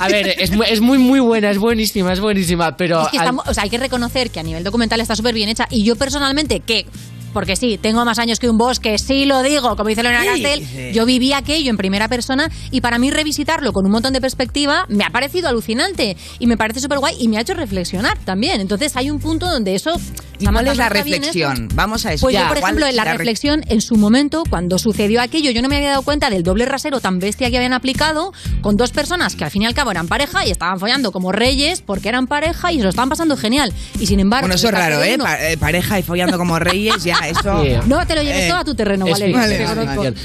[0.00, 3.18] a ver, es muy, es muy muy buena, es buenísima, es buenísima, pero Es que
[3.18, 5.66] al- o sea, hay que reconocer que a nivel documental está súper bien hecha.
[5.70, 6.86] Y yo personalmente, que,
[7.32, 10.42] porque sí, tengo más años que un bosque, sí lo digo, como dice Leonora Sí,
[10.42, 10.92] Castell, sí.
[10.92, 14.86] yo viví aquello en primera persona y para mí revisitarlo con un montón de perspectiva
[14.88, 18.60] me ha parecido alucinante y me parece súper guay y me ha hecho reflexionar también.
[18.60, 19.92] Entonces hay un punto donde eso
[20.38, 21.68] ¿Y cuál es la ¿no está bien reflexión?
[21.74, 22.26] Vamos a eso.
[22.26, 25.20] Pues yo, por ¿cuál ejemplo, en la, la re- reflexión, en su momento, cuando sucedió
[25.20, 28.32] aquello, yo no me había dado cuenta del doble rasero tan bestia que habían aplicado
[28.62, 31.30] con dos personas que al fin y al cabo eran pareja y estaban follando como
[31.32, 33.72] reyes porque eran pareja y se lo estaban pasando genial.
[33.98, 34.44] Y sin embargo...
[34.44, 35.18] Bueno, eso es raro, ¿eh?
[35.18, 37.62] Pa- eh, pareja y follando como reyes, ya, eso...
[37.86, 39.36] No te lo lleves Eh, todo a tu terreno, es Valeria.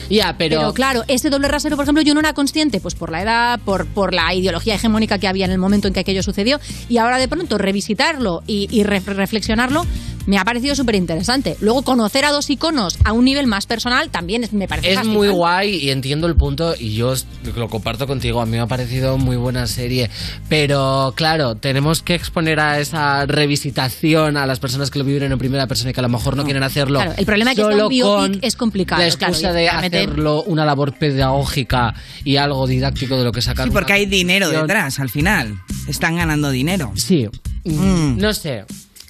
[0.10, 3.22] Ya, pero- claro, ese doble rasero, por ejemplo, yo no era consciente, pues por la
[3.22, 6.60] edad, por, por la ideología hegemónica que había en el momento en que aquello sucedió,
[6.90, 9.86] y ahora de pronto revisitarlo y, y re- reflexionarlo
[10.26, 11.56] me ha parecido súper interesante.
[11.62, 14.96] Luego, conocer a dos iconos a un nivel más personal también es- me parece Es
[14.96, 15.18] fascinante.
[15.18, 17.14] muy guay y entiendo el punto y yo
[17.56, 18.42] lo comparto contigo.
[18.42, 20.10] A mí me ha parecido muy buena serie.
[20.50, 25.38] Pero claro, tenemos que exponer a esa revisitación a las personas que lo viven en
[25.38, 27.00] primera persona y que a lo mejor no, quieren hacerlo.
[27.00, 29.02] Claro, el problema es que solo un biopic con es complicado.
[29.02, 31.94] La excusa claro, de meter- hacerlo una labor pedagógica
[32.24, 33.66] y algo didáctico de lo que sacar.
[33.68, 35.60] Sí, porque hay dinero detrás, al final.
[35.88, 36.92] Están ganando dinero.
[36.96, 37.28] Sí.
[37.64, 38.18] Mm.
[38.18, 38.66] No sé.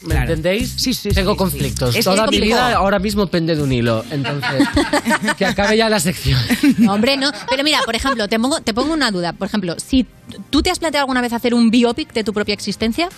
[0.06, 0.30] ¿Me Claro.
[0.34, 0.74] entendéis?
[0.78, 1.94] Sí, sí, Tengo sí, conflictos.
[1.96, 2.02] sí.
[2.04, 4.06] Toda mi vida ahora mismo pende de un hilo.
[4.12, 4.68] Entonces,
[5.38, 6.40] que acabe ya la sección.
[6.78, 7.32] No, hombre, no.
[7.50, 9.34] Pero mira, por ejemplo, te pongo, te pongo una duda.
[9.34, 10.06] Por ejemplo, si
[10.52, 13.10] tú te has planteado alguna vez hacer un biopic de tu propia existencia,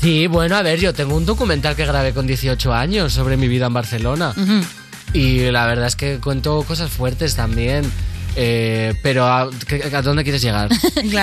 [0.00, 3.48] Sí, bueno, a ver, yo tengo un documental que grabé con 18 años sobre mi
[3.48, 4.32] vida en Barcelona.
[4.36, 4.60] Ujú.
[5.12, 7.84] Y la verdad es que cuento cosas fuertes también.
[8.40, 10.68] Eh, pero ¿a, qué- ¿a dónde quieres llegar?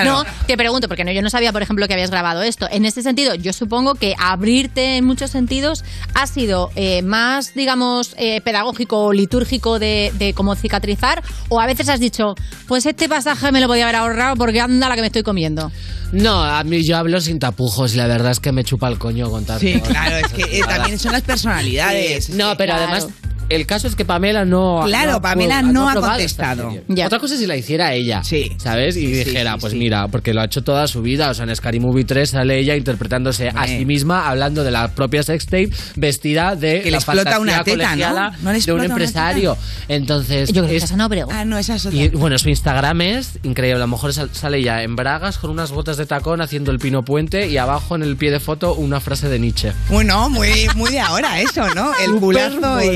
[0.06, 2.68] No, te pregunto, porque no, yo no sabía, por ejemplo, que habías grabado esto.
[2.70, 5.84] En ese sentido, yo supongo que abrirte en muchos sentidos
[6.14, 11.66] ha sido eh, más, digamos, eh, pedagógico o litúrgico de, de cómo cicatrizar, o a
[11.66, 12.36] veces has dicho,
[12.68, 15.72] pues este pasaje me lo podía haber ahorrado porque anda la que me estoy comiendo.
[16.12, 18.98] No, a mí yo hablo sin tapujos y la verdad es que me chupa el
[18.98, 21.22] coño contar Sí, claro, es que eh, también son las
[21.56, 22.26] personalidades.
[22.26, 22.34] Sí.
[22.34, 22.92] No, pero Claro.
[22.92, 23.08] además
[23.49, 26.73] el caso es que Pamela no Claro, no Pamela no ha contestado.
[27.05, 28.22] Otra cosa es si la hiciera ella,
[28.57, 28.95] ¿sabes?
[28.97, 29.80] Y Sí, dijera, sí, pues sí.
[29.80, 32.57] mira, porque lo ha hecho toda su vida, o sea, en Scary Movie 3 sale
[32.59, 36.97] ella interpretándose a sí misma, hablando de la propia sextape, vestida de Que le la
[36.97, 37.84] explota una teta, ¿no?
[37.88, 39.57] colegiala ¿No le de un una empresario.
[39.88, 41.27] Entonces, Yo creo que es- esa no, pero...
[41.31, 41.97] Ah, no, esa es otra.
[41.99, 43.76] y bueno, su Instagram es increíble.
[43.77, 46.80] A lo mejor sal- sale ella en bragas con unas botas de tacón haciendo el
[46.80, 49.72] pino puente y abajo en el pie de foto una frase de Nietzsche.
[49.89, 51.91] Bueno, muy, muy de ahora eso, ¿no?
[52.03, 52.88] El culazo y...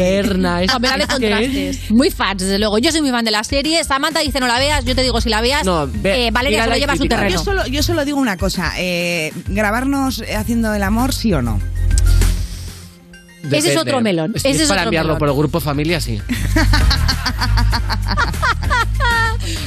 [0.42, 1.94] moderna, es- Pamela de es que-.
[1.94, 2.78] Muy fans, desde luego.
[2.80, 3.84] Yo soy muy fan de la serie.
[3.84, 5.64] Samantha dice no la veas, yo te digo si la veas.
[6.04, 7.32] eh, Valeria se lo lleva a su terreno.
[7.38, 8.74] Yo solo, yo solo digo una cosa.
[8.78, 11.60] eh, ¿Grabarnos haciendo el amor, sí o no?
[13.44, 13.80] Ese es Depende.
[13.80, 15.20] otro melón, Si ese es es para otro enviarlo melón.
[15.20, 16.20] por el grupo familia, sí.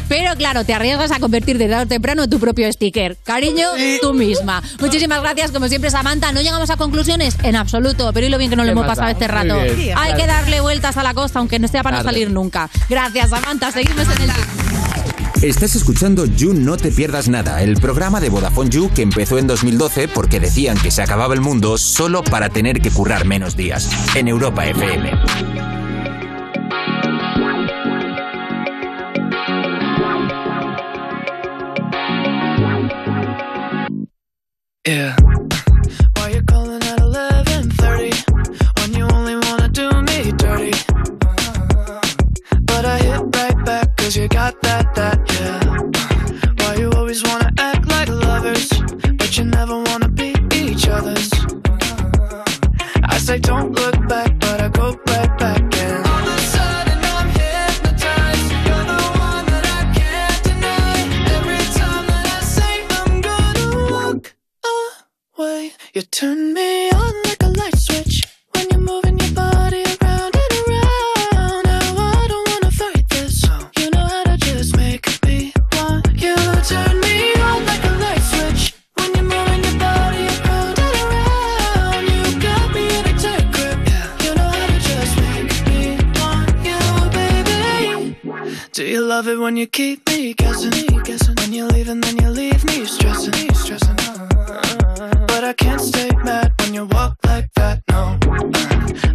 [0.09, 3.17] Pero claro, te arriesgas a convertirte tarde o temprano en tu propio sticker.
[3.25, 3.69] Cariño,
[4.01, 4.63] tú misma.
[4.81, 6.33] Muchísimas gracias, como siempre, Samantha.
[6.33, 8.87] No llegamos a conclusiones en absoluto, pero y lo bien que nos lo ¿Qué hemos
[8.87, 9.57] pasado este rato.
[9.77, 10.17] Sí, Hay claro.
[10.17, 12.69] que darle vueltas a la costa, aunque no sea para no salir nunca.
[12.89, 13.71] Gracias, Samantha.
[13.73, 14.31] Seguimos en el.
[15.43, 19.49] Estás escuchando You No Te Pierdas Nada, el programa de Vodafone You que empezó en
[19.49, 23.91] 2012 porque decían que se acababa el mundo solo para tener que currar menos días.
[24.15, 25.72] En Europa FM.
[34.85, 35.15] Yeah.
[36.17, 38.11] Why you calling at 11:30
[38.79, 40.73] when you only wanna do me dirty?
[42.67, 45.61] But I hit right back 'cause you got that that yeah.
[46.59, 48.69] Why you always wanna act like lovers
[49.19, 51.31] but you never wanna be each other's?
[53.05, 55.72] I say don't look back, but I go right back
[65.95, 68.23] You turn me on like a light switch
[68.55, 71.65] when you're moving your body around and around.
[71.67, 73.43] Now I don't wanna fight this.
[73.77, 76.35] You know how to just make me want you.
[76.65, 82.05] Turn me on like a light switch when you're moving your body around and around.
[82.09, 83.79] You got me in a tight grip.
[84.25, 86.81] You know how to just make me want you,
[87.13, 88.17] baby.
[88.73, 90.73] Do you love it when you keep me guessing?
[91.37, 94.12] When you leave and then you leave me stressing, stressing.
[95.43, 98.17] But I can't stay mad when you walk like that, no.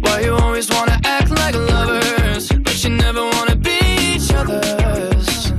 [0.02, 3.78] Why you always wanna act like lovers, but you never wanna be
[4.12, 5.52] each other's?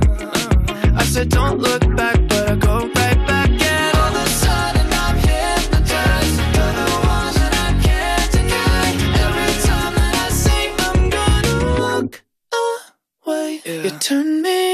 [0.94, 4.86] I said don't look back, but I go right back, and all of a sudden
[4.92, 6.38] I'm hypnotized.
[6.54, 8.86] You're the one that I can't deny.
[9.26, 12.22] Every time that I say I'm gonna walk
[13.26, 14.69] away, you turn me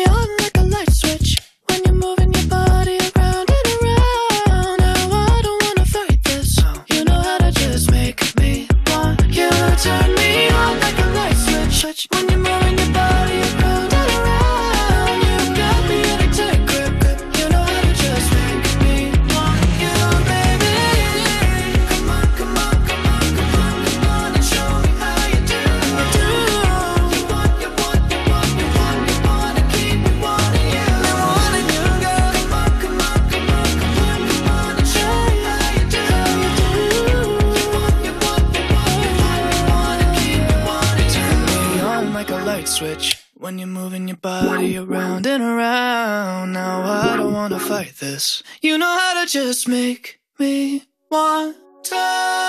[48.07, 48.43] this.
[48.63, 52.46] You know how to just make me want to.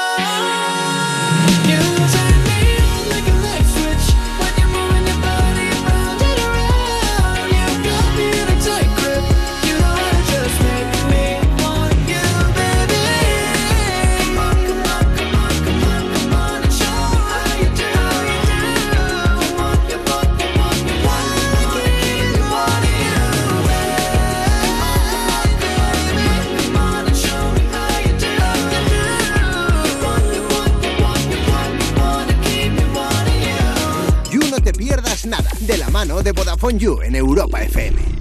[36.28, 38.16] De Vodafone You en Europa FM.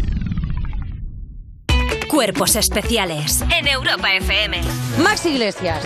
[2.17, 4.63] Cuerpos especiales en Europa FM.
[5.03, 5.81] Max Iglesias.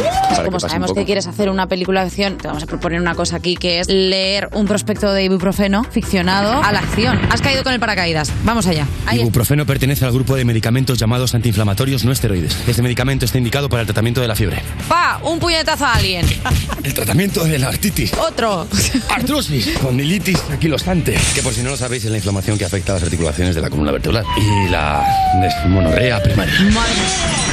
[0.44, 3.34] Como sabemos que quieres hacer una película de acción, te vamos a proponer una cosa
[3.34, 7.18] aquí que es leer un prospecto de ibuprofeno ficcionado a la acción.
[7.32, 8.32] Has caído con el paracaídas.
[8.44, 8.86] Vamos allá.
[9.06, 9.22] Ahí.
[9.22, 12.56] Ibuprofeno pertenece al grupo de medicamentos llamados antiinflamatorios no esteroides.
[12.68, 14.62] Este medicamento está indicado para el tratamiento de la fiebre.
[14.88, 16.24] Pa, un puñetazo a alguien.
[16.84, 18.12] El tratamiento de la artritis.
[18.14, 18.66] Otro.
[19.10, 19.76] Artrosis.
[19.82, 21.18] Condilitis anquilosante.
[21.34, 23.60] Que por si no lo sabéis es la inflamación que afecta a las articulaciones de
[23.60, 24.24] la columna vertebral.
[24.38, 25.04] Y la
[25.42, 26.54] desmonorrea primaria.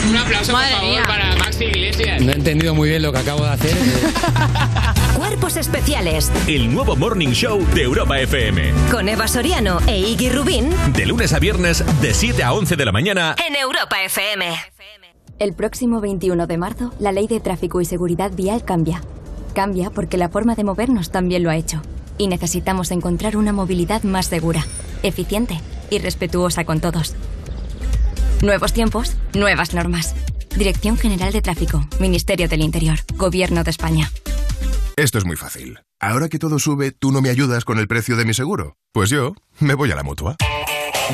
[0.10, 1.04] Un aplauso, Madre por favor, mía.
[1.08, 2.22] para Maxi Iglesias.
[2.22, 3.76] No he entendido muy bien lo que acabo de hacer.
[5.18, 8.72] Cuerpos especiales El nuevo Morning Show de Europa FM.
[8.92, 12.86] con Eva Soriano e Iggy Rubín De lunes a viernes, de 7 a 11 de
[12.86, 13.36] la mañana.
[13.48, 14.46] en Europa FM.
[15.40, 19.02] El próximo 21 de marzo, la ley de tráfico y seguridad vial cambia.
[19.54, 21.82] Cambia porque la forma de movernos también lo ha hecho.
[22.18, 24.66] Y necesitamos encontrar una movilidad más segura,
[25.04, 25.60] eficiente
[25.92, 27.16] y respetuosa con todos.
[28.42, 30.16] Nuevos tiempos, nuevas normas.
[30.56, 34.12] Dirección General de Tráfico, Ministerio del Interior, Gobierno de España.
[34.96, 35.80] Esto es muy fácil.
[36.00, 38.76] Ahora que todo sube, ¿tú no me ayudas con el precio de mi seguro?
[38.94, 40.36] Pues yo me voy a la mutua.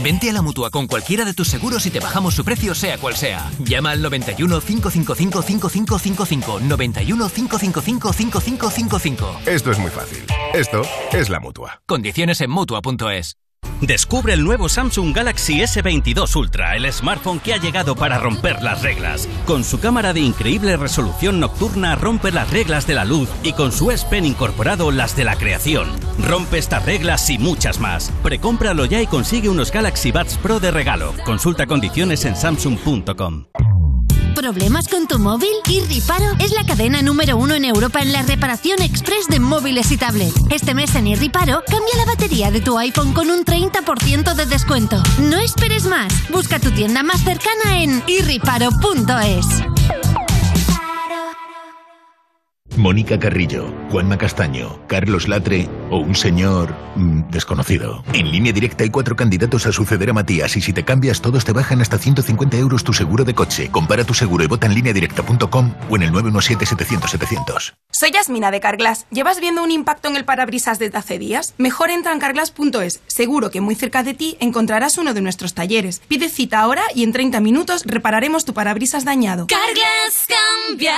[0.02, 2.98] Vente a la mutua con cualquiera de tus seguros y te bajamos su precio, sea
[2.98, 3.52] cual sea.
[3.60, 6.60] Llama al 91 555 5555.
[6.62, 9.40] 91 555 5555.
[9.46, 10.24] Esto es muy fácil.
[10.54, 10.82] Esto
[11.12, 11.82] es la mutua.
[11.86, 13.38] Condiciones en mutua.es.
[13.82, 18.82] Descubre el nuevo Samsung Galaxy S22 Ultra, el smartphone que ha llegado para romper las
[18.82, 19.28] reglas.
[19.46, 23.72] Con su cámara de increíble resolución nocturna rompe las reglas de la luz y con
[23.72, 25.90] su S Pen incorporado las de la creación.
[26.20, 28.12] Rompe estas reglas y muchas más.
[28.24, 31.14] Precómpralo ya y consigue unos Galaxy Buds Pro de regalo.
[31.26, 33.46] Consulta condiciones en samsung.com.
[34.44, 35.54] ¿Problemas con tu móvil?
[35.70, 39.96] Irriparo es la cadena número uno en Europa en la reparación express de móviles y
[39.96, 40.34] tablets.
[40.50, 45.02] Este mes en Irriparo, cambia la batería de tu iPhone con un 30% de descuento.
[45.20, 46.12] No esperes más.
[46.30, 49.48] Busca tu tienda más cercana en irriparo.es.
[52.78, 58.04] Mónica Carrillo, Juanma Castaño, Carlos Latre o un señor mm, desconocido.
[58.14, 61.46] En línea directa hay cuatro candidatos a suceder a Matías y si te cambias todos
[61.46, 63.70] te bajan hasta 150 euros tu seguro de coche.
[63.72, 67.74] Compara tu seguro y vota en lineadirecta.com o en el 917-700-700.
[67.92, 69.06] Soy Yasmina de Carglass.
[69.12, 71.54] ¿Llevas viendo un impacto en el parabrisas desde hace días?
[71.58, 73.02] Mejor entra en carglass.es.
[73.08, 76.02] Seguro que muy cerca de ti encontrarás uno de nuestros talleres.
[76.08, 79.48] Pide cita ahora y en 30 minutos repararemos tu parabrisas dañado.
[79.48, 80.98] Carglass cambia,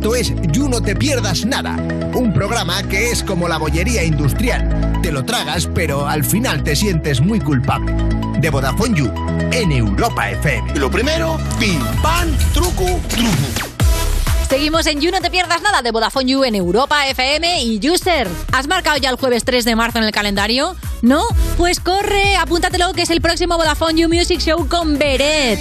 [0.00, 1.76] Esto es You No Te Pierdas Nada,
[2.14, 4.98] un programa que es como la bollería industrial.
[5.02, 7.92] Te lo tragas, pero al final te sientes muy culpable.
[8.38, 9.12] De Vodafone You,
[9.52, 10.76] en Europa FM.
[10.76, 13.68] Lo primero, pim, pam, truco, truco.
[14.48, 18.26] Seguimos en You, no te pierdas nada de Vodafone You en Europa FM y User.
[18.52, 20.76] ¿Has marcado ya el jueves 3 de marzo en el calendario?
[21.02, 21.24] ¿No?
[21.58, 25.60] Pues corre, apúntatelo que es el próximo Vodafone You Music Show con Beret.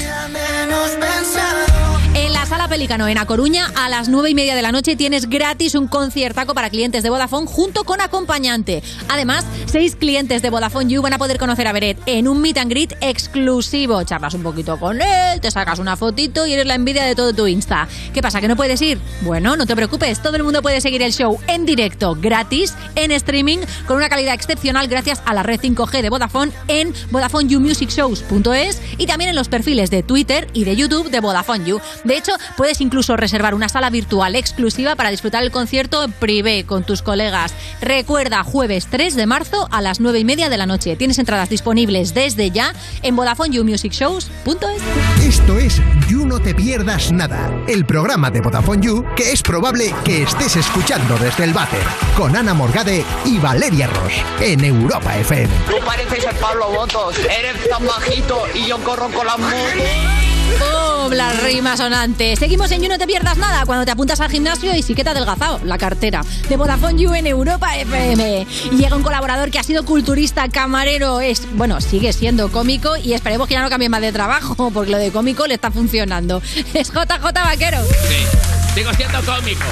[2.16, 4.96] En la Sala Pelícano, en A Coruña, a las 9 y media de la noche
[4.96, 8.82] tienes gratis un conciertaco para clientes de Vodafone junto con acompañante.
[9.10, 12.58] Además, seis clientes de Vodafone You van a poder conocer a Beret en un meet
[12.58, 14.04] and greet exclusivo.
[14.04, 17.32] Charlas un poquito con él, te sacas una fotito y eres la envidia de todo
[17.34, 17.88] tu Insta.
[18.12, 19.00] ¿Qué pasa, que no puedes ir?
[19.22, 23.12] Bueno, no te preocupes, todo el mundo puede seguir el show en directo, gratis, en
[23.12, 29.06] streaming, con una calidad excepcional gracias a la red 5G de Vodafone en VodafoneYouMusicShows.es y
[29.06, 31.80] también en los perfiles de Twitter y de YouTube de Vodafone You.
[32.04, 36.66] De hecho, puedes incluso reservar una sala virtual exclusiva para disfrutar el concierto en privé
[36.66, 37.54] con tus colegas.
[37.82, 40.96] Recuerda, jueves 3 de marzo a las 9 y media de la noche.
[40.96, 45.24] Tienes entradas disponibles desde ya en VodafoneYouMusicShows.es.
[45.24, 49.94] Esto es You No Te Pierdas Nada, el programa de Vodafone You que es probable
[50.04, 51.84] que estés escuchando desde el váter,
[52.16, 55.50] con Ana Morgade y Valeria Ross, en Europa FM.
[55.70, 60.29] Tú pareces el Pablo Botos, eres tan bajito y yo corro con las motos.
[60.58, 61.14] ¡Boom!
[61.14, 62.36] La rima sonante.
[62.36, 65.04] Seguimos en You No Te Pierdas Nada cuando te apuntas al gimnasio y sí que
[65.04, 68.48] te adelgazado la cartera de Vodafone You en Europa FM.
[68.72, 73.14] Y llega un colaborador que ha sido culturista, camarero, es bueno, sigue siendo cómico y
[73.14, 76.42] esperemos que ya no cambie más de trabajo porque lo de cómico le está funcionando.
[76.74, 77.80] Es JJ Vaquero.
[78.08, 79.66] Sí, sigo siendo cómico.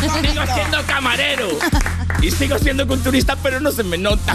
[0.00, 1.48] Sigo siendo camarero.
[2.20, 4.34] Y sigo siendo culturista, pero no se me nota.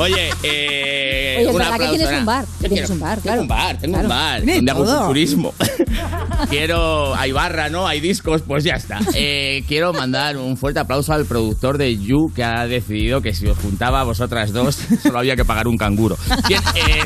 [0.00, 1.36] Oye, eh.
[1.38, 2.44] Oye, es un verdad que tienes un bar.
[2.60, 3.42] Que tienes un bar, Tengo claro.
[3.42, 4.04] un bar, tengo Claro.
[4.04, 4.44] un bar.
[4.44, 5.06] Donde hago todo.
[5.08, 5.54] turismo.
[6.50, 7.14] quiero.
[7.14, 7.86] Hay barra, ¿no?
[7.86, 8.98] Hay discos, pues ya está.
[9.18, 13.46] Eh, quiero mandar un fuerte aplauso al productor de You que ha decidido que si
[13.46, 16.16] os juntaba a vosotras dos, solo había que pagar un canguro.
[16.48, 17.00] Bien, eh,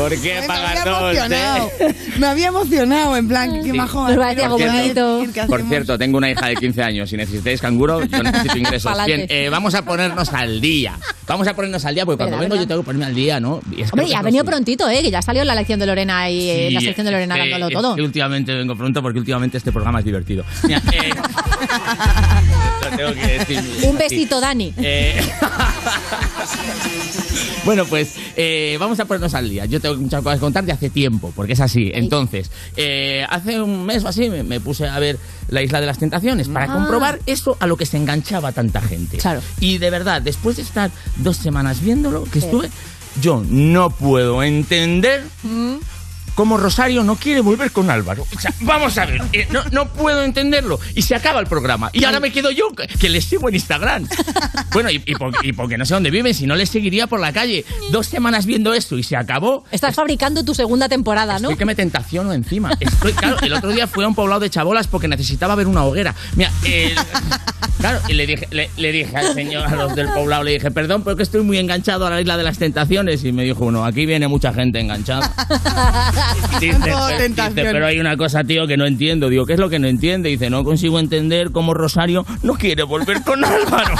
[0.00, 1.00] ¿Por qué Me pagar había dos?
[1.16, 1.70] emocionado.
[1.80, 1.94] eh?
[2.18, 4.06] Me había emocionado, en plan, qué majo.
[5.48, 7.10] Por cierto, tengo una hija de 15 años.
[7.10, 8.90] Si necesitáis canguro, yo necesito ingresos.
[8.90, 9.14] Pa'lante.
[9.16, 10.98] Bien, eh, vamos a ponernos al día.
[11.26, 13.60] Vamos a ponernos al día, porque cuando vengo yo tengo que ponerme al día, ¿no?
[13.70, 15.00] Y es que Hombre, ya ha venido prontito, ¿eh?
[15.02, 17.42] Que ya salió la lección de Lorena y eh, Sí, la sección de Lorena es
[17.44, 17.94] que- dándolo es todo.
[17.96, 20.44] que últimamente vengo pronto porque últimamente este programa es divertido.
[20.64, 21.10] Mira, eh,
[22.96, 24.74] tengo que decir Un besito, Dani.
[24.78, 25.20] Eh,
[27.64, 29.66] bueno, pues eh, vamos a ponernos al día.
[29.66, 31.90] Yo tengo muchas cosas que contar de hace tiempo, porque es así.
[31.94, 35.18] Entonces, eh, hace un mes o así me, me puse a ver
[35.48, 36.72] La Isla de las Tentaciones para Ah.
[36.74, 39.18] comprobar eso a lo que se enganchaba tanta gente.
[39.18, 39.40] Claro.
[39.60, 42.70] Y de verdad, después de estar dos semanas viéndolo, que estuve,
[43.20, 45.24] yo no puedo entender
[46.40, 48.26] cómo Rosario no quiere volver con Álvaro.
[48.34, 50.80] O sea, vamos a ver, eh, no, no puedo entenderlo.
[50.94, 51.90] Y se acaba el programa.
[51.92, 52.68] Y ahora me quedo yo,
[52.98, 54.08] que, les sigo en Instagram.
[54.72, 57.20] Bueno, y, y, por- y porque no sé dónde viven, si no les seguiría por
[57.20, 57.66] la calle.
[57.90, 59.64] Dos semanas viendo esto y se acabó.
[59.70, 61.50] Estás fabricando tu segunda temporada, ¿no?
[61.50, 62.70] Estoy que me tentaciono encima.
[62.80, 65.84] Estoy, claro, el otro día fui a un poblado de chabolas porque necesitaba ver una
[65.84, 66.14] hoguera.
[66.36, 66.50] Mira,
[67.78, 70.70] claro, y le dije, le, le dije al señor, a los del poblado, le dije,
[70.70, 73.24] perdón, pero que estoy muy enganchado a la isla de las tentaciones.
[73.24, 75.30] Y me dijo uno, aquí viene mucha gente enganchada.
[76.60, 77.54] Dice, pero, tentación.
[77.54, 79.28] dice, pero hay una cosa, tío, que no entiendo.
[79.28, 80.28] Digo, ¿qué es lo que no entiende?
[80.28, 83.94] Dice, no consigo entender cómo Rosario no quiere volver con Álvaro.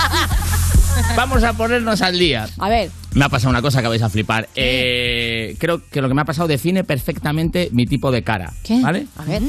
[1.17, 2.49] Vamos a ponernos al día.
[2.59, 4.49] A ver, Me ha pasado una cosa que vais a flipar.
[4.55, 8.53] Eh, creo que lo que me ha pasado define perfectamente mi tipo de cara.
[8.63, 8.81] ¿qué?
[8.81, 9.07] ¿Vale?
[9.17, 9.43] A ver.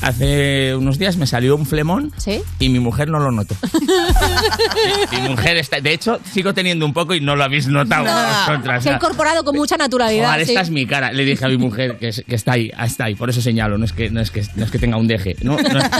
[0.00, 2.40] Hace unos días me salió un flemón ¿Sí?
[2.60, 3.56] y mi mujer no lo notó.
[5.12, 5.80] mi, mujer está.
[5.80, 8.82] De hecho, sigo teniendo un poco y no lo habéis notado vosotras.
[8.84, 10.30] Se ha incorporado con mucha naturalidad.
[10.30, 10.52] Joder, sí.
[10.52, 11.12] esta es mi cara.
[11.12, 13.16] Le dije a mi mujer que, es- que está ahí, está ahí.
[13.16, 13.76] Por eso señalo.
[13.76, 15.36] No es que, no es que, no es que tenga un deje.
[15.42, 15.90] No, no, es,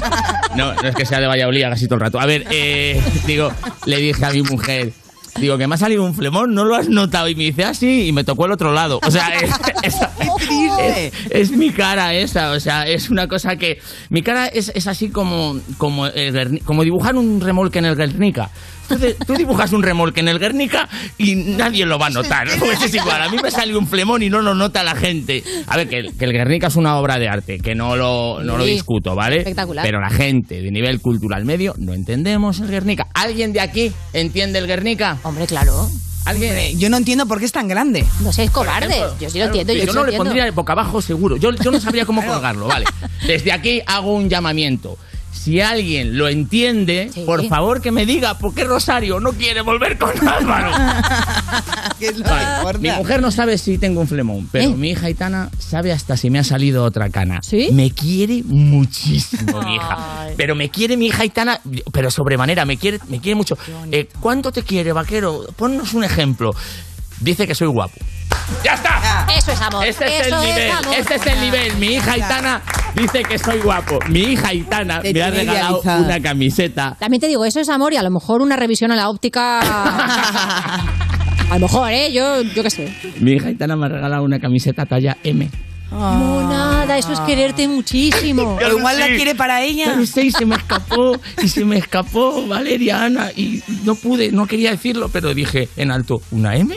[0.56, 2.20] no, no es que sea de Valladolid casi todo el rato.
[2.20, 3.50] A ver, eh, digo,
[3.86, 4.92] le dije a mi mujer.
[5.40, 7.28] Digo, que me ha salido un flemón, ¿no lo has notado?
[7.28, 9.00] Y me dice, ah, sí, y me tocó el otro lado.
[9.06, 9.50] O sea, es,
[9.82, 9.94] es-
[10.80, 12.52] es- es mi cara esa.
[12.52, 13.78] O sea, es una cosa que.
[14.10, 18.50] Mi cara es, es así como, como, el como dibujar un remolque en el Guernica.
[19.26, 20.88] Tú dibujas un remolque en el Guernica
[21.18, 22.48] y nadie lo va a notar.
[22.58, 25.42] Pues es igual, a mí me sale un flemón y no lo nota la gente.
[25.66, 28.42] A ver, que, el- que el Guernica es una obra de arte, que no lo,
[28.42, 28.70] no lo Sí.
[28.70, 29.38] discuto, ¿vale?
[29.38, 29.84] Espectacular.
[29.84, 33.08] Pero la gente de nivel cultural medio no entendemos el Guernica.
[33.14, 35.18] ¿Alguien de aquí entiende el Guernica?
[35.22, 35.88] Hombre, claro.
[36.24, 36.78] ¿Alguien?
[36.78, 38.04] Yo no entiendo por qué es tan grande.
[38.20, 39.02] No seáis cobardes.
[39.18, 39.72] Yo sí lo entiendo.
[39.72, 40.24] Yo, yo sí no lo le entiendo.
[40.24, 41.36] pondría boca abajo seguro.
[41.38, 42.84] Yo, yo no sabría cómo colgarlo, vale.
[43.26, 44.98] Desde aquí hago un llamamiento.
[45.32, 49.96] Si alguien lo entiende, por favor que me diga por qué Rosario no quiere volver
[49.96, 50.70] con Álvaro.
[51.98, 52.78] ¿Qué es lo Vale, que importa?
[52.78, 54.74] Mi mujer no sabe si tengo un flemón, pero ¿Eh?
[54.74, 57.40] mi hija Itana sabe hasta si me ha salido otra cana.
[57.42, 57.68] ¿Sí?
[57.72, 60.28] Me quiere muchísimo mi hija.
[60.36, 61.60] Pero me quiere mi hija Itana,
[61.92, 63.56] pero sobremanera, me quiere, me quiere mucho.
[63.90, 65.46] Eh, ¿Cuánto te quiere, vaquero?
[65.56, 66.54] Ponnos un ejemplo.
[67.20, 67.94] Dice que soy guapo.
[68.64, 69.26] ¡Ya está!
[69.36, 69.86] Eso es amor.
[69.86, 70.94] Este es el Eso nivel, amor.
[70.96, 71.76] este es el nivel.
[71.76, 72.62] Mi hija Aitana
[72.94, 73.98] Dice que soy guapo.
[74.08, 76.04] Mi hija Aitana Te me ha tiene regalado idealizado.
[76.04, 76.96] una camiseta.
[76.98, 79.60] También te digo, eso es amor y a lo mejor una revisión a la óptica.
[81.50, 82.12] A lo mejor, ¿eh?
[82.12, 82.94] Yo, yo qué sé.
[83.20, 85.48] Mi hija Aitana me ha regalado una camiseta talla M.
[85.90, 88.58] No, nada, eso es quererte muchísimo.
[88.62, 89.86] O igual la quiere para ella.
[89.86, 93.94] Ya lo sé, y se me escapó, y se me escapó Valeria Ana, y no
[93.94, 96.74] pude, no quería decirlo, pero dije en alto, ¿una M?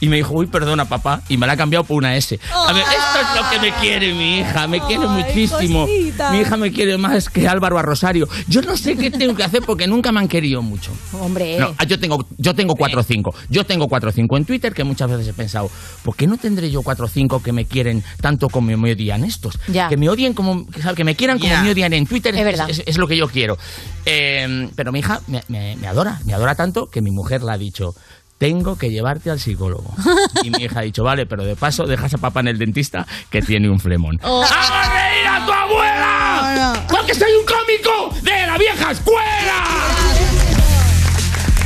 [0.00, 2.38] Y me dijo, uy, perdona, papá, y me la ha cambiado por una S.
[2.52, 5.86] A ver, esto es lo que me quiere mi hija, me quiere muchísimo.
[5.86, 6.30] cosita.
[6.30, 8.28] Mi hija me quiere más que Álvaro a Rosario.
[8.48, 10.92] Yo no sé qué tengo que hacer porque nunca me han querido mucho.
[11.12, 11.58] Hombre.
[11.58, 13.34] No, ah, yo tengo, yo tengo 4 o 5.
[13.48, 15.70] Yo tengo 4 o 5 en Twitter que muchas veces he pensado,
[16.02, 19.24] ¿por qué no tendré yo 4 o 5 que me quieren tanto como me odian
[19.24, 19.58] estos?
[19.68, 19.88] Ya.
[19.88, 20.96] Que me odien como, ¿sabes?
[20.96, 21.62] que me quieran como Ya.
[21.62, 22.34] me odian en Twitter.
[22.34, 22.68] Es verdad.
[22.68, 23.56] Es, es lo que yo quiero.
[24.04, 27.52] Eh, pero mi hija me, me- me adora, me adora tanto que mi mujer le
[27.52, 27.94] ha dicho.
[28.44, 29.94] Tengo que llevarte al psicólogo.
[30.42, 33.06] Y mi hija ha dicho, vale, pero de paso dejas a papá en el dentista
[33.30, 34.20] que tiene un flemón.
[34.22, 34.44] Oh.
[34.44, 36.84] ¡Hago reír a tu abuela!
[36.90, 39.64] ¡Porque soy un cómico de la vieja escuela!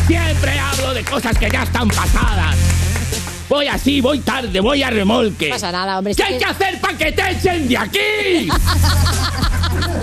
[0.07, 2.57] Siempre hablo de cosas que ya están pasadas.
[3.49, 5.49] Voy así, voy tarde, voy a remolque.
[5.49, 6.15] No pasa nada, hombre.
[6.15, 8.49] ¿Qué hay que hacer para que te echen de aquí?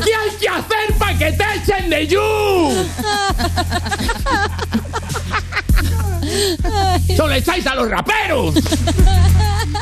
[0.03, 2.19] ¿Qué hay que hacer para que te echen de You?
[7.15, 8.55] Solo echáis a los raperos.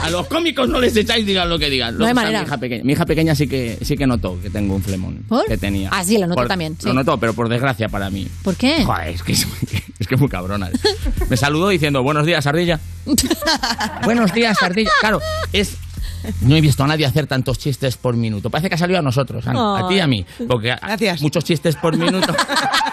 [0.01, 1.97] A los cómicos no les echáis, digan lo que digan.
[1.97, 2.39] No hay manera.
[2.41, 5.23] Mi hija pequeña, mi hija pequeña sí que sí que notó que tengo un flemón.
[5.27, 5.45] ¿Por?
[5.45, 5.89] Que tenía.
[5.91, 6.87] Ah, sí, lo notó Por- también, sí.
[6.87, 8.27] Lo notó, pero por desgracia para mí.
[8.43, 8.83] ¿Por qué?
[8.83, 9.47] Joder, es que es,
[9.99, 10.69] es que es muy cabrona.
[11.29, 12.79] Me saludó diciendo, buenos días, Ardilla.
[14.03, 14.91] buenos días, Ardilla.
[14.99, 15.21] Claro,
[15.53, 15.77] es...
[16.41, 18.49] No he visto a nadie hacer tantos chistes por minuto.
[18.49, 20.25] Parece que ha salido a nosotros, Ana, a ti y a mí.
[20.47, 22.33] Porque a- muchos chistes por minuto.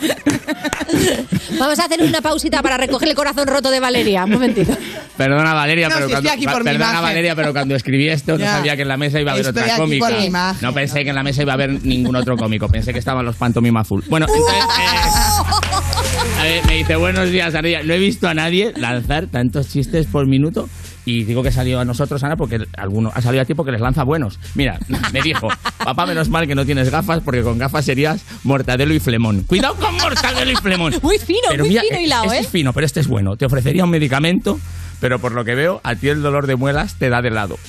[1.58, 4.24] Vamos a hacer una pausita para recoger el corazón roto de Valeria.
[4.24, 4.76] Un momentito.
[5.16, 7.02] Perdona, Valeria, No, pero si cuando, estoy aquí por mi perdona, imagen.
[7.02, 8.52] Valeria, pero cuando escribí esto no Ya.
[8.56, 10.06] sabía que en la mesa iba a haber Estoy otra aquí cómica.
[10.08, 10.58] por mi imagen.
[10.62, 12.68] No pensé que en la mesa iba a haber ningún otro cómico.
[12.68, 14.02] Pensé que estaban los pantomima full.
[14.08, 14.54] Bueno, entonces...
[14.54, 17.82] eh, a ver, me dice, buenos días, Ardilla.
[17.82, 20.68] No he visto a nadie lanzar tantos chistes por minuto.
[21.04, 23.80] Y digo que salió a nosotros, Ana, porque alguno ha salido a ti porque les
[23.80, 24.38] lanza buenos.
[24.54, 24.78] Mira,
[25.12, 25.48] me dijo,
[25.78, 29.44] papá, menos mal que no tienes gafas, porque con gafas serías mortadelo y flemón.
[29.44, 30.94] Cuidado con mortadelo y flemón.
[31.02, 32.40] Muy fino, Pero muy mira, fino hilado, este ¿eh?
[32.40, 33.36] es fino, pero este es bueno.
[33.36, 34.58] Te ofrecería un medicamento,
[35.00, 37.58] pero por lo que veo, a ti el dolor de muelas te da de lado.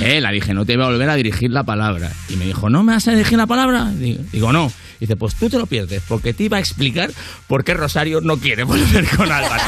[0.00, 2.10] Eh, la dije, no te voy a volver a dirigir la palabra.
[2.28, 3.90] Y me dijo, ¿no me vas a dirigir la palabra?
[3.90, 4.52] Digo, digo,
[4.94, 5.00] no.
[5.00, 7.10] Dice, pues tú te lo pierdes, porque te iba a explicar
[7.46, 9.62] por qué Rosario no quiere volver con Álvaro.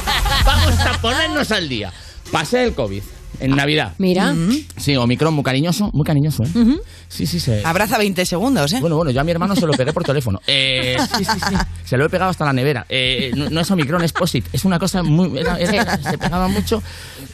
[0.44, 1.92] Vamos a ponernos al día.
[2.32, 3.02] Pasé el COVID
[3.38, 3.92] en Navidad.
[3.98, 4.34] Mira.
[4.78, 6.78] Sí, Omicron muy cariñoso, muy cariñoso, ¿eh?
[7.08, 7.62] Sí, sí, se...
[7.64, 8.78] Abraza 20 segundos, ¿eh?
[8.80, 10.40] Bueno, bueno, yo a mi hermano se lo pegué por teléfono.
[10.46, 11.54] Eh, sí, sí, sí.
[11.84, 12.86] Se lo he pegado hasta la nevera.
[12.88, 14.46] Eh, no, no es Omicron, es POSIT.
[14.52, 15.38] Es una cosa muy...
[15.38, 16.82] era- era- se pegaba mucho.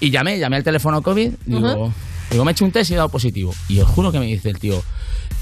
[0.00, 1.30] Y llamé, llamé al teléfono COVID.
[1.46, 1.92] Digo, Ujú.
[2.32, 3.54] digo, me he hecho un test y he dado positivo.
[3.68, 4.82] Y os juro que me dice el tío,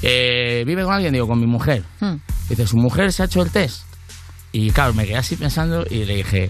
[0.03, 1.13] eh, ¿vive con alguien?
[1.13, 1.83] Digo, con mi mujer.
[2.01, 2.17] Hmm.
[2.51, 3.85] Dice, ¿su mujer se ha hecho el test?
[4.53, 6.49] Y claro, me quedé así pensando y le dije,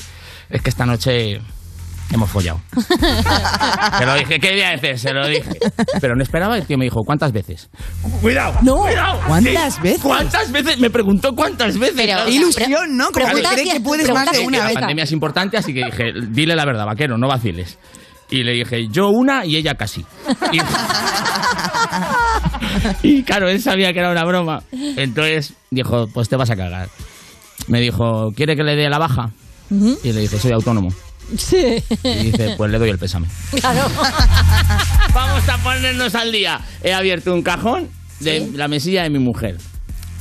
[0.49, 1.41] es que esta noche
[2.13, 2.61] hemos follado.
[3.99, 5.51] Se lo dije, ¿qué día de Se lo dije.
[6.01, 7.69] Pero no esperaba, el tío me dijo, ¿cuántas veces?
[8.21, 8.77] Cuidado, No.
[8.79, 9.21] cuidado.
[9.27, 10.01] ¿Cuántas Sí, veces?
[10.03, 10.79] ¿Cuántas veces?
[10.79, 11.95] Me preguntó cuántas veces.
[11.97, 13.11] Pero, Ilusión, ¿no?
[13.11, 14.75] Como que pregunta cree que puedes más de una la vez.
[14.75, 17.79] pandemia es importante, así que dije, dile la verdad, vaquero, no vaciles.
[18.31, 20.05] Y le dije, yo una y ella casi.
[20.53, 20.61] Y,
[23.03, 24.63] y claro, él sabía que era una broma.
[24.73, 26.89] Entonces dijo, pues te vas a cagar.
[27.67, 29.31] Me dijo, ¿quiere que le dé la baja?
[29.71, 30.91] Y le dije, soy autónomo.
[31.37, 31.83] Sí.
[32.03, 33.29] Y dice, pues le doy el pésame.
[33.61, 33.89] Claro.
[35.15, 36.61] Vamos a ponernos al día.
[36.83, 37.89] He abierto un cajón
[38.21, 39.57] de la mesilla de mi mujer.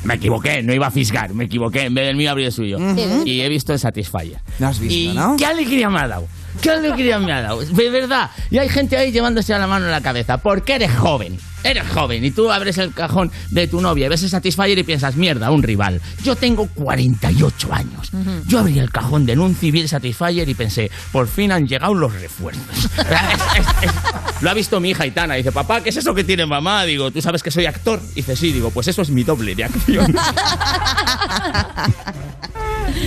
[0.04, 1.86] Me equivoqué, no iba a fisgar, me equivoqué.
[1.86, 2.78] En vez del mío abrí el suyo.
[2.78, 3.24] Ujú.
[3.26, 4.40] Y he visto el Satisfyer.
[4.60, 5.36] Lo has visto, y ¿no?
[5.38, 6.28] qué alegría me ha dado.
[6.62, 7.62] Qué alegría me ha dado.
[7.62, 8.30] De verdad.
[8.52, 10.38] Y hay gente ahí llevándose la mano en la cabeza.
[10.38, 11.38] Porque eres joven.
[11.64, 12.24] Eres joven.
[12.24, 15.62] Y tú abres el cajón de tu novia, ves el Satisfyer y piensas, mierda, un
[15.62, 16.00] rival.
[16.24, 18.12] Yo tengo 48 años.
[18.48, 22.14] Yo abrí el cajón de un civil Satisfyer y pensé, por fin han llegado los
[22.14, 22.64] refuerzos.
[22.98, 25.34] Es- es- es- Lo ha visto mi hija Itana.
[25.36, 26.84] Dice, papá, ¿qué es eso que tiene mamá?
[26.86, 28.00] Digo, ¿tú sabes que soy actor?
[28.16, 28.54] Dice, sí.
[28.54, 30.16] Digo, pues eso es mi doble de acción.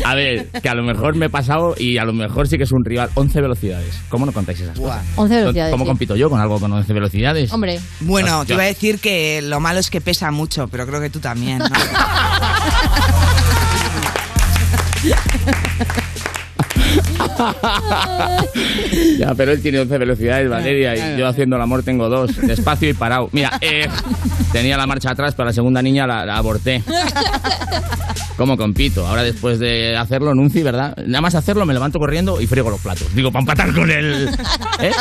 [0.04, 2.64] A ver, que a lo mejor me he pasado y a lo mejor sí que
[2.64, 3.10] es un rival.
[3.14, 4.00] 11 velocidades.
[4.08, 5.04] ¿Cómo no contáis esas cosas?
[5.16, 5.88] 11 velocidades, ¿Cómo sí.
[5.88, 7.52] compito yo con algo con 11 velocidades?
[7.52, 7.80] Hombre.
[8.00, 11.10] Bueno, te iba a decir que lo malo es que pesa mucho, pero creo que
[11.10, 11.66] tú también, ¿no?
[19.18, 22.90] ya, pero él tiene 11 velocidades, Valeria, y yo haciendo el amor tengo dos, despacio
[22.90, 23.28] y parado.
[23.32, 23.88] Mira, eh,
[24.52, 26.82] tenía la marcha atrás, pero la segunda niña la, la aborté.
[28.36, 29.06] Como compito.
[29.06, 30.96] Ahora después de hacerlo, Nunci, ¿verdad?
[31.06, 33.14] Nada más hacerlo, me levanto corriendo y friego los platos.
[33.14, 34.28] Digo, para empatar con el...
[34.80, 34.92] ¿eh?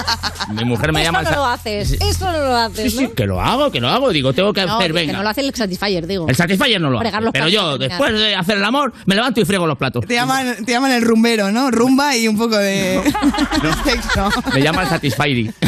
[0.49, 1.21] Mi mujer me Eso llama...
[1.23, 1.93] no al lo haces.
[1.93, 3.13] Eso no lo haces, Sí, sí, ¿no?
[3.13, 4.09] que lo hago, que lo hago.
[4.11, 5.13] Digo, tengo que No, hacer, que venga.
[5.13, 6.27] no lo hace el Satisfyer, digo.
[6.27, 7.25] El Satisfyer no lo Fregar hace.
[7.25, 10.05] los Pero platos, yo, después de hacer el amor, me levanto y friego los platos.
[10.05, 11.71] Te llaman, te llaman el rumbero, ¿no?
[11.71, 13.01] Rumba y un poco de,
[13.61, 14.29] de sexo.
[14.53, 15.53] Me llama el Satisfyer.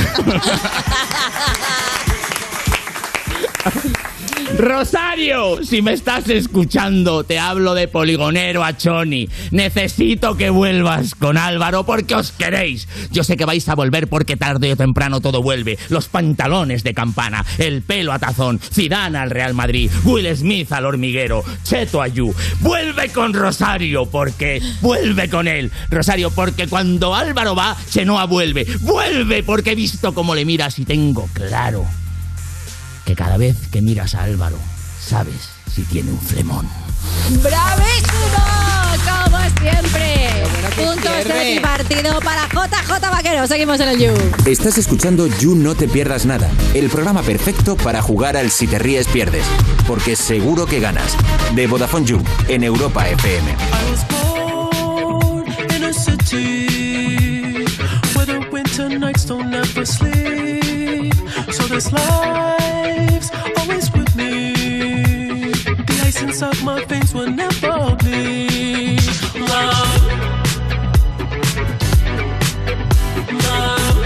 [4.58, 9.28] Rosario, si me estás escuchando, te hablo de poligonero a Choni.
[9.50, 12.88] Necesito que vuelvas con Álvaro porque os queréis.
[13.12, 15.80] Yo sé que vais a volver porque tarde o temprano todo vuelve.
[15.90, 20.86] Los pantalones de campana, el pelo a tazón, Zidane al Real Madrid, Will Smith al
[20.86, 22.34] hormiguero, Cheto Ayú.
[22.60, 25.72] Vuelve con Rosario porque vuelve con él.
[25.90, 28.68] Rosario, porque cuando Álvaro va, Chenoa vuelve.
[28.82, 31.88] Vuelve porque he visto cómo le miras y tengo claro
[33.06, 34.58] que cada vez que miras a Álvaro,
[35.00, 36.68] sabes si tiene un flemón.
[37.42, 38.64] ¡Bravísimo!
[39.04, 40.44] Como siempre.
[40.76, 43.48] Puntos de partido para JJ Vaquero.
[43.48, 44.14] Seguimos en el You.
[44.46, 48.80] Estás escuchando You No Te Pierdas Nada, el programa perfecto para jugar al Si Te
[48.80, 49.46] Ríes Pierdes,
[49.88, 51.16] porque seguro que ganas.
[51.56, 53.56] De Vodafone You, en Europa FM.
[66.34, 69.00] Inside my face will never bleed.
[69.38, 70.04] Love.
[73.46, 73.98] Love.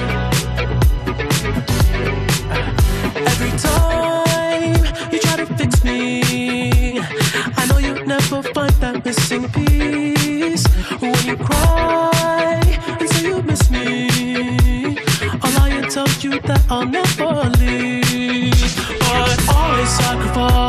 [3.16, 4.76] Every time
[5.10, 10.68] you try to fix me, I know you'll never find that missing piece.
[11.00, 12.62] When you cry
[13.00, 14.98] and say you miss me,
[15.42, 18.76] I'll lie you that I'll never leave.
[19.00, 20.67] But I sacrificed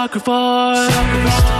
[0.00, 1.59] I sacrifice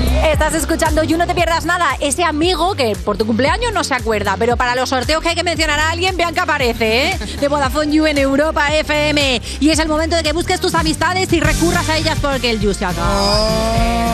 [0.23, 3.95] Estás escuchando You No Te Pierdas Nada, ese amigo que por tu cumpleaños no se
[3.95, 7.19] acuerda, pero para los sorteos que hay que mencionar a alguien, que aparece, ¿eh?
[7.39, 9.41] De Vodafone You en Europa FM.
[9.59, 12.59] Y es el momento de que busques tus amistades y recurras a ellas porque el
[12.59, 13.07] You se acaba.
[13.07, 14.10] Ay,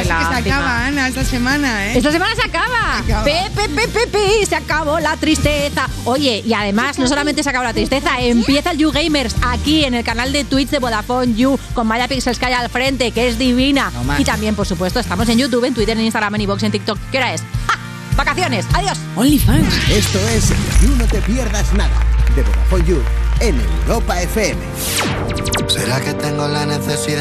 [0.00, 0.12] Que se
[0.50, 1.98] acaba, Ana, esta semana, ¿eh?
[1.98, 3.24] Esta semana se acaba.
[3.24, 5.88] Pepe, pepe, pepe, se acabó la tristeza.
[6.04, 9.94] Oye, y además, no solamente se acabó la tristeza, empieza el You Gamers aquí en
[9.94, 13.28] el canal de Twitch de Vodafone You con Maya Pixels que hay al frente, que
[13.28, 13.90] es divina.
[14.18, 16.98] y también, por supuesto, estamos en YouTube, en Twitter, en Instagram, en iVoox, en TikTok.
[17.10, 17.42] ¿Qué hora es?
[17.68, 17.78] ¡Ah!
[18.16, 18.66] Vacaciones.
[18.74, 18.98] Adiós.
[19.16, 19.90] OnlyFans.
[19.90, 20.50] Esto es
[20.82, 21.90] You No Te Pierdas Nada,
[22.36, 23.02] de Vodafone You,
[23.40, 24.60] en Europa FM.
[25.68, 27.06] ¿Será que tengo la necesidad?